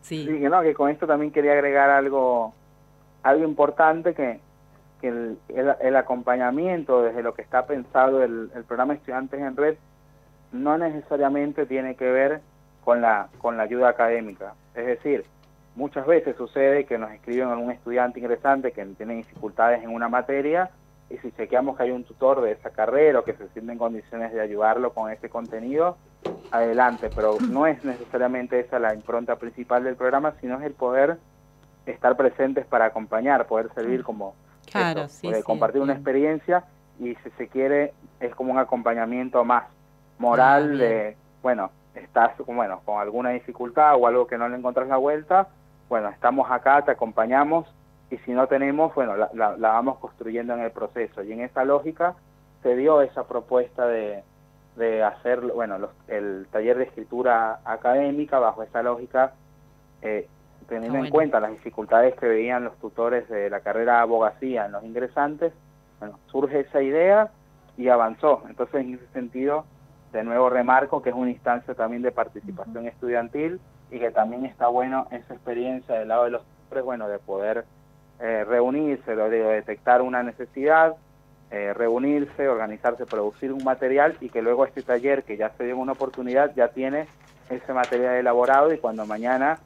sí. 0.02 0.26
sí, 0.26 0.40
que 0.40 0.50
no, 0.50 0.62
que 0.62 0.74
con 0.74 0.90
esto 0.90 1.06
también 1.08 1.32
quería 1.32 1.54
agregar 1.54 1.90
algo, 1.90 2.54
algo 3.24 3.46
importante 3.46 4.14
que, 4.14 4.40
que 5.02 5.08
el, 5.10 5.38
el, 5.80 5.96
acompañamiento 5.96 7.04
desde 7.04 7.24
lo 7.24 7.34
que 7.34 7.42
está 7.42 7.66
pensado 7.66 8.24
el, 8.24 8.50
el 8.56 8.64
programa 8.64 8.94
Estudiantes 8.94 9.40
en 9.40 9.56
Red 9.56 9.76
no 10.52 10.78
necesariamente 10.78 11.66
tiene 11.66 11.96
que 11.96 12.10
ver 12.10 12.42
con 12.84 13.02
la, 13.02 13.28
con 13.40 13.58
la 13.58 13.64
ayuda 13.64 13.90
académica. 13.90 14.54
Es 14.74 14.86
decir, 14.86 15.26
muchas 15.76 16.08
veces 16.08 16.36
sucede 16.36 16.86
que 16.86 16.98
nos 16.98 17.12
escriben 17.12 17.50
a 17.50 17.58
un 17.58 17.72
estudiante 17.72 18.20
ingresante 18.20 18.72
que 18.72 18.86
tiene 18.86 19.16
dificultades 19.16 19.84
en 19.84 19.90
una 19.90 20.10
materia 20.10 20.72
y 21.10 21.18
si 21.18 21.32
chequeamos 21.32 21.78
que 21.78 21.84
hay 21.84 21.92
un 21.92 22.04
tutor 22.04 22.42
de 22.42 22.52
esa 22.52 22.70
carrera 22.70 23.20
o 23.20 23.24
que 23.24 23.34
se 23.34 23.48
siente 23.50 23.72
en 23.72 23.78
condiciones 23.78 24.34
de 24.34 24.42
ayudarlo 24.42 24.94
con 24.94 25.12
ese 25.12 25.30
contenido, 25.30 25.98
adelante, 26.52 27.10
pero 27.16 27.38
no 27.50 27.68
es 27.68 27.84
necesariamente 27.86 28.60
esa 28.60 28.80
la 28.80 28.94
impronta 28.94 29.38
principal 29.38 29.84
del 29.84 29.96
programa, 29.96 30.34
sino 30.42 30.58
es 30.58 30.66
el 30.66 30.74
poder 30.74 31.18
estar 31.86 32.18
presentes 32.18 32.66
para 32.66 32.86
acompañar, 32.86 33.48
poder 33.48 33.70
servir 33.74 34.04
como 34.04 34.36
Claro, 34.72 35.02
eso, 35.02 35.10
sí, 35.10 35.28
eh, 35.30 35.36
sí, 35.38 35.44
compartir 35.44 35.82
una 35.82 35.94
experiencia 35.94 36.64
y 37.00 37.16
si 37.16 37.30
se 37.38 37.48
quiere 37.48 37.94
es 38.20 38.34
como 38.36 38.52
un 38.52 38.60
acompañamiento 38.60 39.44
más 39.46 39.64
moral 40.20 40.74
Ah, 40.74 40.78
de, 40.78 41.18
bueno, 41.42 41.72
estás 41.96 42.32
como, 42.38 42.58
bueno, 42.58 42.82
con 42.86 43.00
alguna 43.00 43.30
dificultad 43.32 43.96
o 43.96 44.08
algo 44.08 44.28
que 44.28 44.38
no 44.38 44.48
le 44.50 44.58
encontrás 44.58 44.88
la 44.88 44.98
vuelta, 44.98 45.48
bueno, 45.90 46.10
estamos 46.10 46.50
acá, 46.52 46.82
te 46.84 46.92
acompañamos 46.92 47.66
y 48.10 48.18
si 48.20 48.32
no 48.32 48.48
tenemos, 48.48 48.94
bueno, 48.96 49.16
la, 49.18 49.30
la- 49.34 49.58
la 49.58 49.70
vamos 49.70 49.98
construyendo 50.00 50.54
en 50.54 50.62
el 50.62 50.72
proceso. 50.72 51.24
Y 51.24 51.34
en 51.34 51.42
esa 51.42 51.64
lógica 51.66 52.16
se 52.64 52.76
dio 52.76 53.02
esa 53.02 53.28
propuesta 53.28 53.86
de, 53.86 54.24
de 54.76 55.04
hacer, 55.04 55.42
bueno, 55.42 55.78
los- 55.78 55.92
el 56.08 56.48
taller 56.52 56.78
de 56.78 56.86
escritura 56.86 57.60
académica 57.66 58.40
bajo 58.40 58.64
esa 58.64 58.82
lógica 58.84 59.34
eh, 60.02 60.28
teniendo 60.68 61.00
Ah, 61.00 61.06
en 61.06 61.10
cuenta 61.10 61.40
las 61.40 61.52
dificultades 61.52 62.16
que 62.16 62.28
veían 62.28 62.64
los 62.64 62.78
tutores 62.78 63.28
de 63.30 63.50
la 63.50 63.60
carrera 63.62 63.96
de 63.96 64.00
abogacía 64.00 64.66
en 64.66 64.74
los 64.74 64.84
ingresantes, 64.84 65.54
bueno, 66.00 66.20
surge 66.28 66.62
esa 66.62 66.82
idea 66.82 67.32
y 67.78 67.90
avanzó. 67.90 68.44
Entonces, 68.50 68.82
en 68.82 68.96
ese 68.96 69.08
sentido, 69.08 69.66
de 70.12 70.24
nuevo 70.24 70.50
remarco 70.50 71.02
que 71.02 71.10
es 71.10 71.16
una 71.16 71.32
instancia 71.32 71.74
también 71.74 72.02
de 72.02 72.12
participación 72.12 72.88
estudiantil 72.88 73.60
y 73.92 74.00
que 74.00 74.12
también 74.12 74.46
está 74.46 74.68
bueno 74.68 75.08
esa 75.12 75.34
experiencia 75.34 75.96
del 75.96 76.10
lado 76.10 76.26
de 76.26 76.32
los 76.32 76.44
tutores, 76.44 76.86
bueno, 76.86 77.08
de 77.08 77.20
poder 77.20 77.66
eh, 78.20 78.44
reunirse, 78.46 79.16
de, 79.16 79.30
de 79.30 79.44
detectar 79.44 80.02
una 80.02 80.24
necesidad, 80.24 80.96
eh, 81.50 81.74
reunirse, 81.74 82.50
organizarse, 82.50 83.06
producir 83.06 83.54
un 83.54 83.64
material 83.64 84.18
y 84.20 84.30
que 84.30 84.42
luego 84.42 84.66
este 84.66 84.82
taller 84.82 85.24
que 85.24 85.38
ya 85.38 85.52
se 85.52 85.64
dio 85.64 85.78
una 85.78 85.94
oportunidad 85.94 86.54
ya 86.56 86.70
tiene 86.70 87.08
ese 87.50 87.74
material 87.74 88.16
elaborado 88.16 88.74
y 88.74 88.80
cuando 88.80 89.06
mañana 89.06 89.60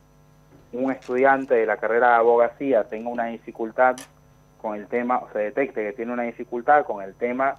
un 0.74 0.92
estudiante 0.92 1.56
de 1.56 1.66
la 1.66 1.78
carrera 1.78 2.10
de 2.10 2.16
abogacía 2.16 2.84
tenga 2.86 3.10
una 3.10 3.26
dificultad 3.26 3.96
con 4.62 4.76
el 4.76 4.88
tema, 4.88 5.18
o 5.20 5.30
se 5.34 5.40
detecte 5.40 5.84
que 5.84 5.94
tiene 5.94 6.14
una 6.14 6.24
dificultad 6.24 6.86
con 6.86 7.04
el 7.04 7.16
tema 7.16 7.58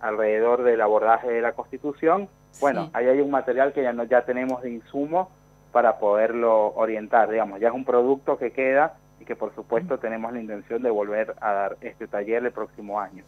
alrededor 0.00 0.62
del 0.62 0.80
abordaje 0.80 1.28
de 1.28 1.40
la 1.40 1.52
Constitución, 1.52 2.28
bueno, 2.60 2.84
Sí. 2.86 2.90
ahí 2.94 3.06
hay 3.06 3.20
un 3.20 3.30
material 3.30 3.72
que 3.72 3.82
ya 3.82 3.92
no 3.92 4.04
ya 4.04 4.22
tenemos 4.24 4.62
de 4.62 4.70
insumo 4.70 5.30
para 5.72 5.98
poderlo 5.98 6.72
orientar, 6.74 7.30
digamos, 7.30 7.60
ya 7.60 7.68
es 7.68 7.74
un 7.74 7.84
producto 7.84 8.38
que 8.38 8.52
queda 8.52 8.94
y 9.20 9.24
que 9.24 9.36
por 9.36 9.54
supuesto 9.54 9.98
tenemos 9.98 10.32
la 10.32 10.40
intención 10.40 10.82
de 10.82 10.90
volver 10.90 11.34
a 11.40 11.52
dar 11.52 11.76
este 11.82 12.06
taller 12.06 12.44
el 12.44 12.52
próximo 12.52 13.00
año. 13.00 13.24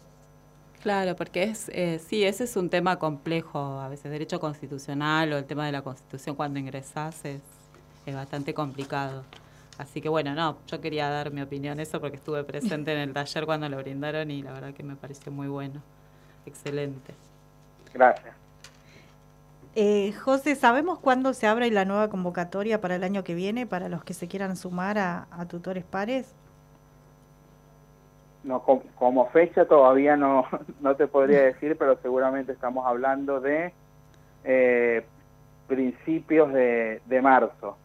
Claro, 0.82 1.14
porque 1.14 1.42
es, 1.42 1.68
eh, 1.74 1.98
sí, 1.98 2.24
ese 2.24 2.44
es 2.44 2.56
un 2.56 2.70
tema 2.70 2.98
complejo, 2.98 3.58
a 3.58 3.88
veces 3.90 4.10
derecho 4.10 4.40
constitucional 4.40 5.30
o 5.34 5.36
el 5.36 5.44
tema 5.44 5.66
de 5.66 5.72
la 5.72 5.82
constitución 5.82 6.34
cuando 6.36 6.58
ingresás 6.58 7.22
es, 7.26 7.42
es 8.06 8.14
bastante 8.14 8.54
complicado. 8.54 9.24
Así 9.78 10.00
que 10.02 10.08
bueno, 10.08 10.34
no, 10.34 10.58
yo 10.66 10.80
quería 10.80 11.08
dar 11.08 11.30
mi 11.32 11.40
opinión 11.40 11.80
eso 11.80 12.00
porque 12.00 12.16
estuve 12.16 12.44
presente 12.44 12.92
en 12.92 12.98
el 12.98 13.12
taller 13.14 13.46
cuando 13.46 13.68
lo 13.68 13.78
brindaron 13.78 14.30
y 14.30 14.42
la 14.42 14.52
verdad 14.52 14.74
que 14.74 14.82
me 14.82 14.94
pareció 14.96 15.32
muy 15.32 15.48
bueno, 15.48 15.80
excelente. 16.44 17.14
Gracias. 17.94 18.34
Eh, 19.74 20.12
José, 20.12 20.56
¿sabemos 20.56 20.98
cuándo 20.98 21.32
se 21.32 21.46
abre 21.46 21.70
la 21.70 21.84
nueva 21.84 22.08
convocatoria 22.08 22.80
para 22.80 22.96
el 22.96 23.04
año 23.04 23.24
que 23.24 23.34
viene 23.34 23.66
para 23.66 23.88
los 23.88 24.04
que 24.04 24.14
se 24.14 24.28
quieran 24.28 24.56
sumar 24.56 24.98
a, 24.98 25.28
a 25.30 25.46
tutores 25.46 25.84
pares? 25.84 26.34
No, 28.42 28.62
com- 28.62 28.82
como 28.96 29.28
fecha 29.30 29.66
todavía 29.66 30.16
no, 30.16 30.46
no 30.80 30.96
te 30.96 31.06
podría 31.06 31.42
decir, 31.42 31.76
pero 31.78 31.96
seguramente 32.02 32.52
estamos 32.52 32.86
hablando 32.86 33.40
de 33.40 33.72
eh, 34.44 35.06
principios 35.68 36.52
de, 36.52 37.00
de 37.06 37.22
marzo. 37.22 37.76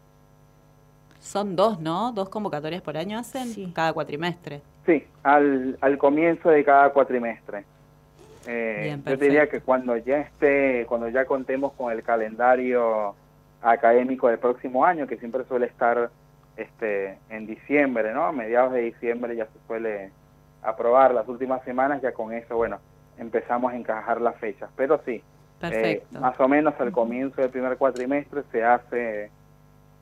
Son 1.26 1.56
dos, 1.56 1.80
¿no? 1.80 2.12
Dos 2.12 2.28
convocatorias 2.28 2.82
por 2.82 2.96
año 2.96 3.18
hacen 3.18 3.72
cada 3.72 3.92
cuatrimestre. 3.92 4.62
Sí, 4.86 5.04
al, 5.24 5.76
al 5.80 5.98
comienzo 5.98 6.50
de 6.50 6.64
cada 6.64 6.90
cuatrimestre. 6.90 7.64
Eh, 8.46 8.80
Bien, 8.84 9.02
yo 9.04 9.18
te 9.18 9.24
diría 9.24 9.48
que 9.48 9.60
cuando 9.60 9.96
ya 9.96 10.18
esté, 10.18 10.86
cuando 10.86 11.08
ya 11.08 11.24
contemos 11.24 11.72
con 11.72 11.90
el 11.92 12.04
calendario 12.04 13.16
académico 13.60 14.28
del 14.28 14.38
próximo 14.38 14.84
año, 14.84 15.08
que 15.08 15.16
siempre 15.16 15.44
suele 15.48 15.66
estar 15.66 16.10
este, 16.56 17.18
en 17.28 17.46
diciembre, 17.48 18.12
¿no? 18.14 18.24
A 18.26 18.30
mediados 18.30 18.72
de 18.72 18.82
diciembre 18.82 19.34
ya 19.34 19.46
se 19.46 19.66
suele 19.66 20.12
aprobar 20.62 21.12
las 21.12 21.26
últimas 21.26 21.64
semanas, 21.64 22.00
ya 22.02 22.12
con 22.12 22.32
eso, 22.32 22.54
bueno, 22.54 22.78
empezamos 23.18 23.72
a 23.72 23.76
encajar 23.76 24.20
las 24.20 24.36
fechas. 24.36 24.70
Pero 24.76 25.00
sí, 25.04 25.14
eh, 25.16 25.22
Perfecto. 25.58 26.20
más 26.20 26.38
o 26.38 26.46
menos 26.46 26.74
al 26.78 26.92
comienzo 26.92 27.40
del 27.40 27.50
primer 27.50 27.76
cuatrimestre 27.76 28.44
se 28.52 28.62
hace 28.62 29.30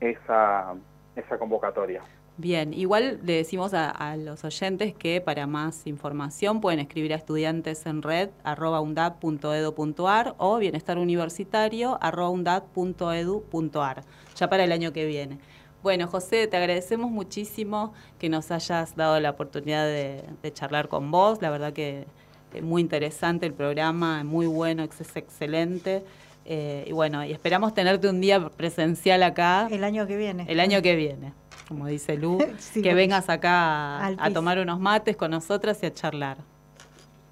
esa, 0.01 0.75
esa 1.17 1.39
convocatoria. 1.39 2.03
Bien, 2.37 2.75
igual 2.75 3.21
le 3.23 3.35
decimos 3.35 3.75
a, 3.75 3.91
a 3.91 4.17
los 4.17 4.43
oyentes 4.45 4.93
que 4.95 5.21
para 5.21 5.47
más 5.47 5.87
información 5.87 6.61
pueden 6.61 6.81
escribir 6.81 7.12
a 7.12 7.17
estudiantes 7.17 7.87
en 7.87 8.03
red 8.03 8.31
undad.edu.ar 8.59 10.35
o 10.39 10.59
bienestar 10.59 10.99
universitario 10.99 11.99
undad.edu.ar, 12.31 14.03
ya 14.35 14.51
para 14.51 14.65
el 14.65 14.73
año 14.73 14.93
que 14.93 15.07
viene. 15.07 15.39
Bueno, 15.85 16.09
José, 16.09 16.47
te 16.47 16.57
agradecemos 16.57 17.11
muchísimo 17.11 17.93
que 18.19 18.31
nos 18.31 18.51
hayas 18.51 18.97
dado 18.97 19.21
la 19.21 19.29
oportunidad 19.29 19.85
de, 19.87 20.25
charlar 20.55 20.89
con 20.89 21.11
vos. 21.11 21.43
La 21.43 21.51
verdad 21.51 21.75
que 21.75 22.07
eh, 22.55 22.62
muy 22.62 22.81
interesante 22.81 23.45
el 23.45 23.53
programa, 23.53 24.25
muy 24.25 24.47
bueno, 24.47 24.83
es 24.83 25.15
excelente. 25.15 26.03
Eh, 26.47 26.84
y 26.86 26.92
bueno, 26.92 27.24
y 27.24 27.32
esperamos 27.32 27.72
tenerte 27.74 28.09
un 28.09 28.20
día 28.20 28.49
presencial 28.51 29.22
acá. 29.22 29.66
El 29.70 29.82
año 29.84 30.07
que 30.07 30.16
viene. 30.16 30.45
El 30.49 30.61
año 30.61 30.82
que 30.82 30.95
viene, 30.95 31.32
como 31.68 31.86
dice 31.86 32.16
Lu, 32.16 32.38
Sí, 32.59 32.82
que 32.82 32.95
vengas 32.95 33.28
acá 33.30 34.07
a, 34.07 34.30
tomar 34.32 34.59
unos 34.59 34.78
mates 34.78 35.16
con 35.16 35.30
nosotras 35.30 35.82
y 35.82 35.86
a 35.86 35.92
charlar. 35.92 36.36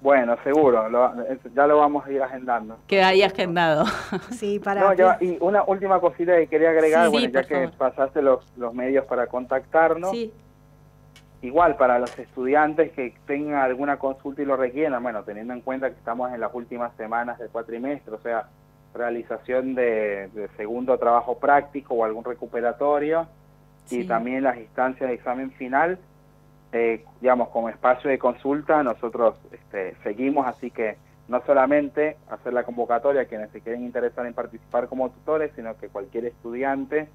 Bueno, 0.01 0.35
seguro, 0.43 0.89
lo- 0.89 1.13
ya 1.55 1.65
lo 1.65 1.77
vamos 1.77 2.05
a 2.05 2.11
ir 2.11 2.21
agendando. 2.21 2.77
Queda 2.87 3.07
ahí 3.09 3.21
agendado. 3.23 3.85
Sí, 4.31 4.59
para 4.59 4.81
No, 4.81 4.93
ya- 4.93 5.17
y 5.21 5.37
una 5.39 5.63
última 5.63 5.99
cosita 6.01 6.35
que 6.37 6.47
quería 6.47 6.71
agregar, 6.71 7.05
Sí, 7.05 7.11
bueno, 7.11 7.27
sí, 7.27 7.33
ya 7.33 7.43
que 7.43 7.53
favor. 7.55 7.71
pasaste 7.77 8.21
los, 8.21 8.43
los 8.57 8.73
medios 8.73 9.05
para 9.05 9.27
contactarnos, 9.27 10.11
Sí. 10.11 10.33
igual 11.41 11.77
para 11.77 11.99
los 11.99 12.17
estudiantes 12.19 12.91
que 12.93 13.15
tengan 13.27 13.61
alguna 13.61 13.97
consulta 13.97 14.41
y 14.41 14.45
lo 14.45 14.57
requieran, 14.57 15.01
bueno, 15.03 15.23
teniendo 15.23 15.53
en 15.53 15.61
cuenta 15.61 15.89
que 15.89 15.95
estamos 15.97 16.33
en 16.33 16.41
las 16.41 16.53
últimas 16.53 16.93
semanas 16.97 17.37
del 17.39 17.47
cuatrimestre, 17.49 18.13
o 18.13 18.19
sea, 18.19 18.49
realización 18.93 19.75
de, 19.75 20.29
de 20.33 20.47
segundo 20.57 20.97
trabajo 20.97 21.37
práctico 21.39 21.95
o 21.95 22.05
algún 22.05 22.23
recuperatorio, 22.23 23.27
y 23.89 24.05
también 24.05 24.43
las 24.43 24.57
instancias 24.57 25.09
de 25.09 25.15
examen 25.15 25.51
final, 25.51 25.99
eh, 26.71 27.03
digamos, 27.21 27.49
como 27.49 27.69
espacio 27.69 28.09
de 28.09 28.17
consulta, 28.17 28.81
nosotros 28.81 29.35
este, 29.51 29.95
seguimos, 30.03 30.47
así 30.47 30.71
que 30.71 30.97
no 31.27 31.41
solamente 31.45 32.17
hacer 32.29 32.53
la 32.53 32.63
convocatoria 32.63 33.21
a 33.21 33.25
quienes 33.25 33.51
se 33.51 33.61
quieren 33.61 33.83
interesar 33.83 34.25
en 34.25 34.33
participar 34.33 34.87
como 34.87 35.09
tutores, 35.09 35.51
sino 35.55 35.77
que 35.77 35.89
cualquier 35.89 36.25
estudiante, 36.25 37.07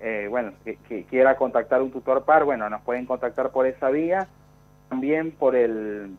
eh, 0.00 0.26
bueno, 0.28 0.52
que, 0.64 0.76
que 0.88 1.04
quiera 1.04 1.36
contactar 1.36 1.80
un 1.82 1.90
tutor 1.90 2.24
par, 2.24 2.44
bueno, 2.44 2.68
nos 2.68 2.82
pueden 2.82 3.06
contactar 3.06 3.50
por 3.50 3.66
esa 3.66 3.88
vía, 3.88 4.28
también 4.88 5.30
por 5.30 5.56
el, 5.56 6.16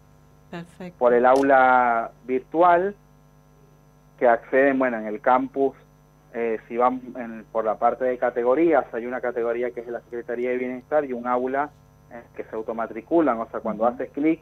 Perfecto. 0.49 0.97
por 0.97 1.13
el 1.13 1.25
aula 1.25 2.11
virtual, 2.25 2.95
que 4.23 4.29
acceden, 4.29 4.79
bueno, 4.79 4.97
en 4.99 5.05
el 5.05 5.19
campus, 5.19 5.75
eh, 6.33 6.57
si 6.69 6.77
van 6.77 7.01
en- 7.17 7.43
por 7.51 7.65
la 7.65 7.75
parte 7.75 8.05
de 8.05 8.17
categorías, 8.17 8.85
hay 8.93 9.05
una 9.05 9.19
categoría 9.19 9.71
que 9.71 9.81
es 9.81 9.87
la 9.89 9.99
Secretaría 9.99 10.51
de 10.51 10.57
Bienestar 10.59 11.03
y 11.03 11.11
un 11.11 11.27
aula 11.27 11.71
eh, 12.09 12.21
que 12.37 12.45
se 12.45 12.55
automatriculan, 12.55 13.37
o 13.41 13.47
sea, 13.49 13.59
cuando 13.59 13.85
haces 13.85 14.09
clic, 14.11 14.39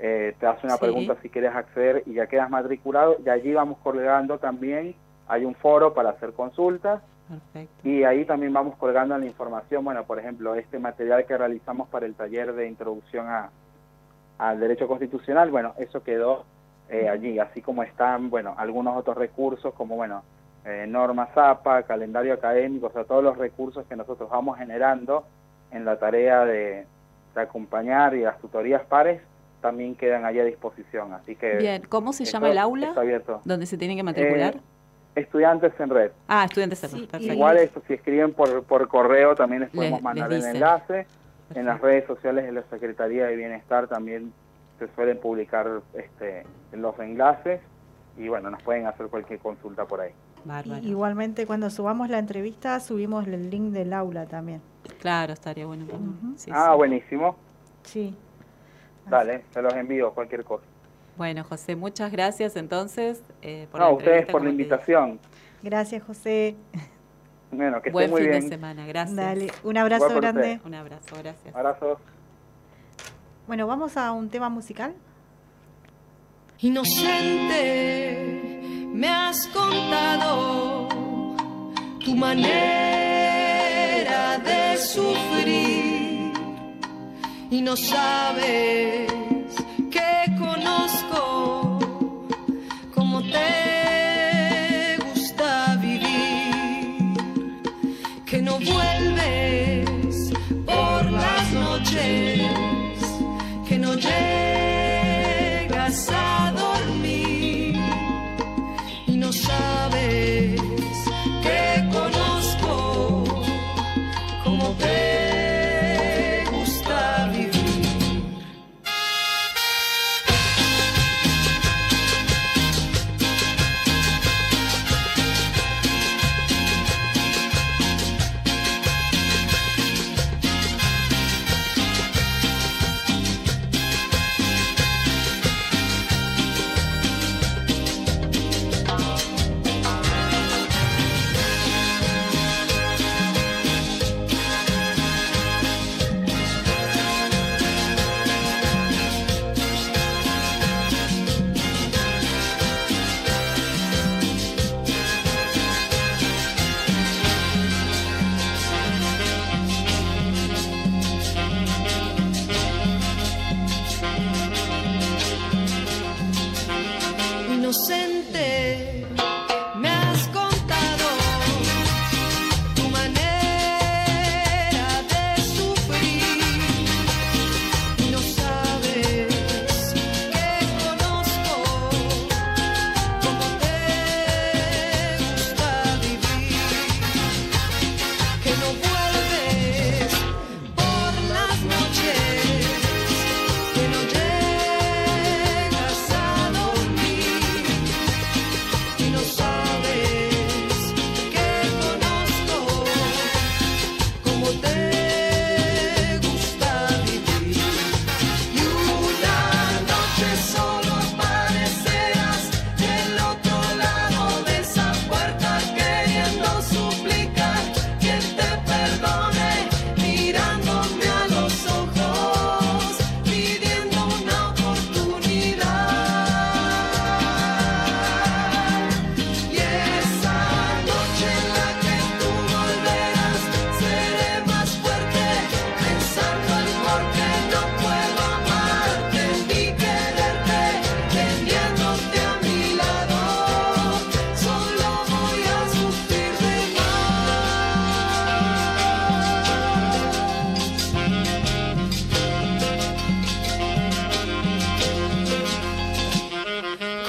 eh, 0.00 0.34
te 0.40 0.46
hace 0.48 0.66
una 0.66 0.78
Sí. 0.78 0.80
pregunta 0.80 1.16
si 1.22 1.28
quieres 1.28 1.54
acceder 1.54 2.02
y 2.06 2.14
ya 2.14 2.26
quedas 2.26 2.50
matriculado, 2.50 3.18
y 3.24 3.28
allí 3.28 3.52
vamos 3.54 3.78
colgando 3.84 4.38
también, 4.38 4.96
hay 5.28 5.44
un 5.44 5.54
foro 5.54 5.94
para 5.94 6.10
hacer 6.10 6.32
consultas, 6.32 7.02
Perfecto. 7.28 7.86
y 7.88 8.02
ahí 8.02 8.24
también 8.24 8.52
vamos 8.52 8.74
colgando 8.78 9.16
la 9.16 9.26
información, 9.26 9.84
bueno, 9.84 10.02
por 10.04 10.18
ejemplo, 10.18 10.56
este 10.56 10.80
material 10.80 11.24
que 11.24 11.38
realizamos 11.38 11.88
para 11.88 12.04
el 12.06 12.14
taller 12.16 12.52
de 12.54 12.66
introducción 12.66 13.28
a, 13.28 13.50
al 14.38 14.58
derecho 14.58 14.88
constitucional, 14.88 15.50
bueno, 15.52 15.74
eso 15.78 16.02
quedó 16.02 16.46
eh, 16.90 17.08
allí, 17.08 17.38
así 17.38 17.62
como 17.62 17.82
están, 17.82 18.30
bueno, 18.30 18.54
algunos 18.58 18.96
otros 18.96 19.16
recursos 19.16 19.72
como, 19.74 19.96
bueno, 19.96 20.22
eh, 20.64 20.84
norma 20.88 21.26
ZAPA, 21.34 21.84
calendario 21.84 22.34
académico, 22.34 22.88
o 22.88 22.92
sea, 22.92 23.04
todos 23.04 23.24
los 23.24 23.38
recursos 23.38 23.86
que 23.88 23.96
nosotros 23.96 24.28
vamos 24.28 24.58
generando 24.58 25.24
en 25.70 25.84
la 25.84 25.98
tarea 25.98 26.44
de, 26.44 26.84
de 27.34 27.40
acompañar 27.40 28.14
y 28.14 28.22
las 28.22 28.38
tutorías 28.40 28.82
pares 28.82 29.22
también 29.62 29.94
quedan 29.94 30.24
allí 30.24 30.40
a 30.40 30.44
disposición, 30.44 31.12
así 31.14 31.36
que... 31.36 31.56
Bien, 31.56 31.82
¿cómo 31.88 32.12
se 32.12 32.24
eso 32.24 32.32
llama 32.32 32.50
el 32.50 32.58
aula? 32.58 32.88
Está 32.88 33.00
abierto. 33.02 33.40
¿Donde 33.44 33.66
se 33.66 33.76
tienen 33.78 33.96
que 33.96 34.02
matricular? 34.02 34.56
Eh, 34.56 34.60
estudiantes 35.16 35.72
en 35.78 35.90
red. 35.90 36.10
ah, 36.28 36.44
estudiantes 36.44 36.82
en 36.84 36.90
red, 36.92 37.08
perfecto. 37.08 37.32
Igual 37.34 37.56
esto, 37.58 37.82
si 37.86 37.94
escriben 37.94 38.32
por, 38.32 38.62
por 38.64 38.88
correo 38.88 39.34
también 39.34 39.62
les 39.62 39.70
podemos 39.70 39.98
Les- 39.98 40.04
mandar 40.04 40.30
les 40.30 40.44
el 40.44 40.56
enlace. 40.56 41.06
En 41.54 41.66
las 41.66 41.80
redes 41.80 42.06
sociales 42.06 42.44
de 42.44 42.52
la 42.52 42.62
Secretaría 42.70 43.26
de 43.26 43.34
Bienestar 43.34 43.88
también 43.88 44.32
se 44.80 44.88
suelen 44.94 45.18
publicar 45.20 45.68
este, 45.94 46.44
los 46.72 46.98
enlaces 46.98 47.60
y 48.16 48.26
bueno, 48.28 48.50
nos 48.50 48.60
pueden 48.62 48.86
hacer 48.86 49.06
cualquier 49.06 49.38
consulta 49.38 49.84
por 49.84 50.00
ahí. 50.00 50.12
Y- 50.82 50.88
Igualmente, 50.88 51.46
cuando 51.46 51.68
subamos 51.70 52.08
la 52.08 52.18
entrevista, 52.18 52.80
subimos 52.80 53.26
el 53.28 53.50
link 53.50 53.72
del 53.72 53.92
aula 53.92 54.26
también. 54.26 54.62
Claro, 54.98 55.34
estaría 55.34 55.66
bueno. 55.66 55.86
también. 55.86 56.38
Sí, 56.38 56.50
ah, 56.52 56.70
sí. 56.72 56.76
buenísimo. 56.78 57.36
Sí. 57.82 58.16
Dale, 59.08 59.44
se 59.50 59.60
los 59.62 59.72
envío 59.74 60.12
cualquier 60.12 60.44
cosa. 60.44 60.64
Bueno, 61.16 61.44
José, 61.44 61.76
muchas 61.76 62.10
gracias 62.10 62.56
entonces 62.56 63.22
eh, 63.42 63.68
por 63.70 63.80
No, 63.80 63.86
la 63.86 63.92
a 63.92 63.94
ustedes 63.94 64.26
por 64.26 64.42
la 64.42 64.50
invitación. 64.50 65.18
Gracias, 65.62 66.02
José. 66.02 66.56
Bueno, 67.52 67.82
que 67.82 67.90
Buen 67.90 68.04
estén 68.04 68.10
muy 68.12 68.22
fin 68.22 68.30
bien. 68.30 68.42
de 68.44 68.48
semana, 68.48 68.86
gracias. 68.86 69.16
Dale, 69.16 69.48
un 69.64 69.76
abrazo 69.76 70.08
grande. 70.16 70.60
Un 70.64 70.74
abrazo, 70.74 71.16
gracias. 71.18 71.54
Abrazos. 71.54 71.98
Bueno, 73.46 73.66
vamos 73.66 73.96
a 73.96 74.12
un 74.12 74.28
tema 74.28 74.48
musical. 74.48 74.94
Inocente, 76.60 77.58
me 78.92 79.08
has 79.08 79.46
contado 79.48 80.88
tu 82.04 82.14
manera 82.14 82.78
de 84.38 84.76
sufrir. 84.78 86.00
y 87.50 87.60
no 87.62 87.76
sabes 87.76 89.10
que 89.90 90.36
conozco 90.38 91.78
cómo 92.94 93.20
te 93.22 94.96
gusta 95.04 95.76
vivir, 95.82 97.14
que 98.24 98.40
no 98.40 98.52
vuelves 98.60 99.69
y 109.60 110.19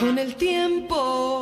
Con 0.02 0.18
el 0.18 0.34
tiempo, 0.34 1.41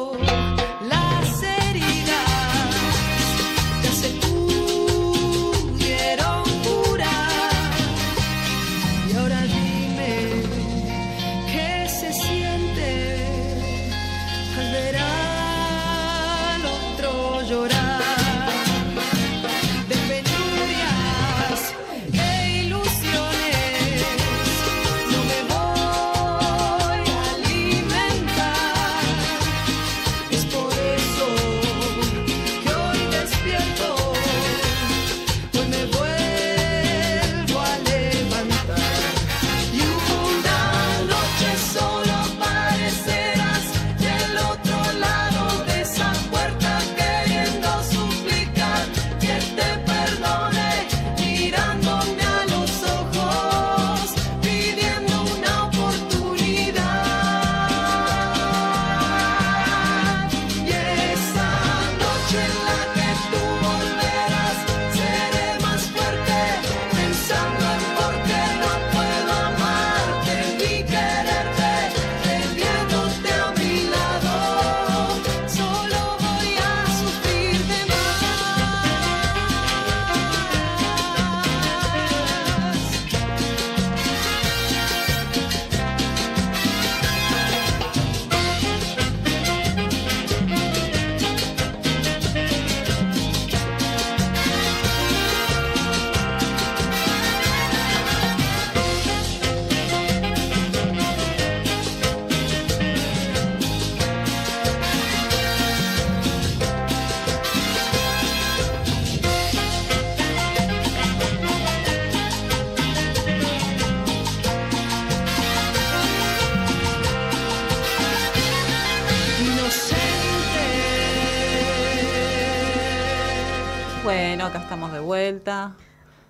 estamos 124.80 124.94
de 124.94 125.06
vuelta. 125.06 125.76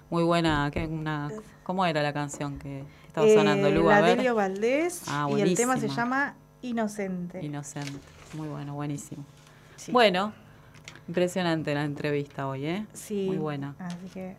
Muy 0.09 0.23
buena. 0.23 0.71
¿qué? 0.73 0.87
Una, 0.87 1.29
¿Cómo 1.61 1.85
era 1.85 2.01
la 2.01 2.13
canción 2.13 2.57
que 2.57 2.83
estaba 3.05 3.27
Eh, 3.27 3.35
sonando, 3.35 3.69
Lu? 3.69 3.87
A 3.91 3.95
la 3.95 4.01
ver. 4.01 4.17
Delio 4.17 4.33
Valdés 4.33 5.03
Ah, 5.07 5.27
y 5.29 5.41
el 5.41 5.55
tema 5.55 5.77
se 5.77 5.87
llama 5.87 6.33
Inocente. 6.63 7.45
Inocente. 7.45 7.99
Muy 8.33 8.47
bueno, 8.47 8.73
buenísimo. 8.73 9.23
Bueno, 9.91 10.33
impresionante 11.07 11.75
la 11.75 11.83
entrevista 11.83 12.47
hoy, 12.47 12.65
¿eh? 12.65 12.87
Sí. 12.93 13.25
Muy 13.27 13.37
buena. 13.37 13.75
Así 13.77 14.07
que 14.11 14.35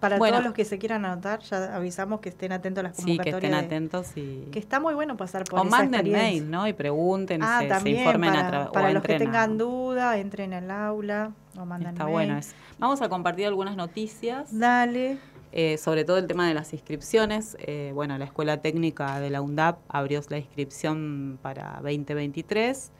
para 0.00 0.18
Bueno. 0.18 0.34
todos 0.34 0.44
los 0.44 0.54
que 0.54 0.64
se 0.64 0.78
quieran 0.78 1.04
anotar, 1.04 1.40
ya 1.40 1.74
avisamos 1.74 2.20
que 2.20 2.28
estén 2.28 2.52
atentos 2.52 2.80
a 2.84 2.88
las 2.88 2.96
Sí, 2.96 3.02
que 3.04 3.08
convocatorias. 3.30 3.44
estén 3.44 3.54
atentos 3.54 4.16
y... 4.16 4.48
que 4.52 4.58
está 4.58 4.78
muy 4.80 4.94
bueno 4.94 5.16
pasar 5.16 5.44
por 5.44 5.60
O 5.60 5.62
esa 5.62 5.70
manden 5.70 6.12
mail, 6.12 6.50
¿no? 6.50 6.68
Y 6.68 6.72
pregunten, 6.74 7.42
Ah, 7.42 7.58
se, 7.60 7.64
se 7.64 7.68
también 7.70 7.98
informen 7.98 8.30
para, 8.30 8.46
a 8.46 8.50
través... 8.50 8.68
para 8.70 8.92
los 8.92 9.02
que 9.02 9.18
tengan 9.18 9.56
duda, 9.58 10.18
entren 10.18 10.52
al 10.52 10.70
aula 10.70 11.32
o 11.58 11.64
mandan 11.64 11.94
Está 11.94 12.04
mail. 12.04 12.12
bueno 12.12 12.38
eso. 12.38 12.54
Vamos 12.78 13.00
a 13.00 13.08
compartir 13.08 13.46
algunas 13.46 13.74
noticias. 13.76 14.56
Dale. 14.58 15.16
Eh, 15.52 15.78
sobre 15.78 16.04
todo 16.04 16.18
el 16.18 16.26
tema 16.26 16.46
de 16.46 16.52
las 16.52 16.74
inscripciones. 16.74 17.56
Eh, 17.60 17.92
bueno, 17.94 18.18
la 18.18 18.26
Escuela 18.26 18.60
Técnica 18.60 19.18
de 19.20 19.30
la 19.30 19.40
UNDAP 19.40 19.78
abrió 19.88 20.20
la 20.28 20.36
inscripción 20.36 21.38
para 21.40 21.78
2023. 21.82 22.90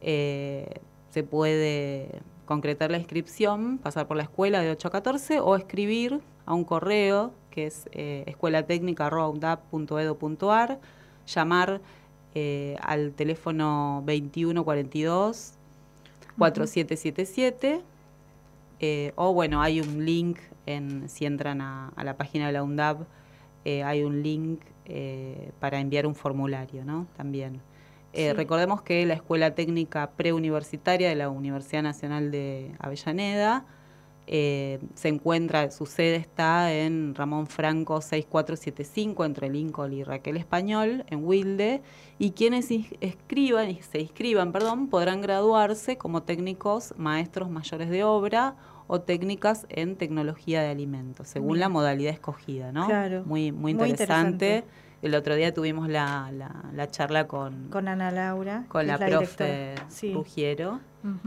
Eh, 0.00 0.80
se 1.10 1.22
puede 1.22 2.22
concretar 2.52 2.90
la 2.90 2.98
inscripción, 2.98 3.78
pasar 3.78 4.06
por 4.06 4.18
la 4.18 4.24
escuela 4.24 4.60
de 4.60 4.70
8 4.70 4.88
a 4.88 4.90
14 4.90 5.40
o 5.40 5.56
escribir 5.56 6.20
a 6.44 6.52
un 6.52 6.64
correo 6.64 7.32
que 7.50 7.64
es 7.66 7.88
eh, 7.92 8.24
escuelatécnica.undap.edu.ar, 8.26 10.78
llamar 11.26 11.80
eh, 12.34 12.76
al 12.80 13.12
teléfono 13.12 14.02
2142 14.06 15.54
4777 16.36 17.80
eh, 18.80 19.12
o 19.14 19.32
bueno, 19.32 19.62
hay 19.62 19.80
un 19.80 20.04
link, 20.04 20.40
en, 20.66 21.08
si 21.08 21.24
entran 21.24 21.60
a, 21.60 21.92
a 21.94 22.04
la 22.04 22.16
página 22.16 22.48
de 22.48 22.52
la 22.52 22.64
UNDAB, 22.64 23.06
eh, 23.64 23.84
hay 23.84 24.02
un 24.02 24.22
link 24.22 24.60
eh, 24.86 25.52
para 25.60 25.78
enviar 25.78 26.04
un 26.04 26.16
formulario, 26.16 26.84
¿no? 26.84 27.06
También. 27.16 27.60
Eh, 28.12 28.28
Sí. 28.30 28.32
Recordemos 28.36 28.82
que 28.82 29.04
la 29.06 29.14
Escuela 29.14 29.54
Técnica 29.54 30.10
Preuniversitaria 30.16 31.08
de 31.08 31.14
la 31.14 31.28
Universidad 31.30 31.82
Nacional 31.82 32.30
de 32.30 32.72
Avellaneda 32.78 33.64
eh, 34.28 34.78
se 34.94 35.08
encuentra, 35.08 35.70
su 35.72 35.84
sede 35.84 36.14
está 36.16 36.72
en 36.72 37.14
Ramón 37.16 37.48
Franco 37.48 38.00
6475 38.00 39.24
entre 39.24 39.50
Lincoln 39.50 39.92
y 39.92 40.04
Raquel 40.04 40.36
Español, 40.36 41.04
en 41.10 41.24
Wilde, 41.24 41.82
y 42.20 42.30
quienes 42.30 42.70
ins- 42.70 42.96
escriban 43.00 43.70
y 43.70 43.82
se 43.82 44.00
inscriban, 44.00 44.52
perdón, 44.52 44.88
podrán 44.88 45.20
graduarse 45.22 45.96
como 45.98 46.22
técnicos 46.22 46.94
maestros 46.96 47.50
mayores 47.50 47.90
de 47.90 48.04
obra 48.04 48.54
o 48.86 49.00
técnicas 49.00 49.66
en 49.70 49.96
tecnología 49.96 50.62
de 50.62 50.68
alimentos, 50.68 51.26
según 51.28 51.58
la 51.58 51.68
modalidad 51.68 52.12
escogida, 52.12 52.70
¿no? 52.72 52.86
Claro. 52.86 53.24
Muy, 53.24 53.50
muy 53.52 53.74
Muy 53.74 53.90
interesante. 53.90 54.64
El 55.02 55.14
otro 55.16 55.34
día 55.34 55.52
tuvimos 55.52 55.88
la, 55.88 56.30
la- 56.32 56.64
la 56.72 56.88
charla 56.90 57.26
con, 57.26 57.68
Con 57.70 57.88
Ana 57.88 58.10
Laura. 58.12 58.64
con 58.68 58.86
la, 58.86 58.94
es 58.94 59.00
profe. 59.10 59.74
Sí. 59.88 60.14
Rugiero. 60.14 60.80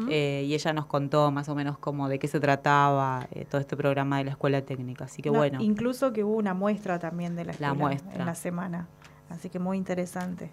Eh, 0.09 0.45
y 0.47 0.53
ella 0.53 0.71
nos 0.71 0.86
contó 0.86 1.30
más 1.32 1.49
o 1.49 1.55
menos 1.55 1.78
cómo 1.78 2.07
de 2.07 2.17
qué 2.17 2.30
se 2.30 2.39
trataba 2.39 3.28
eh, 3.32 3.43
todo 3.43 3.59
este 3.59 3.76
programa 3.76 4.19
de 4.19 4.23
la 4.23 4.32
escuela 4.32 4.61
técnica. 4.61 5.03
Así 5.05 5.21
que 5.21 5.30
No, 5.30 5.38
bueno, 5.38 5.61
Incluso 5.61 6.13
que 6.13 6.23
hubo 6.23 6.38
una 6.38 6.53
muestra 6.53 6.97
también 6.99 7.36
de 7.36 7.43
la 7.43 7.47
La 7.59 7.67
escuela 7.67 7.73
muestra. 7.76 8.13
en 8.13 8.26
la 8.26 8.36
semana. 8.36 8.88
Así 9.30 9.49
que 9.49 9.59
muy 9.59 9.76
interesante. 9.78 10.51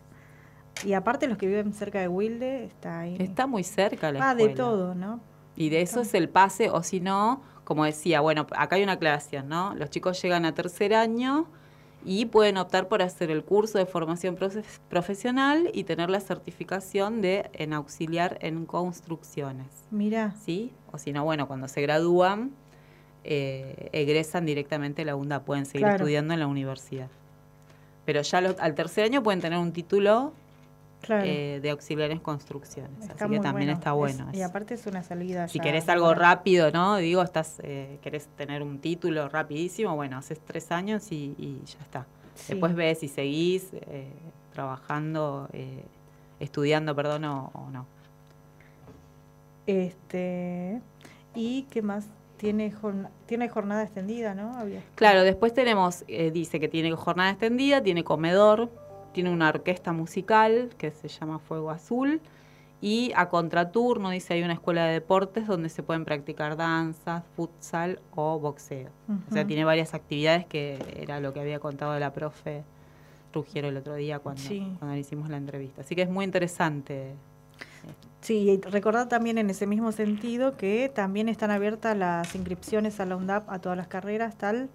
Y 0.84 0.94
aparte 0.94 1.28
los 1.28 1.38
que 1.38 1.46
viven 1.46 1.72
cerca 1.72 2.00
de 2.00 2.08
Wilde, 2.08 2.64
está 2.64 3.00
ahí. 3.00 3.16
está 3.20 3.46
muy 3.46 3.62
cerca 3.62 4.10
la 4.10 4.30
Ah, 4.30 4.34
de 4.34 4.42
escuela. 4.44 4.56
todo, 4.64 4.94
¿no? 4.96 5.20
Y 5.54 5.68
de 5.68 5.82
eso 5.82 6.00
es 6.00 6.14
el 6.14 6.28
pase, 6.28 6.70
o 6.70 6.82
si 6.82 6.98
no, 6.98 7.42
como 7.62 7.84
decía, 7.84 8.20
bueno, 8.20 8.46
acá 8.56 8.74
hay 8.76 8.82
una 8.82 8.92
aclaración, 8.92 9.48
¿no? 9.48 9.74
Los 9.76 9.90
chicos 9.90 10.20
llegan 10.20 10.44
a 10.46 10.54
tercer 10.54 10.94
año 10.94 11.46
y 12.04 12.26
pueden 12.26 12.56
optar 12.56 12.88
por 12.88 13.02
hacer 13.02 13.30
el 13.30 13.44
curso 13.44 13.78
de 13.78 13.86
formación 13.86 14.36
profe- 14.36 14.64
profesional 14.88 15.70
y 15.72 15.84
tener 15.84 16.10
la 16.10 16.20
certificación 16.20 17.20
de 17.22 17.48
en 17.52 17.72
auxiliar 17.72 18.38
en 18.40 18.66
construcciones. 18.66 19.66
Mira. 19.90 20.34
¿Sí? 20.44 20.72
O 20.92 20.98
si 20.98 21.12
no, 21.12 21.24
bueno, 21.24 21.46
cuando 21.46 21.68
se 21.68 21.80
gradúan, 21.82 22.50
eh, 23.24 23.88
egresan 23.92 24.44
directamente 24.46 25.02
a 25.02 25.04
la 25.04 25.14
UNDA, 25.16 25.44
pueden 25.44 25.64
seguir 25.66 25.82
Claro. 25.82 25.96
estudiando 25.96 26.34
en 26.34 26.40
la 26.40 26.46
universidad. 26.48 27.08
Pero 28.04 28.20
ya 28.22 28.40
lo- 28.40 28.56
al 28.58 28.74
tercer 28.74 29.04
año 29.04 29.22
pueden 29.22 29.40
tener 29.40 29.58
un 29.58 29.72
título 29.72 30.32
Claro. 31.02 31.24
eh, 31.26 31.58
de 31.60 31.70
auxiliar 31.70 32.10
en 32.12 32.20
construcciones. 32.20 32.92
Está 33.02 33.24
Así 33.26 33.34
que 33.34 33.40
también 33.40 33.66
bueno. 33.68 33.72
está 33.72 33.90
Es- 33.90 33.96
bueno. 33.96 34.30
y 34.32 34.40
aparte 34.42 34.74
es 34.74 34.86
una 34.86 35.02
salida 35.02 35.48
Si 35.48 35.58
ya 35.58 35.64
querés 35.64 35.88
algo 35.88 36.06
para- 36.08 36.20
rápido, 36.20 36.70
¿no? 36.70 36.96
Digo, 36.96 37.22
estás, 37.22 37.60
eh, 37.64 37.98
querés 38.02 38.28
tener 38.36 38.62
un 38.62 38.78
título 38.78 39.28
rapidísimo, 39.28 39.94
bueno, 39.96 40.16
haces 40.18 40.40
tres 40.40 40.70
años 40.72 41.10
y, 41.12 41.34
y 41.38 41.60
ya 41.66 41.78
está. 41.80 42.06
Sí. 42.34 42.52
Después 42.54 42.74
ves 42.74 43.00
si 43.00 43.08
seguís 43.08 43.68
eh, 43.72 44.08
trabajando, 44.52 45.48
eh, 45.52 45.84
estudiando, 46.40 46.94
perdón, 46.96 47.24
o, 47.26 47.50
o 47.54 47.68
no. 47.70 47.84
Este, 49.66 50.80
¿y 51.34 51.62
qué 51.70 51.82
más? 51.82 52.06
Tiene, 52.36 52.72
jorn- 52.72 53.08
tiene 53.26 53.48
jornada 53.48 53.84
extendida, 53.84 54.34
¿no? 54.34 54.56
Había. 54.56 54.80
Claro, 54.96 55.22
después 55.22 55.54
tenemos, 55.54 56.04
eh, 56.08 56.32
dice 56.32 56.58
que 56.58 56.66
tiene 56.68 56.90
jornada 56.92 57.30
extendida, 57.30 57.80
tiene 57.82 58.02
comedor, 58.02 58.68
tiene 59.12 59.30
una 59.30 59.48
orquesta 59.48 59.92
musical 59.92 60.70
que 60.78 60.90
se 60.90 61.08
llama 61.08 61.38
Fuego 61.38 61.70
Azul 61.70 62.20
y 62.80 63.12
a 63.14 63.28
contraturno, 63.28 64.10
dice, 64.10 64.34
hay 64.34 64.42
una 64.42 64.54
escuela 64.54 64.86
de 64.86 64.94
deportes 64.94 65.46
donde 65.46 65.68
se 65.68 65.84
pueden 65.84 66.04
practicar 66.04 66.56
danza, 66.56 67.22
futsal 67.36 68.00
o 68.16 68.40
boxeo. 68.40 68.90
O 69.30 69.32
sea, 69.32 69.46
tiene 69.46 69.64
varias 69.64 69.94
actividades 69.94 70.46
que 70.46 70.78
era 70.96 71.20
lo 71.20 71.32
que 71.32 71.40
había 71.40 71.60
contado 71.60 71.96
la 72.00 72.12
profe 72.12 72.64
Rugiero 73.32 73.68
el 73.68 73.76
otro 73.76 73.94
día 73.94 74.18
cuando, 74.18 74.42
Sí. 74.42 74.74
cuando 74.78 74.94
le 74.94 75.00
hicimos 75.00 75.30
la 75.30 75.36
entrevista. 75.36 75.82
Así 75.82 75.94
que 75.94 76.02
es 76.02 76.10
muy 76.10 76.24
interesante. 76.24 77.14
Sí, 78.20 78.50
y 78.50 78.60
recordar 78.60 79.08
también 79.08 79.38
en 79.38 79.48
ese 79.50 79.66
mismo 79.66 79.90
sentido 79.92 80.56
que 80.56 80.90
también 80.94 81.28
están 81.28 81.50
abiertas 81.50 81.96
las 81.96 82.34
inscripciones 82.34 83.00
a 83.00 83.06
la 83.06 83.16
UNDAP 83.16 83.48
a 83.48 83.58
todas 83.60 83.76
las 83.78 83.86
carreras 83.88 84.30
hasta 84.30 84.50
el 84.50 84.68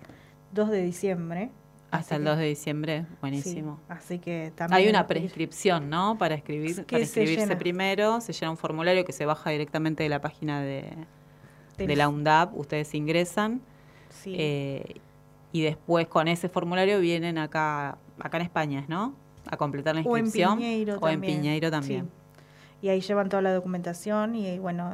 2 0.54 0.70
de 0.70 0.82
diciembre. 0.82 1.50
Hasta 1.92 2.16
el 2.18 2.24
que- 2.24 2.30
2 2.30 2.38
de 2.40 2.46
diciembre, 2.46 3.06
buenísimo. 3.22 3.78
Sí, 3.78 3.86
así 3.90 4.20
que 4.20 4.52
también. 4.56 4.78
Hay 4.78 4.90
una 4.90 5.08
prescripción, 5.08 5.90
¿no? 5.90 6.18
Para 6.18 6.36
escribir, 6.36 6.76
para 6.86 6.88
se 6.98 7.00
inscribirse 7.02 7.46
llena. 7.46 7.58
primero, 7.58 8.20
se 8.22 8.34
llena 8.34 8.52
un 8.52 8.58
formulario 8.58 9.06
que 9.06 9.14
se 9.14 9.26
baja 9.26 9.50
directamente 9.52 10.04
de 10.04 10.10
la 10.10 10.20
página 10.20 10.62
de, 10.62 10.92
de 11.78 11.96
la 11.96 12.10
UNDAP, 12.10 12.58
ustedes 12.58 12.94
ingresan 12.94 13.62
Sí. 14.10 14.36
eh, 14.38 14.96
y 15.52 15.62
después 15.62 16.08
con 16.08 16.28
ese 16.28 16.50
formulario 16.50 17.00
vienen 17.00 17.38
acá, 17.38 17.98
acá 18.20 18.38
en 18.38 18.44
España, 18.44 18.86
¿no? 18.88 19.14
A 19.50 19.56
completar 19.58 19.96
la 19.96 20.02
O 20.02 20.18
en 20.18 20.26
inscripción. 20.26 20.58
Piñeiro 20.58 20.98
o 21.00 21.08
en. 21.08 21.22
Piñeiro 21.22 21.72
también. 21.72 22.06
Sí. 22.06 22.86
Y 22.88 22.90
ahí 22.90 23.00
llevan 23.02 23.30
toda 23.30 23.42
la 23.42 23.54
documentación 23.54 24.36
y 24.36 24.60
bueno, 24.60 24.92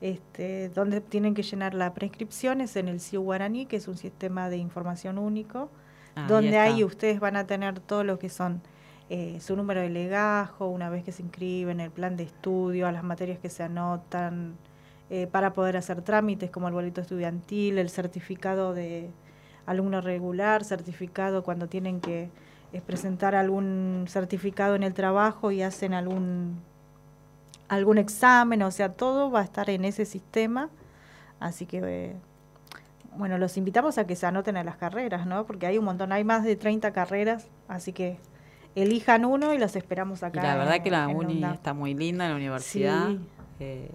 este, 0.00 0.68
donde 0.70 1.00
tienen 1.00 1.34
que 1.34 1.42
llenar 1.42 1.74
la 1.74 1.94
prescripción 1.94 2.60
es 2.60 2.74
en 2.76 2.88
el 2.88 3.00
CIU 3.00 3.22
Guaraní, 3.22 3.66
que 3.66 3.76
es 3.76 3.86
un 3.88 3.96
sistema 3.96 4.50
de 4.50 4.56
información 4.56 5.16
único, 5.18 5.70
Ah, 6.16 6.26
donde 6.28 6.58
ahí 6.58 6.84
ustedes 6.84 7.20
van 7.20 7.36
a 7.36 7.46
tener 7.46 7.80
todo 7.80 8.04
lo 8.04 8.18
que 8.18 8.28
son 8.28 8.62
eh, 9.10 9.38
su 9.40 9.56
número 9.56 9.80
de 9.80 9.90
legajo, 9.90 10.68
una 10.68 10.88
vez 10.88 11.04
que 11.04 11.12
se 11.12 11.22
inscriben, 11.22 11.80
el 11.80 11.90
plan 11.90 12.16
de 12.16 12.24
estudio, 12.24 12.86
a 12.86 12.92
las 12.92 13.04
materias 13.04 13.38
que 13.38 13.50
se 13.50 13.62
anotan, 13.62 14.56
eh, 15.10 15.26
para 15.26 15.52
poder 15.52 15.76
hacer 15.76 16.02
trámites 16.02 16.50
como 16.50 16.68
el 16.68 16.74
boleto 16.74 17.00
estudiantil, 17.00 17.78
el 17.78 17.90
certificado 17.90 18.74
de 18.74 19.10
alumno 19.66 20.00
regular, 20.00 20.64
certificado 20.64 21.42
cuando 21.42 21.68
tienen 21.68 22.00
que 22.00 22.30
eh, 22.72 22.80
presentar 22.80 23.34
algún 23.34 24.06
certificado 24.08 24.74
en 24.74 24.82
el 24.82 24.94
trabajo 24.94 25.50
y 25.50 25.62
hacen 25.62 25.94
algún 25.94 26.60
algún 27.68 27.98
examen, 27.98 28.62
o 28.62 28.70
sea, 28.70 28.90
todo 28.92 29.30
va 29.30 29.40
a 29.40 29.44
estar 29.44 29.70
en 29.70 29.84
ese 29.84 30.04
sistema. 30.04 30.70
Así 31.40 31.66
que, 31.66 31.80
eh, 31.84 32.16
bueno, 33.16 33.38
los 33.38 33.56
invitamos 33.56 33.98
a 33.98 34.06
que 34.06 34.16
se 34.16 34.26
anoten 34.26 34.56
a 34.56 34.64
las 34.64 34.76
carreras, 34.76 35.26
¿no? 35.26 35.44
Porque 35.46 35.66
hay 35.66 35.78
un 35.78 35.84
montón, 35.84 36.12
hay 36.12 36.24
más 36.24 36.44
de 36.44 36.56
30 36.56 36.92
carreras, 36.92 37.48
así 37.68 37.92
que 37.92 38.18
elijan 38.74 39.24
uno 39.24 39.54
y 39.54 39.58
los 39.58 39.76
esperamos 39.76 40.22
Y 40.22 40.24
acá. 40.26 40.42
la 40.42 40.56
verdad 40.56 40.82
que 40.82 40.90
la 40.90 41.08
uni 41.08 41.44
está 41.44 41.74
muy 41.74 41.94
linda, 41.94 42.28
la 42.28 42.34
universidad. 42.36 43.08
Sí. 43.08 43.20
eh, 43.60 43.90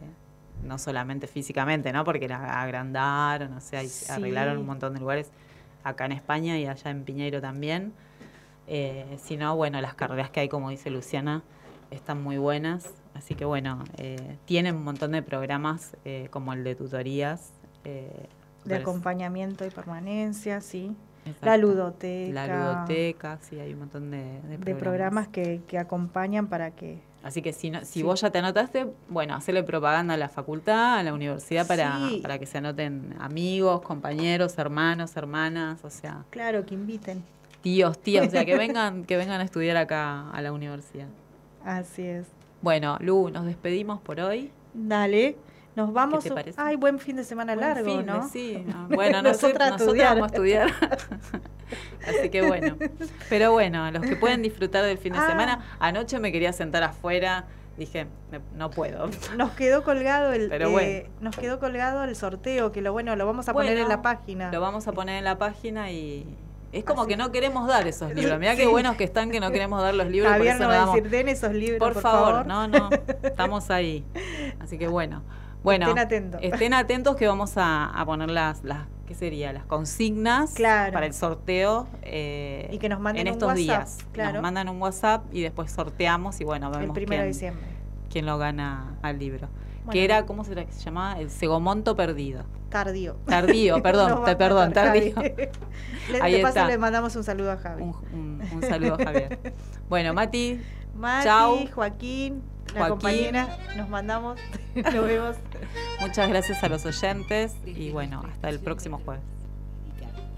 no 0.64 0.78
solamente 0.78 1.28
físicamente, 1.28 1.92
¿no? 1.94 2.04
Porque 2.04 2.28
la 2.28 2.62
agrandaron, 2.62 3.54
o 3.54 3.62
sea, 3.62 3.82
y 3.82 3.88
Sí. 3.88 4.12
arreglaron 4.12 4.58
un 4.58 4.66
montón 4.66 4.94
de 4.94 5.00
lugares 5.00 5.32
acá 5.86 6.06
en 6.06 6.12
España 6.12 6.58
y 6.58 6.66
allá 6.66 6.92
en 6.92 7.04
Piñeiro 7.06 7.40
también. 7.40 7.94
Eh, 8.68 9.18
sino, 9.24 9.56
bueno, 9.56 9.80
las 9.82 9.94
carreras 9.96 10.30
que 10.30 10.42
hay, 10.42 10.50
como 10.50 10.70
dice 10.70 10.90
Luciana, 10.90 11.44
están 11.92 12.22
muy 12.22 12.38
buenas. 12.38 12.94
Así 13.16 13.36
que, 13.36 13.46
bueno, 13.46 13.84
eh, 13.98 14.38
tienen 14.46 14.76
un 14.76 14.84
montón 14.84 15.12
de 15.14 15.22
programas 15.24 15.96
eh, 16.06 16.28
como 16.30 16.52
el 16.54 16.64
de 16.66 16.76
tutorías. 16.76 17.54
De 18.66 18.76
acompañamiento 18.76 19.66
y 19.66 19.70
permanencia, 19.70 20.62
sí. 20.62 20.96
Exacto. 21.26 21.46
La 21.46 21.58
ludoteca. 21.58 22.48
La 22.48 22.48
ludoteca, 22.76 23.38
sí, 23.42 23.60
hay 23.60 23.74
un 23.74 23.80
montón 23.80 24.10
de, 24.12 24.42
de 24.44 24.58
de 24.58 24.76
programas 24.76 25.28
que, 25.28 25.62
que 25.68 25.78
acompañan 25.78 26.48
para 26.48 26.72
que 26.72 27.00
Así 27.22 27.42
que 27.42 27.52
si, 27.52 27.70
no- 27.70 27.82
si 27.82 27.86
Sí. 28.00 28.04
vos 28.04 28.22
ya 28.22 28.30
te 28.30 28.38
anotaste, 28.40 28.88
bueno, 29.10 29.36
hacerle 29.36 29.64
propaganda 29.64 30.14
a 30.14 30.18
la 30.18 30.30
facultad, 30.30 30.98
a 31.00 31.04
la 31.04 31.14
universidad 31.14 31.68
para, 31.68 32.08
Sí. 32.08 32.20
para 32.22 32.40
que 32.40 32.46
se 32.46 32.60
anoten 32.60 33.14
amigos, 33.20 33.82
compañeros, 33.82 34.58
hermanos, 34.58 35.18
hermanas, 35.18 35.84
o 35.84 35.90
sea, 35.90 36.24
Claro, 36.30 36.66
que 36.66 36.76
inviten. 36.76 37.22
tíos, 37.62 38.00
tías, 38.00 38.26
o 38.28 38.32
sea, 38.32 38.46
que 38.46 38.56
vengan, 38.58 39.04
que 39.04 39.18
vengan 39.18 39.42
a 39.42 39.44
estudiar 39.44 39.76
acá 39.76 40.30
a 40.32 40.42
la 40.42 40.54
universidad. 40.54 41.08
Así 41.66 42.04
es. 42.04 42.26
Bueno, 42.62 42.98
Lu, 43.02 43.30
nos 43.30 43.46
despedimos 43.46 44.00
por 44.00 44.22
hoy. 44.22 44.50
Dale. 44.74 45.36
Nos 45.76 45.94
vamos. 45.94 46.24
te 46.24 46.32
parece? 46.32 46.60
Ay, 46.62 46.76
buen 46.76 47.00
fin 47.00 47.16
de 47.16 47.24
semana 47.24 47.54
Buen 47.56 47.68
largo, 47.68 47.86
fin 47.98 48.06
¿no? 48.06 48.28
sí, 48.30 48.64
no. 48.68 48.88
Bueno, 48.96 49.22
no 49.22 49.30
Nosotras 49.30 49.70
a 49.70 49.72
nosotros 49.72 49.82
estudiar. 49.96 50.10
vamos 50.16 50.24
a 50.24 50.36
estudiar. 50.36 50.70
Así 52.08 52.30
que 52.30 52.42
bueno. 52.42 52.76
Pero 53.30 53.52
bueno, 53.52 53.92
los 53.92 54.02
que 54.04 54.16
pueden 54.16 54.42
disfrutar 54.42 54.84
del 54.84 54.98
fin 54.98 55.14
de 55.14 55.20
Ah. 55.20 55.28
semana, 55.28 55.66
anoche 55.80 56.20
me 56.20 56.32
quería 56.32 56.52
sentar 56.54 56.84
afuera, 56.84 57.46
dije, 57.78 58.08
"Me- 58.32 58.42
no 58.58 58.72
puedo. 58.72 59.10
Nos 59.38 59.52
quedó 59.52 59.84
colgado 59.84 60.34
el 60.34 60.50
Pero 60.50 60.68
eh, 60.70 60.72
bueno. 60.72 61.10
nos 61.22 61.36
quedó 61.38 61.60
colgado 61.60 62.04
el 62.04 62.16
sorteo, 62.16 62.72
que 62.72 62.82
lo 62.82 62.92
bueno, 62.92 63.16
lo 63.16 63.26
vamos 63.26 63.48
a 63.48 63.54
poner 63.54 63.72
Bueno, 63.74 63.84
en 63.84 63.90
la 63.90 64.02
página. 64.02 64.52
Lo 64.52 64.62
vamos 64.62 64.88
a 64.88 64.92
poner 64.94 65.18
en 65.18 65.24
la 65.24 65.38
página 65.38 65.92
y 65.92 66.26
es 66.72 66.84
como 66.84 67.02
Así. 67.02 67.10
que 67.12 67.18
no 67.18 67.32
queremos 67.32 67.68
dar 67.68 67.88
esos 67.88 68.14
libros. 68.14 68.40
Mirá 68.40 68.56
qué 68.56 68.64
Sí. 68.64 68.68
buenos 68.70 68.96
que 68.96 69.04
están 69.04 69.30
que 69.32 69.40
no 69.40 69.52
queremos 69.52 69.82
dar 69.82 69.94
los 69.94 70.08
libros. 70.12 70.32
Javier 70.32 70.58
por 70.58 70.62
eso 70.66 70.70
va 70.70 70.84
a 70.84 70.86
decir, 70.96 71.10
den 71.10 71.28
esos 71.30 71.54
libros, 71.54 71.80
por, 71.80 71.94
por, 71.94 72.02
favor, 72.02 72.48
no, 72.48 72.68
no, 72.68 72.90
estamos 73.24 73.70
ahí. 73.70 74.04
Así 74.60 74.78
que 74.80 74.88
bueno. 74.88 75.22
Bueno, 75.64 75.88
Estén 75.88 76.00
atentos. 76.00 76.40
estén 76.44 76.74
atentos 76.74 77.16
que 77.16 77.28
vamos 77.28 77.58
a, 77.58 77.86
a 77.90 78.06
poner 78.06 78.30
las, 78.32 78.64
las, 78.64 78.88
¿qué 79.08 79.14
sería? 79.14 79.52
Las 79.52 79.66
consignas 79.66 80.54
Claro. 80.54 80.94
para 80.94 81.06
el 81.06 81.14
sorteo 81.14 81.88
eh, 82.02 82.70
Y 82.72 82.78
que 82.78 82.88
nos 82.88 83.00
manden 83.02 83.28
en 83.28 83.34
un 83.34 83.34
estos 83.34 83.48
WhatsApp, 83.50 83.58
días. 83.58 83.98
claro. 84.14 84.34
Nos 84.34 84.42
mandan 84.42 84.70
un 84.70 84.82
WhatsApp 84.82 85.26
y 85.34 85.42
después 85.42 85.72
sorteamos 85.72 86.40
y 86.40 86.46
bueno, 86.46 86.70
vemos 86.72 86.86
el 86.88 86.92
primero 86.94 87.24
de 87.24 87.28
quién, 87.30 87.34
diciembre. 87.34 87.66
quién 88.10 88.26
lo 88.26 88.38
gana 88.38 88.98
al 89.02 89.20
libro. 89.20 89.50
Bueno. 89.80 89.92
que 89.92 90.04
era, 90.06 90.26
¿cómo 90.26 90.44
se 90.44 90.54
llamaba? 90.84 91.20
El 91.20 91.30
Segomonto 91.30 91.96
Perdido. 91.96 92.44
Tardío. 92.70 93.16
Tardío, 93.26 93.82
perdón, 93.84 94.24
te- 94.24 94.32
a 94.32 94.38
perdón, 94.38 94.72
tardío. 94.74 95.16
Le, 96.12 96.22
Ahí 96.22 96.34
de 96.34 96.42
paso 96.42 96.58
está. 96.60 96.68
le 96.68 96.78
mandamos 96.78 97.16
un 97.16 97.24
saludo 97.24 97.52
a 97.52 97.58
Javi. 97.58 97.82
Un, 97.84 97.96
un- 98.14 98.42
un 98.54 98.62
saludo, 98.64 98.98
Javier. 98.98 99.40
Bueno, 99.90 100.14
Mati, 100.14 100.60
Mati, 100.96 101.24
Chau. 101.26 101.68
Joaquín, 101.74 102.44
la 102.74 102.80
Joaquín. 102.80 102.90
compañera, 102.90 103.58
nos 103.76 103.90
mandamos, 103.90 104.40
nos 104.76 105.06
vemos. 105.06 105.36
muchas 106.00 106.30
gracias 106.30 106.64
a 106.64 106.70
los 106.70 106.86
oyentes 106.86 107.54
y 107.66 107.92
bueno, 107.92 108.24
hasta 108.32 108.50
el 108.50 108.60
próximo 108.60 109.02
jueves. 109.04 109.24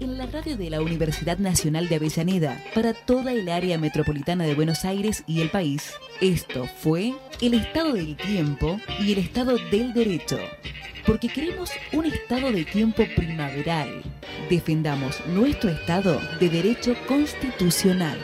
En 0.00 0.18
la 0.18 0.26
radio 0.26 0.56
de 0.56 0.68
la 0.68 0.80
Universidad 0.80 1.38
Nacional 1.38 1.88
de 1.88 1.94
Avellaneda, 1.94 2.60
para 2.74 2.92
toda 2.92 3.32
el 3.32 3.48
área 3.48 3.78
metropolitana 3.78 4.44
de 4.44 4.54
Buenos 4.56 4.84
Aires 4.84 5.22
y 5.28 5.42
el 5.42 5.50
país, 5.50 5.92
esto 6.20 6.66
fue 6.80 7.14
el 7.40 7.54
estado 7.54 7.92
del 7.92 8.16
tiempo 8.16 8.80
y 8.98 9.12
el 9.12 9.18
estado 9.18 9.56
del 9.70 9.92
derecho. 9.92 10.38
Porque 11.06 11.28
queremos 11.28 11.70
un 11.92 12.06
estado 12.06 12.50
de 12.50 12.64
tiempo 12.64 13.04
primaveral. 13.14 14.02
Defendamos 14.50 15.24
nuestro 15.26 15.70
estado 15.70 16.20
de 16.40 16.48
derecho 16.48 16.96
constitucional. 17.06 18.18